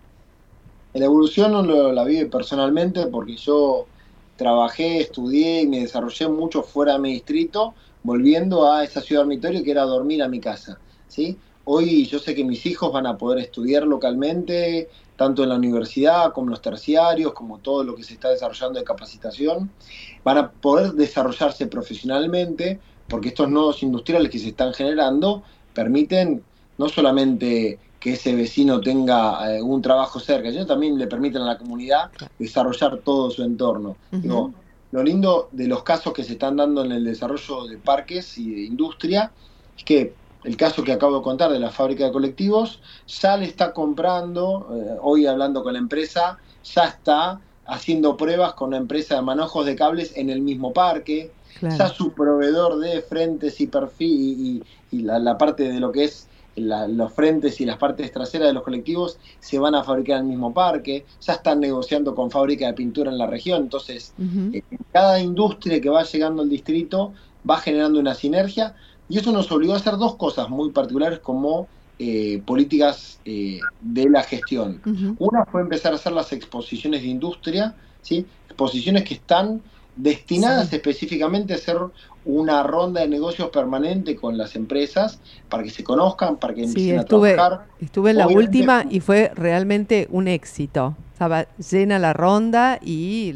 La 0.93 1.05
evolución 1.05 1.51
no 1.51 1.61
lo- 1.63 1.91
la 1.91 2.03
vive 2.05 2.27
personalmente 2.29 3.07
porque 3.07 3.35
yo 3.37 3.89
trabajé, 4.35 4.99
estudié 5.01 5.61
y 5.63 5.67
me 5.67 5.81
desarrollé 5.81 6.27
mucho 6.29 6.63
fuera 6.63 6.93
de 6.93 6.99
mi 6.99 7.11
distrito, 7.13 7.75
volviendo 8.03 8.71
a 8.71 8.83
esa 8.83 9.01
ciudad 9.01 9.21
dormitorio 9.23 9.63
que 9.63 9.71
era 9.71 9.83
dormir 9.83 10.23
a 10.23 10.29
mi 10.29 10.39
casa. 10.39 10.81
¿sí? 11.07 11.41
Hoy 11.65 12.05
yo 12.07 12.19
sé 12.19 12.35
que 12.35 12.43
mis 12.45 12.65
hijos 12.65 12.91
van 12.93 13.07
a 13.07 13.17
poder 13.17 13.39
estudiar 13.39 13.83
localmente, 13.85 14.89
tanto 15.15 15.43
en 15.43 15.49
la 15.49 15.55
universidad 15.55 16.31
como 16.33 16.47
en 16.47 16.51
los 16.51 16.61
terciarios, 16.61 17.33
como 17.33 17.59
todo 17.59 17.83
lo 17.83 17.95
que 17.95 18.03
se 18.03 18.13
está 18.13 18.29
desarrollando 18.29 18.79
de 18.79 18.85
capacitación. 18.85 19.75
Van 20.23 20.37
a 20.37 20.51
poder 20.51 20.93
desarrollarse 20.93 21.67
profesionalmente 21.67 22.81
porque 23.07 23.29
estos 23.29 23.49
nodos 23.49 23.83
industriales 23.83 24.29
que 24.29 24.39
se 24.39 24.49
están 24.49 24.73
generando 24.73 25.43
permiten 25.73 26.43
no 26.77 26.89
solamente 26.89 27.79
que 27.99 28.13
ese 28.13 28.35
vecino 28.35 28.81
tenga 28.81 29.55
eh, 29.55 29.61
un 29.61 29.81
trabajo 29.81 30.19
cerca, 30.19 30.51
sino 30.51 30.65
también 30.65 30.97
le 30.97 31.07
permiten 31.07 31.41
a 31.41 31.45
la 31.45 31.57
comunidad 31.57 32.11
desarrollar 32.37 32.99
todo 32.99 33.31
su 33.31 33.43
entorno. 33.43 33.95
Digo, 34.11 34.53
lo 34.91 35.03
lindo 35.03 35.49
de 35.51 35.67
los 35.67 35.83
casos 35.83 36.13
que 36.13 36.23
se 36.23 36.33
están 36.33 36.57
dando 36.57 36.85
en 36.85 36.91
el 36.91 37.03
desarrollo 37.03 37.65
de 37.65 37.77
parques 37.77 38.37
y 38.37 38.53
de 38.53 38.61
industria 38.61 39.31
es 39.75 39.83
que 39.83 40.13
el 40.43 40.55
caso 40.55 40.83
que 40.83 40.93
acabo 40.93 41.17
de 41.17 41.23
contar 41.23 41.51
de 41.51 41.59
la 41.59 41.71
fábrica 41.71 42.05
de 42.05 42.11
colectivos 42.11 42.79
ya 43.07 43.35
le 43.35 43.45
está 43.45 43.73
comprando, 43.73 44.67
eh, 44.71 44.97
hoy 45.01 45.25
hablando 45.25 45.63
con 45.63 45.73
la 45.73 45.79
empresa, 45.79 46.37
ya 46.63 46.83
está 46.85 47.41
haciendo 47.65 48.15
pruebas 48.15 48.53
con 48.53 48.67
una 48.67 48.77
empresa 48.77 49.15
de 49.15 49.23
manojos 49.23 49.65
de 49.65 49.75
cables 49.75 50.15
en 50.15 50.29
el 50.29 50.41
mismo 50.41 50.71
parque, 50.71 51.31
Claro. 51.59 51.77
ya 51.77 51.87
su 51.89 52.13
proveedor 52.13 52.79
de 52.79 53.01
frentes 53.01 53.61
y 53.61 53.67
perfil 53.67 54.63
y, 54.91 54.97
y 54.97 55.01
la, 55.03 55.19
la 55.19 55.37
parte 55.37 55.63
de 55.71 55.79
lo 55.79 55.91
que 55.91 56.03
es 56.05 56.27
la- 56.55 56.87
los 56.87 57.13
frentes 57.13 57.59
y 57.61 57.65
las 57.65 57.77
partes 57.77 58.11
traseras 58.11 58.47
de 58.47 58.53
los 58.53 58.63
colectivos 58.63 59.19
se 59.39 59.59
van 59.59 59.75
a 59.75 59.83
fabricar 59.83 60.17
en 60.19 60.23
el 60.23 60.29
mismo 60.31 60.53
parque, 60.53 61.05
ya 61.21 61.33
están 61.33 61.59
negociando 61.59 62.15
con 62.15 62.31
fábrica 62.31 62.67
de 62.67 62.73
pintura 62.73 63.11
en 63.11 63.17
la 63.17 63.27
región, 63.27 63.63
entonces 63.63 64.13
eh, 64.53 64.61
cada 64.91 65.19
industria 65.19 65.81
que 65.81 65.89
va 65.89 66.03
llegando 66.03 66.41
al 66.43 66.49
distrito 66.49 67.13
va 67.49 67.57
generando 67.57 67.99
una 67.99 68.15
sinergia 68.15 68.75
y 69.07 69.17
eso 69.19 69.31
nos 69.31 69.51
obligó 69.51 69.73
a 69.73 69.77
hacer 69.77 69.97
dos 69.97 70.15
cosas 70.15 70.49
muy 70.49 70.71
particulares 70.71 71.19
como 71.19 71.67
eh, 71.99 72.41
políticas 72.45 73.19
eh, 73.25 73.59
de 73.79 74.09
la 74.09 74.23
gestión. 74.23 74.81
Una 75.19 75.45
fue 75.45 75.61
empezar 75.61 75.93
a 75.93 75.95
hacer 75.95 76.11
las 76.13 76.33
exposiciones 76.33 77.01
de 77.01 77.07
industria, 77.07 77.75
¿sí? 78.01 78.25
exposiciones 78.47 79.03
que 79.03 79.13
están 79.15 79.61
destinadas 79.95 80.71
específicamente 80.73 81.53
a 81.53 81.57
hacer 81.57 81.77
una 82.25 82.63
ronda 82.63 83.01
de 83.01 83.07
negocios 83.07 83.49
permanente 83.49 84.15
con 84.15 84.37
las 84.37 84.55
empresas 84.55 85.21
para 85.49 85.63
que 85.63 85.69
se 85.69 85.83
conozcan, 85.83 86.37
para 86.37 86.53
que 86.53 86.63
Sí, 86.63 86.65
empiecen 86.65 86.95
estuve, 86.97 87.31
a 87.31 87.35
trabajar. 87.35 87.67
estuve 87.79 88.11
en 88.11 88.17
la 88.17 88.27
Obviamente, 88.27 88.29
última 88.29 88.85
y 88.89 88.99
fue 88.99 89.31
realmente 89.35 90.07
un 90.09 90.27
éxito. 90.27 90.97
Estaba 91.13 91.47
llena 91.57 91.99
la 91.99 92.13
ronda 92.13 92.79
y, 92.81 93.33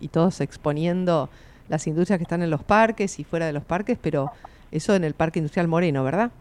y 0.00 0.08
todos 0.08 0.40
exponiendo 0.40 1.30
las 1.68 1.86
industrias 1.86 2.18
que 2.18 2.24
están 2.24 2.42
en 2.42 2.50
los 2.50 2.64
parques 2.64 3.18
y 3.18 3.24
fuera 3.24 3.46
de 3.46 3.52
los 3.52 3.64
parques, 3.64 3.98
pero 4.00 4.32
eso 4.70 4.94
en 4.94 5.04
el 5.04 5.14
Parque 5.14 5.38
Industrial 5.38 5.68
Moreno, 5.68 6.04
¿verdad? 6.04 6.32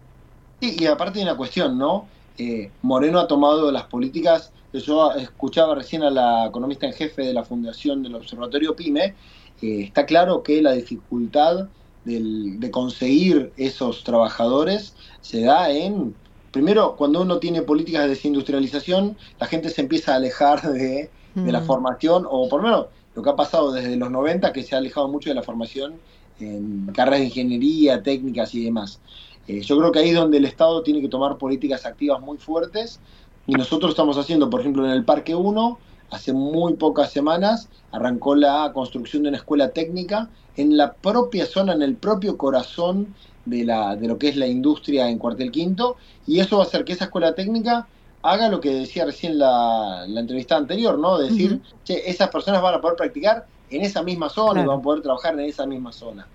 Sí, 0.61 0.75
y 0.79 0.85
aparte 0.85 1.19
hay 1.19 1.23
una 1.25 1.37
cuestión, 1.37 1.77
¿no? 1.77 2.11
Eh, 2.37 2.71
Moreno 2.81 3.19
ha 3.19 3.27
tomado 3.27 3.71
las 3.71 3.85
políticas, 3.87 4.53
yo 4.71 5.11
escuchaba 5.13 5.75
recién 5.75 6.03
a 6.03 6.11
la 6.11 6.45
economista 6.47 6.85
en 6.85 6.93
jefe 6.93 7.23
de 7.23 7.33
la 7.33 7.43
fundación 7.43 8.03
del 8.03 8.15
Observatorio 8.15 8.75
PYME, 8.75 9.15
está 9.61 10.05
claro 10.05 10.43
que 10.43 10.61
la 10.61 10.73
dificultad 10.73 11.69
del- 12.03 12.59
de 12.59 12.71
conseguir 12.71 13.53
esos 13.57 14.03
trabajadores 14.03 14.95
se 15.21 15.41
da 15.41 15.71
en, 15.71 16.19
primero, 16.51 16.95
cuando 16.95 17.21
uno 17.21 17.39
tiene 17.39 17.61
políticas 17.61 18.03
de 18.03 18.09
desindustrialización, 18.09 19.17
la 19.39 19.47
gente 19.47 19.69
se 19.69 19.81
empieza 19.81 20.13
a 20.13 20.15
alejar 20.17 20.61
de, 20.73 21.13
de 21.43 21.51
la 21.51 21.61
Mm. 21.61 21.65
formación, 21.65 22.25
o 22.29 22.47
por 22.49 22.61
lo 22.61 22.67
menos 22.67 22.87
lo 23.13 23.21
que 23.23 23.29
ha 23.29 23.35
pasado 23.35 23.71
desde 23.71 23.95
los 23.97 24.09
90, 24.11 24.51
que 24.53 24.63
se 24.63 24.75
ha 24.75 24.79
alejado 24.79 25.07
mucho 25.09 25.29
de 25.29 25.35
la 25.35 25.43
formación 25.43 26.01
en 26.37 26.87
carreras 26.87 27.19
de 27.19 27.25
ingeniería, 27.27 28.01
técnicas 28.03 28.53
y 28.55 28.63
demás. 28.63 29.01
Eh, 29.45 29.61
yo 29.61 29.77
creo 29.77 29.91
que 29.91 29.99
ahí 29.99 30.09
es 30.09 30.15
donde 30.15 30.37
el 30.37 30.45
Estado 30.45 30.81
tiene 30.83 31.01
que 31.01 31.09
tomar 31.09 31.37
políticas 31.37 31.85
activas 31.85 32.19
muy 32.21 32.37
fuertes 32.37 33.01
y 33.45 33.55
nosotros 33.55 33.91
estamos 33.91 34.17
haciendo, 34.17 34.49
por 34.49 34.61
ejemplo, 34.61 34.85
en 34.85 34.91
el 34.91 35.05
Parque 35.05 35.35
1, 35.35 35.81
hace 36.11 36.33
muy 36.33 36.73
pocas 36.73 37.11
semanas 37.11 37.69
arrancó 37.91 38.35
la 38.35 38.71
construcción 38.73 39.23
de 39.23 39.29
una 39.29 39.37
escuela 39.37 39.69
técnica 39.69 40.29
en 40.57 40.77
la 40.77 40.93
propia 40.93 41.45
zona, 41.45 41.73
en 41.73 41.81
el 41.81 41.95
propio 41.95 42.37
corazón 42.37 43.15
de, 43.45 43.63
la, 43.63 43.95
de 43.95 44.07
lo 44.07 44.17
que 44.17 44.29
es 44.29 44.35
la 44.35 44.47
industria 44.47 45.09
en 45.09 45.17
Cuartel 45.17 45.51
Quinto, 45.51 45.95
y 46.27 46.39
eso 46.39 46.57
va 46.57 46.63
a 46.63 46.67
hacer 46.67 46.83
que 46.83 46.93
esa 46.93 47.05
escuela 47.05 47.33
técnica 47.33 47.87
haga 48.21 48.49
lo 48.49 48.61
que 48.61 48.71
decía 48.71 49.05
recién 49.05 49.39
la, 49.39 50.05
la 50.07 50.19
entrevista 50.19 50.55
anterior, 50.55 50.99
¿no? 50.99 51.17
Decir, 51.17 51.59
che, 51.83 52.07
esas 52.07 52.29
personas 52.29 52.61
van 52.61 52.75
a 52.75 52.81
poder 52.81 52.95
practicar 52.95 53.47
en 53.71 53.81
esa 53.81 54.03
misma 54.03 54.29
zona 54.29 54.61
y 54.61 54.65
van 54.65 54.79
a 54.79 54.81
poder 54.81 55.01
trabajar 55.01 55.33
en 55.33 55.39
esa 55.39 55.65
misma 55.65 55.91
zona. 55.91 56.27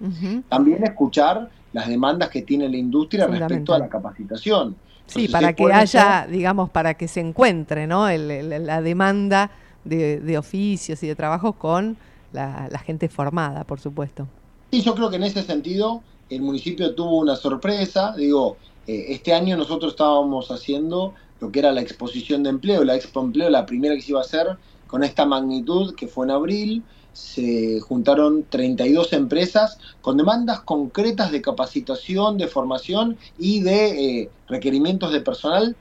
También 0.48 0.82
escuchar 0.82 1.50
las 1.72 1.86
demandas 1.86 2.30
que 2.30 2.42
tiene 2.42 2.68
la 2.68 2.78
industria 2.78 3.26
respecto 3.26 3.74
a 3.74 3.78
la 3.78 3.88
capacitación. 3.88 4.74
Sí, 5.06 5.28
para 5.28 5.52
que 5.52 5.72
haya, 5.72 6.26
digamos, 6.28 6.70
para 6.70 6.94
que 6.94 7.06
se 7.06 7.20
encuentre, 7.20 7.86
¿no? 7.86 8.08
la 8.08 8.82
demanda 8.82 9.50
de, 9.86 10.38
oficios 10.38 11.02
y 11.02 11.06
de 11.06 11.14
trabajos 11.14 11.54
con 11.56 11.96
la, 12.32 12.78
gente 12.84 13.08
formada, 13.08 13.64
por 13.64 13.80
supuesto. 13.80 14.26
Sí, 14.70 14.82
yo 14.82 14.94
creo 14.94 15.10
que 15.10 15.16
en 15.16 15.24
ese 15.24 15.42
sentido 15.42 16.02
el 16.28 16.42
municipio 16.42 16.94
tuvo 16.94 17.18
una 17.18 17.36
sorpresa. 17.36 18.14
Digo, 18.16 18.56
eh, 18.86 19.06
este 19.08 19.32
año 19.32 19.56
nosotros 19.56 19.92
estábamos 19.92 20.50
haciendo 20.50 21.14
lo 21.40 21.50
que 21.50 21.60
era 21.60 21.72
la 21.72 21.80
exposición 21.80 22.42
de 22.42 22.50
empleo, 22.50 22.84
la 22.84 22.96
expo 22.96 23.20
empleo, 23.20 23.50
la 23.50 23.66
primera 23.66 23.94
que 23.94 24.02
se 24.02 24.10
iba 24.10 24.20
a 24.20 24.24
hacer 24.24 24.56
con 24.86 25.04
esta 25.04 25.26
magnitud 25.26 25.94
que 25.94 26.08
fue 26.08 26.26
en 26.26 26.32
abril. 26.32 26.82
Se 27.12 27.80
juntaron 27.80 28.44
32 28.48 29.14
empresas 29.14 29.78
con 30.02 30.18
demandas 30.18 30.60
concretas 30.60 31.32
de 31.32 31.40
capacitación, 31.40 32.36
de 32.36 32.46
formación 32.46 33.16
y 33.38 33.60
de 33.60 34.20
eh, 34.20 34.30
requerimientos 34.48 35.12
de 35.12 35.20
personal. 35.22 35.76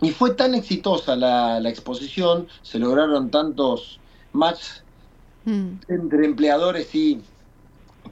Y 0.00 0.10
fue 0.10 0.34
tan 0.34 0.54
exitosa 0.54 1.16
la, 1.16 1.58
la 1.60 1.68
exposición, 1.68 2.48
se 2.62 2.78
lograron 2.78 3.30
tantos 3.30 3.98
match 4.32 4.62
mm. 5.44 5.68
entre 5.88 6.26
empleadores 6.26 6.94
y 6.94 7.22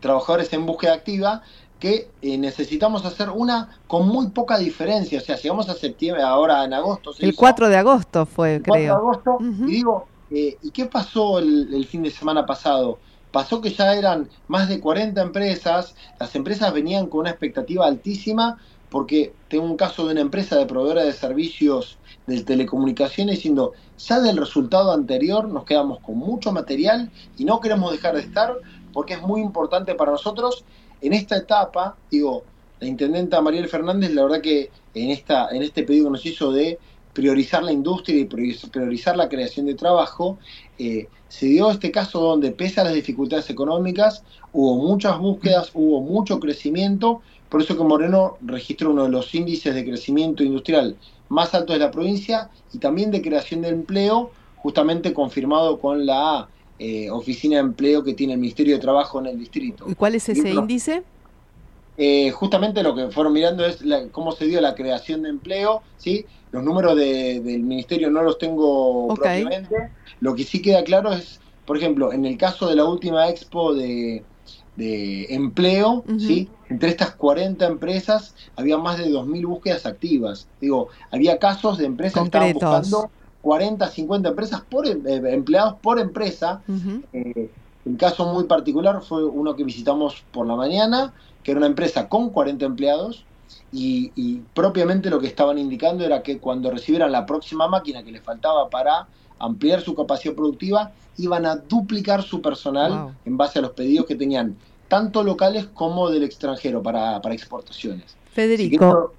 trabajadores 0.01 0.53
en 0.53 0.67
búsqueda 0.67 0.95
activa 0.95 1.43
que 1.79 2.09
eh, 2.23 2.39
necesitamos 2.39 3.05
hacer 3.05 3.29
una 3.31 3.79
con 3.87 4.09
muy 4.09 4.29
poca 4.29 4.57
diferencia. 4.59 5.19
O 5.19 5.21
sea, 5.21 5.37
llegamos 5.37 5.69
a 5.69 5.75
septiembre, 5.75 6.23
ahora 6.23 6.65
en 6.65 6.73
agosto. 6.73 7.13
el 7.19 7.37
4 7.37 7.69
de 7.69 7.77
agosto 7.77 8.25
fue, 8.25 8.63
creo. 8.63 8.65
4 8.65 8.83
de 8.83 8.89
agosto. 8.89 9.39
Y 9.41 9.71
digo, 9.71 10.07
eh, 10.31 10.57
¿y 10.63 10.71
qué 10.71 10.87
pasó 10.87 11.39
el, 11.39 11.87
fin 11.87 12.03
de 12.03 12.11
semana 12.11 12.47
pasado? 12.47 12.99
Pasó 13.31 13.61
que 13.61 13.71
ya 13.71 13.95
eran 13.95 14.31
más 14.49 14.69
de 14.69 14.81
40 14.81 15.21
empresas, 15.21 15.95
las 16.19 16.35
empresas 16.37 16.73
venían 16.73 17.07
con 17.07 17.21
una 17.21 17.31
expectativa 17.31 17.85
altísima, 17.87 18.59
porque 18.95 19.33
tengo 19.49 19.65
un 19.65 19.77
caso 19.77 20.07
de 20.07 20.13
una 20.13 20.21
empresa 20.21 20.57
de 20.57 20.67
proveedora 20.67 21.03
de 21.03 21.13
servicios 21.13 21.99
de 22.29 22.41
telecomunicaciones 22.45 23.35
diciendo, 23.35 23.73
ya 23.99 24.21
del 24.21 24.37
resultado 24.37 24.93
anterior 24.93 25.49
nos 25.49 25.65
quedamos 25.65 25.99
con 25.99 26.17
mucho 26.17 26.53
material 26.53 27.11
y 27.37 27.45
no 27.45 27.59
queremos 27.59 27.91
dejar 27.91 28.15
de 28.15 28.21
estar 28.21 28.55
porque 28.93 29.15
es 29.15 29.23
muy 29.23 29.41
importante 29.41 29.97
para 29.97 30.13
nosotros 30.13 30.65
en 31.01 31.13
esta 31.13 31.37
etapa, 31.37 31.97
digo, 32.09 32.45
la 32.79 32.87
intendenta 32.87 33.41
Mariel 33.41 33.67
Fernández, 33.67 34.13
la 34.13 34.23
verdad 34.23 34.41
que 34.41 34.71
en, 34.95 35.11
esta, 35.11 35.49
en 35.49 35.65
este 35.65 35.83
pedido 35.83 36.05
que 36.05 36.11
nos 36.13 36.25
hizo 36.25 36.53
de 36.53 36.79
priorizar 37.13 37.65
la 37.65 37.73
industria 37.73 38.21
y 38.21 38.27
priorizar 38.27 39.17
la 39.17 39.29
creación 39.29 39.67
de 39.67 39.75
trabajo, 39.75 40.39
eh, 40.79 41.09
se 41.27 41.47
dio 41.47 41.69
este 41.69 41.91
caso 41.91 42.21
donde, 42.21 42.53
pese 42.53 42.81
a 42.81 42.85
las 42.85 42.95
dificultades 42.95 43.51
económicas, 43.51 44.23
hubo 44.53 44.77
muchas 44.77 45.19
búsquedas, 45.19 45.73
hubo 45.75 46.01
mucho 46.01 46.39
crecimiento, 46.39 47.23
por 47.55 47.63
eso 47.63 47.77
que 47.77 47.85
Moreno 47.85 48.37
registró 48.45 48.91
uno 48.91 49.05
de 49.05 49.11
los 49.11 49.33
índices 49.33 49.73
de 49.77 49.85
crecimiento 49.85 50.43
industrial 50.43 50.97
más 51.29 51.55
altos 51.55 51.75
de 51.75 51.79
la 51.79 51.93
provincia 51.93 52.51
y 52.73 52.79
también 52.79 53.13
de 53.13 53.23
creación 53.23 53.63
de 53.63 53.69
empleo, 53.69 54.33
justamente 54.57 55.13
confirmado 55.15 55.79
con 55.79 56.05
la 56.05 56.49
eh, 56.81 57.09
oficina 57.13 57.59
de 57.59 57.61
empleo 57.61 58.03
que 58.03 58.13
tiene 58.13 58.33
el 58.33 58.41
Ministerio 58.41 58.75
de 58.75 58.81
Trabajo 58.81 59.21
en 59.21 59.27
el 59.27 59.39
distrito. 59.39 59.85
¿Y 59.89 59.95
cuál 59.95 60.17
es 60.17 60.29
ese 60.29 60.51
índice? 60.51 61.05
Eh, 61.97 62.33
justamente 62.33 62.83
lo 62.83 62.93
que 62.93 63.07
fueron 63.13 63.33
mirando 63.33 63.65
es 63.65 63.85
cómo 64.11 64.33
se 64.33 64.47
dio 64.47 64.61
la 64.61 64.75
creación 64.75 65.23
de 65.23 65.29
empleo, 65.29 65.83
¿sí? 65.97 66.27
Los 66.51 66.65
números 66.65 66.97
del 66.97 67.61
ministerio 67.61 68.11
no 68.11 68.25
los 68.25 68.37
tengo 68.37 69.15
propiamente. 69.15 69.93
Lo 70.19 70.35
que 70.35 70.43
sí 70.43 70.61
queda 70.61 70.83
claro 70.83 71.13
es, 71.13 71.39
por 71.67 71.77
ejemplo, 71.77 72.13
en 72.13 72.25
el 72.25 72.37
caso 72.37 72.69
de 72.69 72.75
la 72.75 72.85
última 72.85 73.29
expo 73.29 73.75
de, 73.75 74.25
empleo, 74.77 76.05
¿sí? 76.19 76.49
Entre 76.69 76.89
estas 76.89 77.15
40 77.15 77.67
empresas 77.67 78.35
había 78.57 78.79
más 78.79 78.99
de 78.99 79.09
2.000 79.09 79.47
búsquedas 79.47 79.87
activas. 79.87 80.49
Digo, 80.61 80.89
había 81.11 81.39
casos 81.39 81.79
de 81.79 81.87
empresas 81.87 82.23
que 82.23 82.27
estaban 82.27 82.53
buscando 82.53 83.11
40, 83.43 83.87
50 83.89 84.29
empresas 84.31 84.63
por 84.63 84.87
em, 84.87 85.07
eh, 85.07 85.21
empleados 85.33 85.75
por 85.81 85.99
empresa. 85.99 86.63
Eh, 87.13 87.51
el 87.85 87.97
caso 87.99 88.33
muy 88.33 88.45
particular 88.45 89.03
fue 89.03 89.25
uno 89.25 89.55
que 89.55 89.65
visitamos 89.65 90.25
por 90.33 90.47
la 90.47 90.57
mañana, 90.57 91.13
que 91.43 91.51
era 91.51 91.59
una 91.59 91.67
empresa 91.67 92.09
con 92.09 92.31
40 92.31 92.65
empleados 92.65 93.25
y, 93.71 94.41
propiamente 94.55 95.11
lo 95.11 95.21
que 95.21 95.27
estaban 95.27 95.59
indicando 95.59 96.05
era 96.05 96.23
que 96.23 96.39
cuando 96.39 96.71
recibieran 96.71 97.13
la 97.13 97.27
próxima 97.27 97.69
máquina 97.69 98.03
que 98.03 98.13
les 98.13 98.23
faltaba 98.23 98.71
para 98.71 99.09
ampliar 99.45 99.81
su 99.81 99.95
capacidad 99.95 100.35
productiva, 100.35 100.93
iban 101.19 101.47
a 101.47 101.57
duplicar 101.57 102.23
su 102.23 102.41
personal 102.41 103.15
en 103.25 103.37
base 103.37 103.59
a 103.59 103.63
los 103.63 103.73
pedidos 103.73 104.07
que 104.07 104.17
tenían 104.17 104.57
tanto 104.89 105.23
locales 105.23 105.67
como 105.67 106.11
del 106.11 106.25
extranjero 106.25 106.83
para, 106.83 107.21
para 107.21 107.35
exportaciones. 107.35 108.17
Federico, 108.33 109.13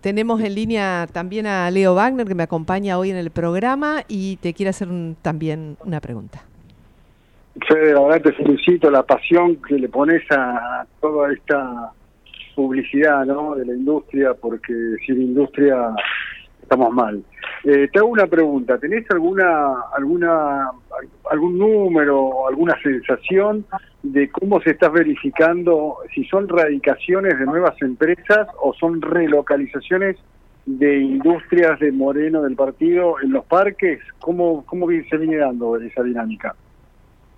tenemos 0.00 0.40
en 0.40 0.54
línea 0.54 1.06
también 1.12 1.46
a 1.46 1.70
Leo 1.70 1.94
Wagner, 1.94 2.26
que 2.26 2.34
me 2.34 2.42
acompaña 2.42 2.98
hoy 2.98 3.10
en 3.10 3.16
el 3.16 3.30
programa 3.30 4.02
y 4.08 4.36
te 4.36 4.52
quiere 4.52 4.70
hacer 4.70 4.88
también 5.22 5.76
una 5.84 6.00
pregunta. 6.00 6.42
Fede, 7.68 7.92
la 7.92 8.00
verdad 8.00 8.22
te 8.22 8.32
felicito 8.32 8.90
la 8.90 9.02
pasión 9.02 9.56
que 9.56 9.74
le 9.74 9.88
pones 9.88 10.22
a 10.30 10.86
toda 11.00 11.32
esta 11.32 11.92
publicidad 12.54 13.24
¿no? 13.26 13.54
de 13.54 13.66
la 13.66 13.74
industria, 13.74 14.34
porque 14.34 14.74
sin 15.06 15.20
industria 15.20 15.94
estamos 16.62 16.92
mal. 16.92 17.22
Eh, 17.64 17.88
te 17.92 17.98
hago 17.98 18.08
una 18.08 18.26
pregunta, 18.26 18.78
¿tenés 18.78 19.08
alguna, 19.10 19.82
alguna, 19.96 20.70
algún 21.30 21.58
número 21.58 22.48
alguna 22.48 22.74
sensación 22.82 23.64
de 24.02 24.30
cómo 24.30 24.60
se 24.62 24.70
está 24.70 24.88
verificando 24.88 25.98
si 26.14 26.24
son 26.24 26.48
radicaciones 26.48 27.38
de 27.38 27.44
nuevas 27.44 27.80
empresas 27.82 28.48
o 28.60 28.72
son 28.74 29.00
relocalizaciones 29.00 30.16
de 30.66 30.98
industrias 30.98 31.78
de 31.80 31.92
Moreno 31.92 32.42
del 32.42 32.56
partido 32.56 33.16
en 33.22 33.32
los 33.32 33.44
parques? 33.44 34.00
¿Cómo, 34.20 34.64
cómo 34.66 34.86
se 34.88 35.16
viene 35.16 35.36
dando 35.36 35.76
esa 35.76 36.02
dinámica? 36.02 36.54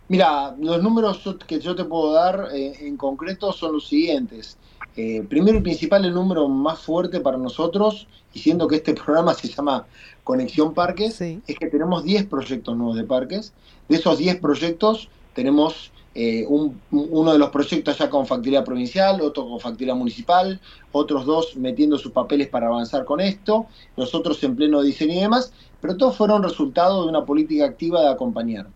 Mira, 0.09 0.55
los 0.61 0.83
números 0.83 1.37
que 1.47 1.61
yo 1.61 1.75
te 1.75 1.85
puedo 1.85 2.13
dar 2.13 2.49
eh, 2.55 2.75
en 2.81 2.97
concreto 2.97 3.53
son 3.53 3.73
los 3.73 3.89
siguientes. 3.89 4.59
Eh, 4.97 5.25
primero 5.29 5.59
y 5.59 5.61
principal, 5.61 6.05
el 6.05 6.15
número 6.15 6.49
más 6.49 6.79
fuerte 6.81 7.21
para 7.21 7.37
nosotros, 7.37 8.07
y 8.33 8.39
siendo 8.39 8.69
que 8.69 8.77
este 8.77 8.95
programa 9.05 9.35
se 9.35 9.49
llama 9.49 9.87
Conexión 10.23 10.75
Parques, 10.75 11.21
es 11.21 11.59
que 11.59 11.67
tenemos 11.67 12.05
10 12.05 12.27
proyectos 12.27 12.77
nuevos 12.77 12.97
de 12.97 13.05
parques. 13.05 13.53
De 13.89 13.97
esos 13.97 14.19
10 14.19 14.41
proyectos, 14.41 15.09
tenemos 15.35 15.93
eh, 16.17 16.47
uno 16.49 17.33
de 17.33 17.39
los 17.39 17.51
proyectos 17.51 17.99
ya 17.99 18.09
con 18.09 18.27
factibilidad 18.27 18.65
provincial, 18.65 19.21
otro 19.21 19.49
con 19.49 19.59
factibilidad 19.59 19.97
municipal, 19.97 20.61
otros 20.93 21.27
dos 21.27 21.57
metiendo 21.57 21.99
sus 21.99 22.13
papeles 22.13 22.47
para 22.49 22.69
avanzar 22.69 23.05
con 23.05 23.21
esto, 23.21 23.67
los 23.97 24.15
otros 24.15 24.43
en 24.45 24.55
pleno 24.55 24.81
diseño 24.81 25.15
y 25.15 25.21
demás, 25.21 25.53
pero 25.81 25.97
todos 25.97 26.17
fueron 26.17 26.45
resultado 26.45 27.03
de 27.03 27.09
una 27.09 27.25
política 27.25 27.65
activa 27.65 28.01
de 28.01 28.11
acompañar. 28.11 28.69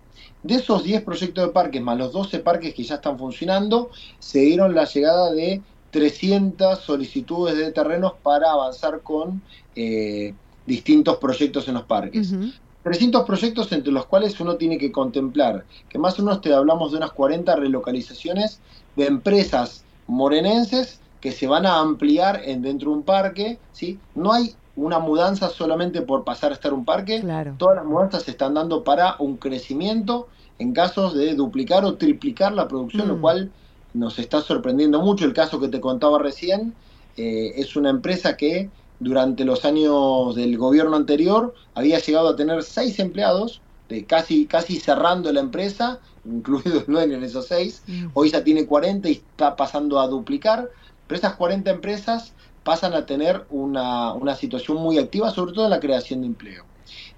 De 0.43 0.55
esos 0.55 0.83
10 0.83 1.03
proyectos 1.03 1.47
de 1.47 1.53
parques, 1.53 1.81
más 1.81 1.97
los 1.97 2.13
12 2.13 2.41
parques 2.41 2.75
que 2.75 2.83
ya 2.83 2.97
están 2.97 3.19
funcionando, 3.19 3.91
se 4.19 4.41
dieron 4.41 4.75
la 4.75 4.85
llegada 4.85 5.33
de 5.33 5.63
300 5.91 6.79
solicitudes 6.81 7.57
de 7.57 7.73
terrenos 7.73 8.13
para 8.23 8.51
avanzar 8.51 9.01
con 9.01 9.43
eh, 9.75 10.35
distintos 10.67 11.17
proyectos 11.17 11.69
en 11.69 11.75
los 11.75 11.85
parques. 11.85 12.35
300 12.83 13.25
proyectos 13.25 13.73
entre 13.73 13.93
los 13.93 14.07
cuales 14.07 14.39
uno 14.41 14.57
tiene 14.57 14.79
que 14.79 14.93
contemplar, 14.93 15.65
que 15.89 15.99
más 15.99 16.19
o 16.19 16.23
menos 16.23 16.41
te 16.41 16.55
hablamos 16.55 16.93
de 16.93 16.99
unas 16.99 17.13
40 17.13 17.57
relocalizaciones 17.57 18.61
de 18.97 19.07
empresas 19.07 19.85
morenenses 20.07 21.01
que 21.21 21.33
se 21.33 21.47
van 21.47 21.67
a 21.67 21.81
ampliar 21.81 22.43
en, 22.45 22.63
dentro 22.63 22.91
de 22.91 22.97
un 22.99 23.03
parque, 23.03 23.59
¿sí? 23.73 23.99
No 24.15 24.33
hay 24.33 24.55
una 24.77 25.01
mudanza 25.01 25.49
solamente 25.49 26.03
por 26.03 26.25
pasar 26.25 26.53
a 26.53 26.55
estar 26.55 26.73
un 26.73 26.85
parque, 26.85 27.23
todas 27.59 27.77
las 27.77 27.85
mudanzas 27.85 28.23
se 28.23 28.31
están 28.31 28.55
dando 28.55 28.85
para 28.85 29.17
un 29.19 29.37
crecimiento 29.37 30.29
en 30.59 30.73
casos 30.73 31.15
de 31.15 31.35
duplicar 31.35 31.85
o 31.85 31.97
triplicar 31.97 32.53
la 32.53 32.69
producción, 32.69 33.09
lo 33.09 33.17
mm. 33.17 33.21
cual 33.21 33.51
nos 33.95 34.19
está 34.19 34.41
sorprendiendo 34.41 35.01
mucho. 35.01 35.25
El 35.25 35.33
caso 35.33 35.61
que 35.61 35.69
te 35.69 35.81
contaba 35.81 36.19
recién 36.19 36.75
eh, 37.17 37.53
es 37.57 37.77
una 37.77 37.91
empresa 37.91 38.37
que 38.37 38.71
durante 39.01 39.45
los 39.45 39.65
años 39.65 40.35
del 40.35 40.57
gobierno 40.59 40.97
anterior 40.97 41.55
había 41.75 41.99
llegado 41.99 42.29
a 42.29 42.37
tener 42.37 42.63
seis 42.63 42.99
empleados, 42.99 43.61
de 43.89 44.05
casi, 44.05 44.47
casi 44.47 44.79
cerrando 44.79 45.33
la 45.33 45.41
empresa, 45.41 46.01
incluido 46.25 46.81
el 46.81 46.87
dueño 46.87 47.17
en 47.17 47.25
esos 47.25 47.47
seis. 47.47 47.83
Mm. 47.87 48.09
Hoy 48.15 48.31
ya 48.31 48.45
tiene 48.45 48.67
40 48.67 49.09
y 49.09 49.13
está 49.13 49.57
pasando 49.57 50.01
a 50.01 50.09
duplicar. 50.09 50.71
Pero 51.07 51.19
esas 51.19 51.37
40 51.37 51.71
empresas 51.71 52.35
pasan 52.65 52.93
a 52.93 53.07
tener 53.07 53.47
una, 53.49 54.13
una 54.13 54.35
situación 54.35 54.77
muy 54.77 54.99
activa, 54.99 55.31
sobre 55.31 55.55
todo 55.55 55.65
en 55.65 55.71
la 55.71 55.81
creación 55.81 56.21
de 56.21 56.27
empleo. 56.27 56.65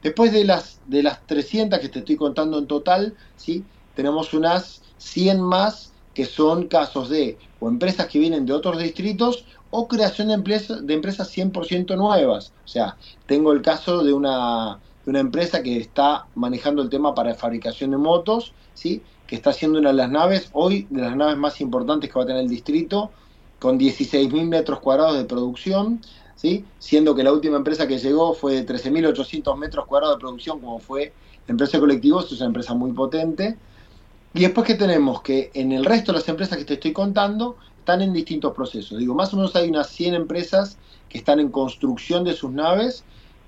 Después 0.03 0.33
de 0.33 0.45
las, 0.45 0.81
de 0.87 1.03
las 1.03 1.27
300 1.27 1.79
que 1.81 1.89
te 1.89 1.99
estoy 1.99 2.17
contando 2.17 2.59
en 2.59 2.67
total, 2.67 3.15
¿sí? 3.37 3.65
tenemos 3.95 4.33
unas 4.33 4.83
100 4.99 5.41
más 5.41 5.90
que 6.15 6.25
son 6.25 6.67
casos 6.67 7.09
de 7.09 7.39
o 7.61 7.69
empresas 7.69 8.07
que 8.07 8.19
vienen 8.19 8.47
de 8.47 8.53
otros 8.53 8.79
distritos 8.79 9.45
o 9.71 9.87
creación 9.87 10.29
de, 10.29 10.35
empresas 10.35 10.87
de 10.87 10.95
empresas 10.95 11.37
100% 11.37 11.97
nuevas. 11.97 12.53
O 12.65 12.69
sea, 12.69 12.97
tengo 13.27 13.53
el 13.53 13.63
caso 13.63 14.03
de 14.03 14.13
una, 14.13 14.79
de 15.05 15.11
una 15.11 15.21
empresa 15.21 15.63
que 15.63 15.77
está 15.77 16.27
manejando 16.35 16.83
el 16.83 16.91
tema 16.91 17.15
para 17.15 17.35
fabricación 17.35 17.93
de 17.93 17.99
motos, 17.99 18.53
¿sí? 18.75 19.03
que 19.27 19.37
está 19.37 19.51
haciendo 19.51 19.79
una 19.79 19.91
de 19.91 19.97
las 19.97 20.11
naves, 20.11 20.51
hoy 20.53 20.89
de 20.91 21.03
las 21.03 21.15
naves 21.15 21.37
más 21.37 21.61
importantes 21.61 22.11
que 22.11 22.19
va 22.19 22.25
a 22.25 22.27
tener 22.27 22.43
el 22.43 22.49
distrito, 22.49 23.11
con 23.61 23.79
16.000 23.79 24.49
metros 24.49 24.81
cuadrados 24.81 25.17
de 25.19 25.25
producción, 25.25 26.01
¿sí? 26.35 26.65
siendo 26.79 27.15
que 27.15 27.23
la 27.23 27.33
última 27.33 27.59
empresa 27.59 27.87
que 27.87 27.99
llegó 27.99 28.35
fue 28.35 28.55
de 28.55 28.67
13.800 28.67 29.57
metros 29.57 29.87
cuadrados 29.87 30.17
de 30.17 30.21
producción, 30.21 30.59
como 30.59 30.81
fue 30.81 31.13
la 31.47 31.53
empresa 31.53 31.79
colectivos, 31.79 32.33
es 32.33 32.39
una 32.39 32.47
empresa 32.47 32.75
muy 32.75 32.93
potente. 32.93 33.57
Y 34.33 34.41
después 34.41 34.67
que 34.67 34.77
tenemos 34.77 35.23
que 35.23 35.51
en 35.55 35.73
el 35.73 35.85
resto 35.85 36.13
de 36.13 36.19
las 36.19 36.29
empresas 36.29 36.57
que 36.57 36.65
te 36.65 36.75
estoy 36.75 36.93
contando 36.93 37.57
están 37.79 38.03
en 38.03 38.13
distintos 38.13 38.55
procesos. 38.55 38.99
Digo, 38.99 39.15
más 39.15 39.35
o 39.35 39.37
menos 39.37 39.57
hay 39.57 39.69
unas 39.69 39.89
100 39.91 40.15
empresas 40.15 40.79
que 41.09 41.19
están 41.19 41.41
en 41.41 41.51
construcción 41.51 42.23
de 42.23 42.35
sus 42.35 42.53
naves, 42.53 43.03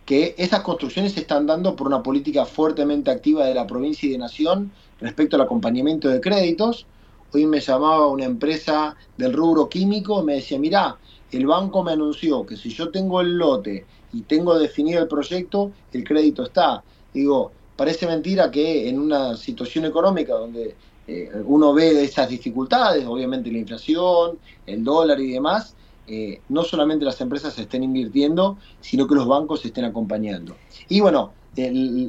que 0.05 0.35
esas 0.37 0.63
construcciones 0.63 1.13
se 1.13 1.21
están 1.21 1.47
dando 1.47 1.77
por 1.77 1.87
una 1.87 2.03
política 2.03 2.45
fuertemente 2.45 3.13
activa 3.13 3.47
de 3.47 3.55
la 3.55 3.67
provincia 3.67 4.09
y 4.09 4.13
de 4.13 4.19
nación 4.19 4.73
respecto 5.01 5.37
al 5.37 5.43
acompañamiento 5.43 6.09
de 6.09 6.21
créditos. 6.21 6.87
Hoy 7.33 7.47
me 7.47 7.61
llamaba 7.61 8.09
una 8.09 8.25
empresa 8.25 8.97
del 9.17 9.33
rubro 9.33 9.69
químico 9.69 10.21
y 10.21 10.25
me 10.25 10.35
decía, 10.35 10.59
mira, 10.59 10.97
el 11.31 11.47
banco 11.47 11.85
me 11.85 11.93
anunció 11.93 12.45
que 12.45 12.57
si 12.57 12.71
yo 12.71 12.91
tengo 12.91 13.21
el 13.21 13.39
lote 13.39 13.87
y 14.13 14.23
tengo 14.23 14.59
definido 14.59 15.01
el 15.01 15.09
proyecto, 15.09 15.71
el 15.93 16.03
crédito 16.03 16.43
está. 16.43 16.83
Digo, 17.15 17.53
parece 17.77 18.07
mentira 18.07 18.51
que 18.51 18.89
en 18.89 18.99
una 18.99 19.37
situación 19.37 19.85
económica 19.85 20.35
donde 20.35 20.75
eh, 21.07 21.31
uno 21.45 21.73
ve 21.73 22.05
esas 22.05 22.29
dificultades, 22.29 23.05
obviamente 23.07 23.51
la 23.51 23.59
inflación, 23.59 24.39
el 24.67 24.85
dólar 24.85 25.21
y 25.21 25.33
demás, 25.33 25.75
eh, 26.07 26.41
no 26.49 26.63
solamente 26.65 27.05
las 27.05 27.21
empresas 27.21 27.59
estén 27.59 27.85
invirtiendo, 27.85 28.59
sino 28.81 29.07
que 29.07 29.15
los 29.15 29.27
bancos 29.27 29.65
estén 29.65 29.85
acompañando. 29.85 30.57
Y 30.89 31.01
bueno, 31.01 31.33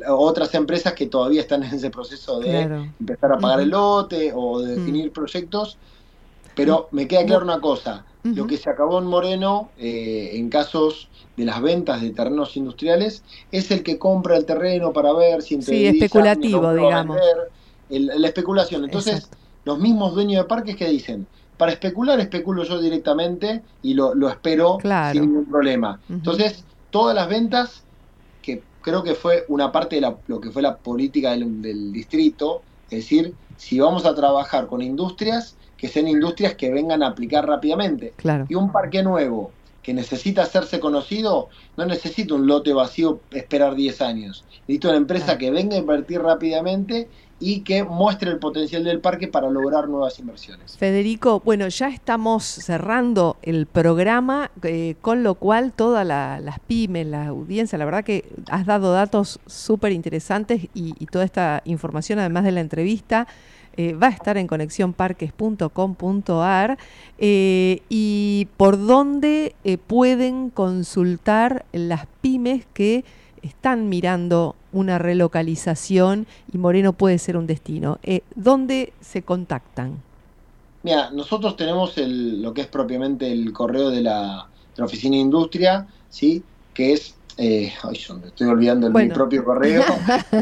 otras 0.09 0.53
empresas 0.55 0.93
que 0.93 1.07
todavía 1.07 1.41
están 1.41 1.63
en 1.63 1.73
ese 1.73 1.89
proceso 1.89 2.39
de 2.39 2.61
empezar 2.99 3.33
a 3.33 3.37
pagar 3.37 3.59
el 3.59 3.69
lote 3.69 4.31
o 4.33 4.61
de 4.61 4.75
definir 4.75 5.11
proyectos, 5.11 5.77
pero 6.55 6.87
me 6.91 7.07
queda 7.07 7.25
claro 7.25 7.43
una 7.43 7.59
cosa, 7.59 8.05
lo 8.23 8.47
que 8.47 8.57
se 8.57 8.69
acabó 8.69 8.99
en 8.99 9.05
Moreno, 9.05 9.69
eh, 9.77 10.31
en 10.33 10.49
casos 10.49 11.09
de 11.35 11.45
las 11.45 11.61
ventas 11.61 12.01
de 12.01 12.11
terrenos 12.11 12.55
industriales, 12.57 13.23
es 13.51 13.71
el 13.71 13.83
que 13.83 13.97
compra 13.97 14.37
el 14.37 14.45
terreno 14.45 14.93
para 14.93 15.13
ver 15.13 15.41
si 15.41 15.61
Sí, 15.61 15.87
especulativo, 15.87 16.73
digamos. 16.73 17.17
la 17.89 18.27
especulación. 18.27 18.83
Entonces, 18.83 19.29
los 19.65 19.79
mismos 19.79 20.13
dueños 20.13 20.43
de 20.43 20.47
parques 20.47 20.75
que 20.75 20.89
dicen, 20.89 21.25
para 21.57 21.71
especular, 21.71 22.19
especulo 22.19 22.63
yo 22.63 22.79
directamente 22.79 23.61
y 23.81 23.93
lo, 23.93 24.13
espero 24.29 24.77
sin 25.11 25.21
ningún 25.21 25.45
problema. 25.45 25.99
Entonces, 26.09 26.63
todas 26.91 27.15
las 27.15 27.27
ventas, 27.27 27.83
que 28.41 28.61
creo 28.81 29.03
que 29.03 29.15
fue 29.15 29.45
una 29.47 29.71
parte 29.71 29.99
de 29.99 30.13
lo 30.27 30.41
que 30.41 30.51
fue 30.51 30.61
la 30.61 30.77
política 30.77 31.31
del, 31.31 31.61
del 31.61 31.91
distrito, 31.91 32.61
es 32.89 32.99
decir, 32.99 33.33
si 33.57 33.79
vamos 33.79 34.05
a 34.05 34.13
trabajar 34.13 34.67
con 34.67 34.81
industrias, 34.81 35.55
que 35.77 35.87
sean 35.87 36.07
industrias 36.07 36.55
que 36.55 36.71
vengan 36.71 37.03
a 37.03 37.07
aplicar 37.07 37.47
rápidamente. 37.47 38.13
Y 38.47 38.55
un 38.55 38.71
parque 38.71 39.03
nuevo 39.03 39.51
que 39.83 39.93
necesita 39.93 40.41
hacerse 40.41 40.79
conocido, 40.79 41.49
no 41.77 41.85
necesita 41.85 42.33
un 42.33 42.47
lote 42.47 42.73
vacío 42.73 43.19
esperar 43.31 43.75
10 43.75 44.01
años. 44.01 44.45
Necesita 44.61 44.89
una 44.89 44.97
empresa 44.97 45.37
que 45.37 45.51
venga 45.51 45.75
a 45.75 45.79
invertir 45.79 46.21
rápidamente 46.21 47.09
y 47.39 47.59
que 47.61 47.83
muestre 47.83 48.31
el 48.31 48.39
potencial 48.39 48.85
del 48.85 49.01
parque 49.01 49.27
para 49.27 49.49
lograr 49.49 49.89
nuevas 49.89 50.17
inversiones. 50.17 50.77
Federico, 50.77 51.41
bueno, 51.41 51.67
ya 51.67 51.89
estamos 51.89 52.45
cerrando 52.45 53.35
el 53.41 53.65
programa, 53.65 54.49
eh, 54.61 54.95
con 55.01 55.23
lo 55.23 55.35
cual 55.35 55.73
todas 55.73 56.07
las 56.07 56.59
pymes, 56.61 57.05
la 57.05 57.27
audiencia, 57.27 57.77
la 57.77 57.83
verdad 57.83 58.05
que 58.05 58.31
has 58.49 58.65
dado 58.65 58.93
datos 58.93 59.41
súper 59.45 59.91
interesantes 59.91 60.63
y, 60.73 60.95
y 60.97 61.05
toda 61.07 61.25
esta 61.25 61.61
información, 61.65 62.19
además 62.19 62.45
de 62.45 62.53
la 62.53 62.61
entrevista, 62.61 63.27
eh, 63.75 63.93
va 63.93 64.07
a 64.07 64.11
estar 64.11 64.37
en 64.37 64.47
conexionparques.com.ar 64.47 66.77
eh, 67.17 67.81
y 67.89 68.47
por 68.55 68.85
dónde 68.85 69.55
eh, 69.63 69.77
pueden 69.77 70.51
consultar 70.51 71.65
las 71.71 72.05
pymes 72.21 72.67
que 72.73 73.03
están 73.41 73.89
mirando 73.89 74.55
una 74.71 74.99
relocalización 74.99 76.27
y 76.53 76.59
Moreno 76.59 76.93
puede 76.93 77.17
ser 77.17 77.35
un 77.35 77.47
destino. 77.47 77.97
¿Dónde 78.35 78.93
se 79.01 79.23
contactan? 79.23 80.03
Mira, 80.83 81.09
nosotros 81.11 81.57
tenemos 81.57 81.95
lo 81.97 82.53
que 82.53 82.61
es 82.61 82.67
propiamente 82.67 83.31
el 83.31 83.51
correo 83.51 83.89
de 83.89 84.01
la, 84.01 84.47
de 84.75 84.81
la 84.81 84.85
Oficina 84.85 85.15
de 85.15 85.21
Industria, 85.21 85.87
¿sí? 86.09 86.43
que 86.73 86.93
es 86.93 87.15
eh, 87.37 87.73
ay, 87.83 87.95
estoy 87.95 88.47
olvidando 88.47 88.89
mi 88.89 89.09
propio 89.09 89.43
correo. 89.43 89.83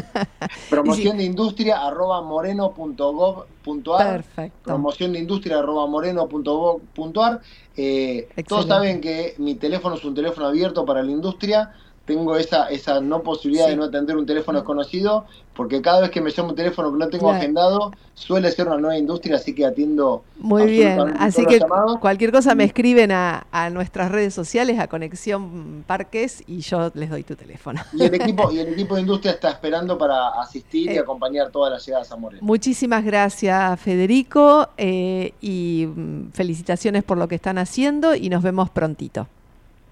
promoción 0.70 1.18
de 1.18 1.24
industria 1.24 1.86
arroba 1.86 2.22
moreno.gov.ar. 2.22 4.24
Promoción 4.64 5.14
de 5.14 5.20
industria 5.20 5.60
arroba 5.60 5.88
moreno.gov.ar. 5.88 7.42
Eh, 7.78 8.28
todos 8.48 8.68
saben 8.68 9.00
que 9.00 9.36
mi 9.38 9.56
teléfono 9.56 9.96
es 9.96 10.04
un 10.04 10.14
teléfono 10.14 10.48
abierto 10.48 10.86
para 10.86 11.02
la 11.02 11.12
industria 11.12 11.72
tengo 12.06 12.36
esa, 12.36 12.68
esa 12.70 13.00
no 13.00 13.22
posibilidad 13.22 13.68
de 13.68 13.76
no 13.76 13.86
atender 13.86 14.18
un 14.18 14.26
teléfono 14.26 14.60
desconocido, 14.60 15.26
porque 15.56 15.82
cada 15.82 16.02
vez 16.02 16.10
que 16.10 16.22
me 16.22 16.32
llama 16.32 16.50
un 16.50 16.56
teléfono 16.56 16.92
que 16.92 16.98
no 16.98 17.08
tengo 17.10 17.30
agendado, 17.30 17.92
suele 18.16 18.52
ser 18.52 18.68
una 18.68 18.78
nueva 18.78 18.98
industria, 18.98 19.36
así 19.36 19.54
que 19.54 19.66
atiendo. 19.66 20.24
Muy 20.38 20.66
bien, 20.66 21.00
así 21.20 21.46
que 21.46 21.60
cualquier 22.00 22.32
cosa 22.32 22.56
me 22.56 22.64
escriben 22.64 23.12
a, 23.12 23.46
nuestras 23.72 24.12
redes 24.12 24.34
sociales, 24.34 24.80
a 24.80 24.88
Conexión 24.88 25.84
Parques, 25.86 26.44
y 26.48 26.62
yo 26.62 26.92
les 26.96 27.10
doy 27.10 27.24
tu 27.24 27.36
teléfono. 27.36 27.82
Y 27.94 28.04
el 28.04 28.14
equipo, 28.16 28.52
y 28.52 28.60
el 28.60 28.70
equipo 28.70 28.96
de 28.96 29.02
industria 29.02 29.34
está 29.34 29.52
esperando 29.52 29.98
para 29.98 30.30
asistir 30.42 30.90
y 30.90 30.96
eh, 30.96 31.00
acompañar 31.00 31.52
todas 31.52 31.72
las 31.72 31.86
llegadas 31.86 32.12
a 32.12 32.16
Moreno. 32.16 32.42
Muchísimas 32.44 33.04
gracias, 33.04 33.80
Federico, 33.80 34.70
eh, 34.78 35.34
y 35.42 35.88
mm, 35.88 36.32
felicitaciones 36.32 37.04
por 37.04 37.18
lo 37.18 37.28
que 37.28 37.36
están 37.36 37.58
haciendo, 37.58 38.16
y 38.16 38.30
nos 38.30 38.42
vemos 38.42 38.70
prontito. 38.70 39.28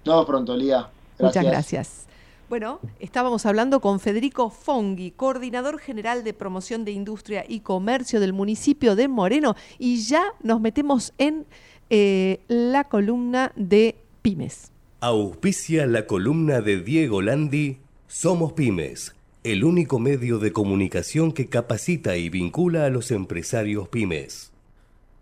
Nos 0.06 0.16
vemos 0.16 0.26
pronto, 0.26 0.58
Lía. 0.58 0.88
Muchas 1.20 1.46
gracias. 1.46 2.06
Bueno, 2.50 2.80
estábamos 3.00 3.46
hablando 3.46 3.80
con 3.80 4.00
Federico 4.00 4.50
Fonghi, 4.50 5.12
coordinador 5.12 5.78
general 5.78 6.24
de 6.24 6.34
promoción 6.34 6.84
de 6.84 6.92
industria 6.92 7.46
y 7.48 7.60
comercio 7.60 8.20
del 8.20 8.34
municipio 8.34 8.96
de 8.96 9.08
Moreno, 9.08 9.56
y 9.78 10.02
ya 10.02 10.24
nos 10.42 10.60
metemos 10.60 11.14
en 11.20 11.46
eh, 11.92 12.40
la 12.48 12.86
columna 12.86 13.52
de 13.56 13.96
pymes. 14.24 14.72
Auspicia 15.00 15.86
la 15.86 16.08
columna 16.08 16.62
de 16.62 16.82
Diego 16.82 17.22
Landi, 17.22 17.78
Somos 18.08 18.54
Pymes, 18.54 19.14
el 19.44 19.64
único 19.64 20.00
medio 20.00 20.40
de 20.40 20.52
comunicación 20.52 21.32
que 21.32 21.48
capacita 21.48 22.18
y 22.18 22.30
vincula 22.30 22.86
a 22.86 22.90
los 22.90 23.12
empresarios 23.12 23.88
pymes. 23.90 24.52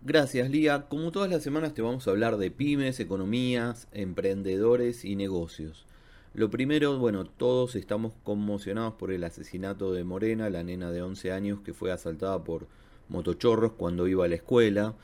Gracias, 0.00 0.48
Lía. 0.48 0.86
Como 0.88 1.12
todas 1.12 1.30
las 1.30 1.42
semanas 1.42 1.74
te 1.74 1.82
vamos 1.82 2.08
a 2.08 2.10
hablar 2.10 2.38
de 2.38 2.50
pymes, 2.50 3.00
economías, 3.00 3.86
emprendedores 3.92 5.04
y 5.04 5.14
negocios. 5.14 5.84
Lo 6.34 6.50
primero, 6.50 6.98
bueno, 6.98 7.24
todos 7.24 7.74
estamos 7.74 8.12
conmocionados 8.22 8.94
por 8.94 9.10
el 9.10 9.24
asesinato 9.24 9.92
de 9.92 10.04
Morena, 10.04 10.50
la 10.50 10.62
nena 10.62 10.90
de 10.90 11.02
11 11.02 11.32
años 11.32 11.60
que 11.64 11.72
fue 11.72 11.90
asaltada 11.90 12.44
por 12.44 12.66
motochorros 13.08 13.72
cuando 13.72 14.06
iba 14.06 14.24
a 14.24 14.28
la 14.28 14.34
escuela. 14.34 14.94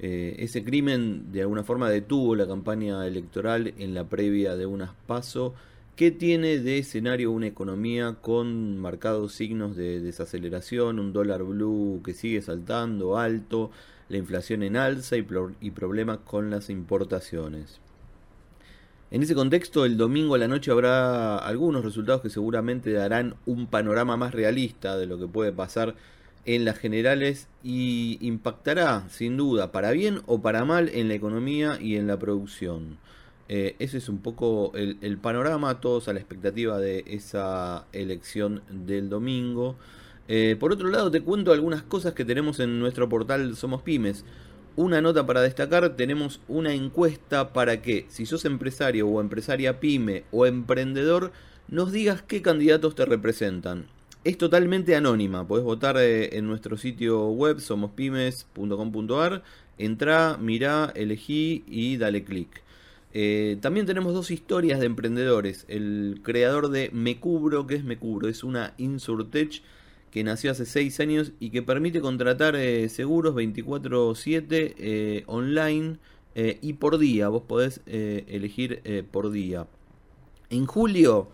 Eh, 0.00 0.34
ese 0.40 0.64
crimen 0.64 1.30
de 1.30 1.42
alguna 1.42 1.62
forma 1.62 1.88
detuvo 1.88 2.34
la 2.34 2.48
campaña 2.48 3.06
electoral 3.06 3.72
en 3.78 3.94
la 3.94 4.04
previa 4.08 4.56
de 4.56 4.66
unas 4.66 4.90
paso 5.06 5.54
que 5.94 6.10
tiene 6.10 6.58
de 6.58 6.78
escenario 6.78 7.30
una 7.30 7.46
economía 7.46 8.16
con 8.20 8.76
marcados 8.78 9.34
signos 9.34 9.76
de 9.76 10.00
desaceleración, 10.00 10.98
un 10.98 11.12
dólar 11.12 11.44
blue 11.44 12.02
que 12.04 12.14
sigue 12.14 12.42
saltando 12.42 13.16
alto, 13.16 13.70
la 14.08 14.16
inflación 14.16 14.64
en 14.64 14.76
alza 14.76 15.16
y 15.16 15.70
problemas 15.70 16.18
con 16.18 16.50
las 16.50 16.68
importaciones. 16.68 17.80
En 19.14 19.22
ese 19.22 19.36
contexto, 19.36 19.84
el 19.84 19.96
domingo 19.96 20.34
a 20.34 20.38
la 20.38 20.48
noche 20.48 20.72
habrá 20.72 21.38
algunos 21.38 21.84
resultados 21.84 22.20
que 22.20 22.30
seguramente 22.30 22.90
darán 22.90 23.36
un 23.46 23.68
panorama 23.68 24.16
más 24.16 24.34
realista 24.34 24.96
de 24.96 25.06
lo 25.06 25.20
que 25.20 25.28
puede 25.28 25.52
pasar 25.52 25.94
en 26.46 26.64
las 26.64 26.78
generales 26.78 27.46
y 27.62 28.18
impactará, 28.20 29.08
sin 29.08 29.36
duda, 29.36 29.70
para 29.70 29.92
bien 29.92 30.22
o 30.26 30.42
para 30.42 30.64
mal 30.64 30.88
en 30.92 31.06
la 31.06 31.14
economía 31.14 31.78
y 31.80 31.94
en 31.94 32.08
la 32.08 32.18
producción. 32.18 32.98
Eh, 33.48 33.76
ese 33.78 33.98
es 33.98 34.08
un 34.08 34.18
poco 34.18 34.72
el, 34.74 35.18
panorama, 35.18 35.80
todos 35.80 36.08
a 36.08 36.12
la 36.12 36.18
expectativa 36.18 36.80
de 36.80 37.04
esa 37.06 37.86
elección 37.92 38.62
del 38.68 39.10
domingo. 39.10 39.76
Eh, 40.26 40.56
por 40.58 40.72
otro 40.72 40.88
lado, 40.88 41.12
te 41.12 41.20
cuento 41.20 41.52
algunas 41.52 41.84
cosas 41.84 42.14
que 42.14 42.24
tenemos 42.24 42.58
en 42.58 42.80
nuestro 42.80 43.08
portal 43.08 43.54
Somos 43.54 43.82
Pymes. 43.82 44.24
Una 44.76 45.00
nota 45.00 45.26
para 45.26 45.42
destacar, 45.42 45.96
tenemos 45.96 46.40
una 46.48 46.72
encuesta 46.72 47.52
para 47.52 47.82
que 47.82 48.06
si 48.08 48.26
sos 48.26 48.44
empresario 48.44 49.08
o 49.08 49.20
empresaria 49.20 49.80
pyme 49.80 50.24
o 50.30 50.46
emprendedor, 50.46 51.32
nos 51.68 51.92
digas 51.92 52.22
qué 52.22 52.42
candidatos 52.42 52.94
te 52.94 53.04
representan. 53.04 53.86
Es 54.24 54.38
totalmente 54.38 54.96
anónima, 54.96 55.46
podés 55.46 55.64
votar 55.64 55.96
eh, 55.98 56.36
en 56.36 56.46
nuestro 56.46 56.76
sitio 56.76 57.28
web 57.28 57.60
somospymes.com.ar, 57.60 59.42
entra, 59.78 60.38
mirá, 60.38 60.92
elegí 60.94 61.64
y 61.66 61.98
dale 61.98 62.24
clic. 62.24 62.62
Eh, 63.12 63.58
también 63.60 63.86
tenemos 63.86 64.12
dos 64.12 64.30
historias 64.30 64.80
de 64.80 64.86
emprendedores. 64.86 65.66
El 65.68 66.20
creador 66.22 66.70
de 66.70 66.90
Me 66.92 67.20
Cubro, 67.20 67.66
que 67.66 67.76
es 67.76 67.84
Me 67.84 67.96
Cubro, 67.96 68.28
es 68.28 68.42
una 68.42 68.74
Insurtech 68.76 69.62
que 70.14 70.22
nació 70.22 70.52
hace 70.52 70.64
6 70.64 71.00
años 71.00 71.32
y 71.40 71.50
que 71.50 71.60
permite 71.60 72.00
contratar 72.00 72.54
eh, 72.54 72.88
seguros 72.88 73.34
24/7 73.34 74.74
eh, 74.78 75.24
online 75.26 75.98
y 76.36 76.72
por 76.74 76.98
día. 76.98 77.28
Vos 77.28 77.42
podés 77.42 77.80
elegir 77.86 78.82
por 79.12 79.30
día. 79.30 79.68
En 80.50 80.66
julio 80.66 81.28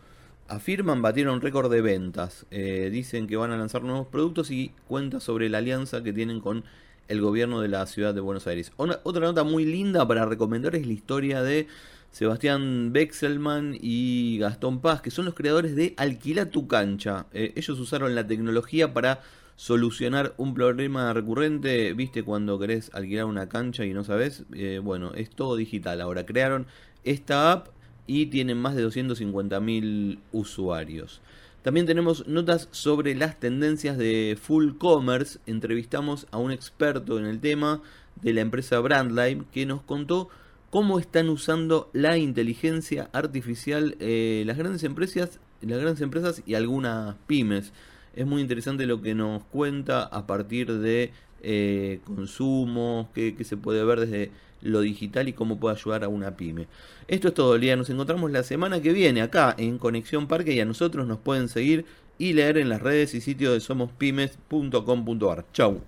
afirman 0.46 1.00
batieron 1.00 1.40
récord 1.40 1.70
de 1.70 1.80
ventas. 1.80 2.44
dicen 2.50 3.26
que 3.26 3.36
van 3.36 3.50
a 3.50 3.56
lanzar 3.56 3.82
nuevos 3.82 4.08
productos 4.08 4.50
y 4.50 4.72
cuenta 4.88 5.18
sobre 5.18 5.48
la 5.48 5.56
alianza 5.56 6.02
que 6.02 6.12
tienen 6.12 6.40
con 6.40 6.64
el 7.08 7.22
gobierno 7.22 7.62
de 7.62 7.68
la 7.68 7.86
ciudad 7.86 8.12
de 8.12 8.20
Buenos 8.20 8.46
Aires. 8.46 8.72
otra 8.76 9.22
nota 9.22 9.42
muy 9.42 9.64
linda 9.64 10.06
para 10.06 10.26
recomendar 10.26 10.74
es 10.74 10.86
la 10.86 10.92
historia 10.92 11.42
de 11.42 11.66
Sebastián 12.10 12.92
Bexelman 12.92 13.76
y 13.80 14.38
Gastón 14.38 14.80
Paz, 14.80 15.00
que 15.00 15.10
son 15.10 15.24
los 15.24 15.34
creadores 15.34 15.76
de 15.76 15.94
Alquila 15.96 16.50
tu 16.50 16.66
cancha. 16.66 17.26
Eh, 17.32 17.52
ellos 17.56 17.78
usaron 17.78 18.14
la 18.14 18.26
tecnología 18.26 18.92
para 18.92 19.20
solucionar 19.54 20.34
un 20.38 20.54
problema 20.54 21.12
recurrente, 21.12 21.92
viste 21.92 22.22
cuando 22.22 22.58
querés 22.58 22.90
alquilar 22.94 23.26
una 23.26 23.48
cancha 23.48 23.84
y 23.84 23.92
no 23.92 24.04
sabes, 24.04 24.44
eh, 24.54 24.80
bueno, 24.82 25.12
es 25.14 25.30
todo 25.30 25.54
digital. 25.54 26.00
Ahora 26.00 26.24
crearon 26.26 26.66
esta 27.04 27.52
app 27.52 27.68
y 28.06 28.26
tienen 28.26 28.58
más 28.58 28.74
de 28.74 28.86
250.000 28.86 30.18
usuarios. 30.32 31.20
También 31.62 31.84
tenemos 31.84 32.26
notas 32.26 32.68
sobre 32.70 33.14
las 33.14 33.38
tendencias 33.38 33.98
de 33.98 34.38
full 34.40 34.78
commerce. 34.78 35.38
Entrevistamos 35.46 36.26
a 36.30 36.38
un 36.38 36.52
experto 36.52 37.18
en 37.18 37.26
el 37.26 37.38
tema 37.38 37.82
de 38.22 38.32
la 38.32 38.40
empresa 38.40 38.80
Brandline 38.80 39.44
que 39.52 39.66
nos 39.66 39.82
contó 39.82 40.30
cómo 40.70 40.98
están 40.98 41.28
usando 41.28 41.90
la 41.92 42.16
inteligencia 42.16 43.10
artificial 43.12 43.96
eh, 44.00 44.44
las 44.46 44.56
grandes 44.56 44.84
empresas, 44.84 45.40
las 45.60 45.80
grandes 45.80 46.00
empresas 46.00 46.42
y 46.46 46.54
algunas 46.54 47.16
pymes. 47.26 47.72
Es 48.14 48.26
muy 48.26 48.40
interesante 48.40 48.86
lo 48.86 49.02
que 49.02 49.14
nos 49.14 49.44
cuenta 49.44 50.02
a 50.02 50.26
partir 50.26 50.72
de 50.72 51.12
eh, 51.42 52.00
consumos, 52.04 53.08
que, 53.14 53.36
se 53.44 53.56
puede 53.56 53.84
ver 53.84 54.00
desde 54.00 54.30
lo 54.62 54.80
digital 54.80 55.28
y 55.28 55.32
cómo 55.32 55.58
puede 55.58 55.76
ayudar 55.76 56.04
a 56.04 56.08
una 56.08 56.36
pyme. 56.36 56.66
Esto 57.08 57.28
es 57.28 57.34
todo 57.34 57.54
el 57.54 57.60
día, 57.60 57.76
nos 57.76 57.90
encontramos 57.90 58.30
la 58.30 58.42
semana 58.42 58.80
que 58.80 58.92
viene 58.92 59.22
acá 59.22 59.54
en 59.58 59.78
Conexión 59.78 60.28
Parque 60.28 60.52
y 60.52 60.60
a 60.60 60.64
nosotros 60.64 61.06
nos 61.06 61.18
pueden 61.18 61.48
seguir 61.48 61.84
y 62.18 62.34
leer 62.34 62.58
en 62.58 62.68
las 62.68 62.82
redes 62.82 63.14
y 63.14 63.20
sitios 63.20 63.54
de 63.54 63.60
somospymes.com.ar. 63.60 65.46
Chau. 65.52 65.80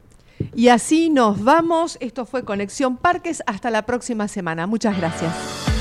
Y 0.54 0.68
así 0.68 1.10
nos 1.10 1.42
vamos. 1.42 1.98
Esto 2.00 2.26
fue 2.26 2.44
Conexión 2.44 2.96
Parques. 2.96 3.42
Hasta 3.46 3.70
la 3.70 3.86
próxima 3.86 4.28
semana. 4.28 4.66
Muchas 4.66 4.96
gracias. 4.96 5.71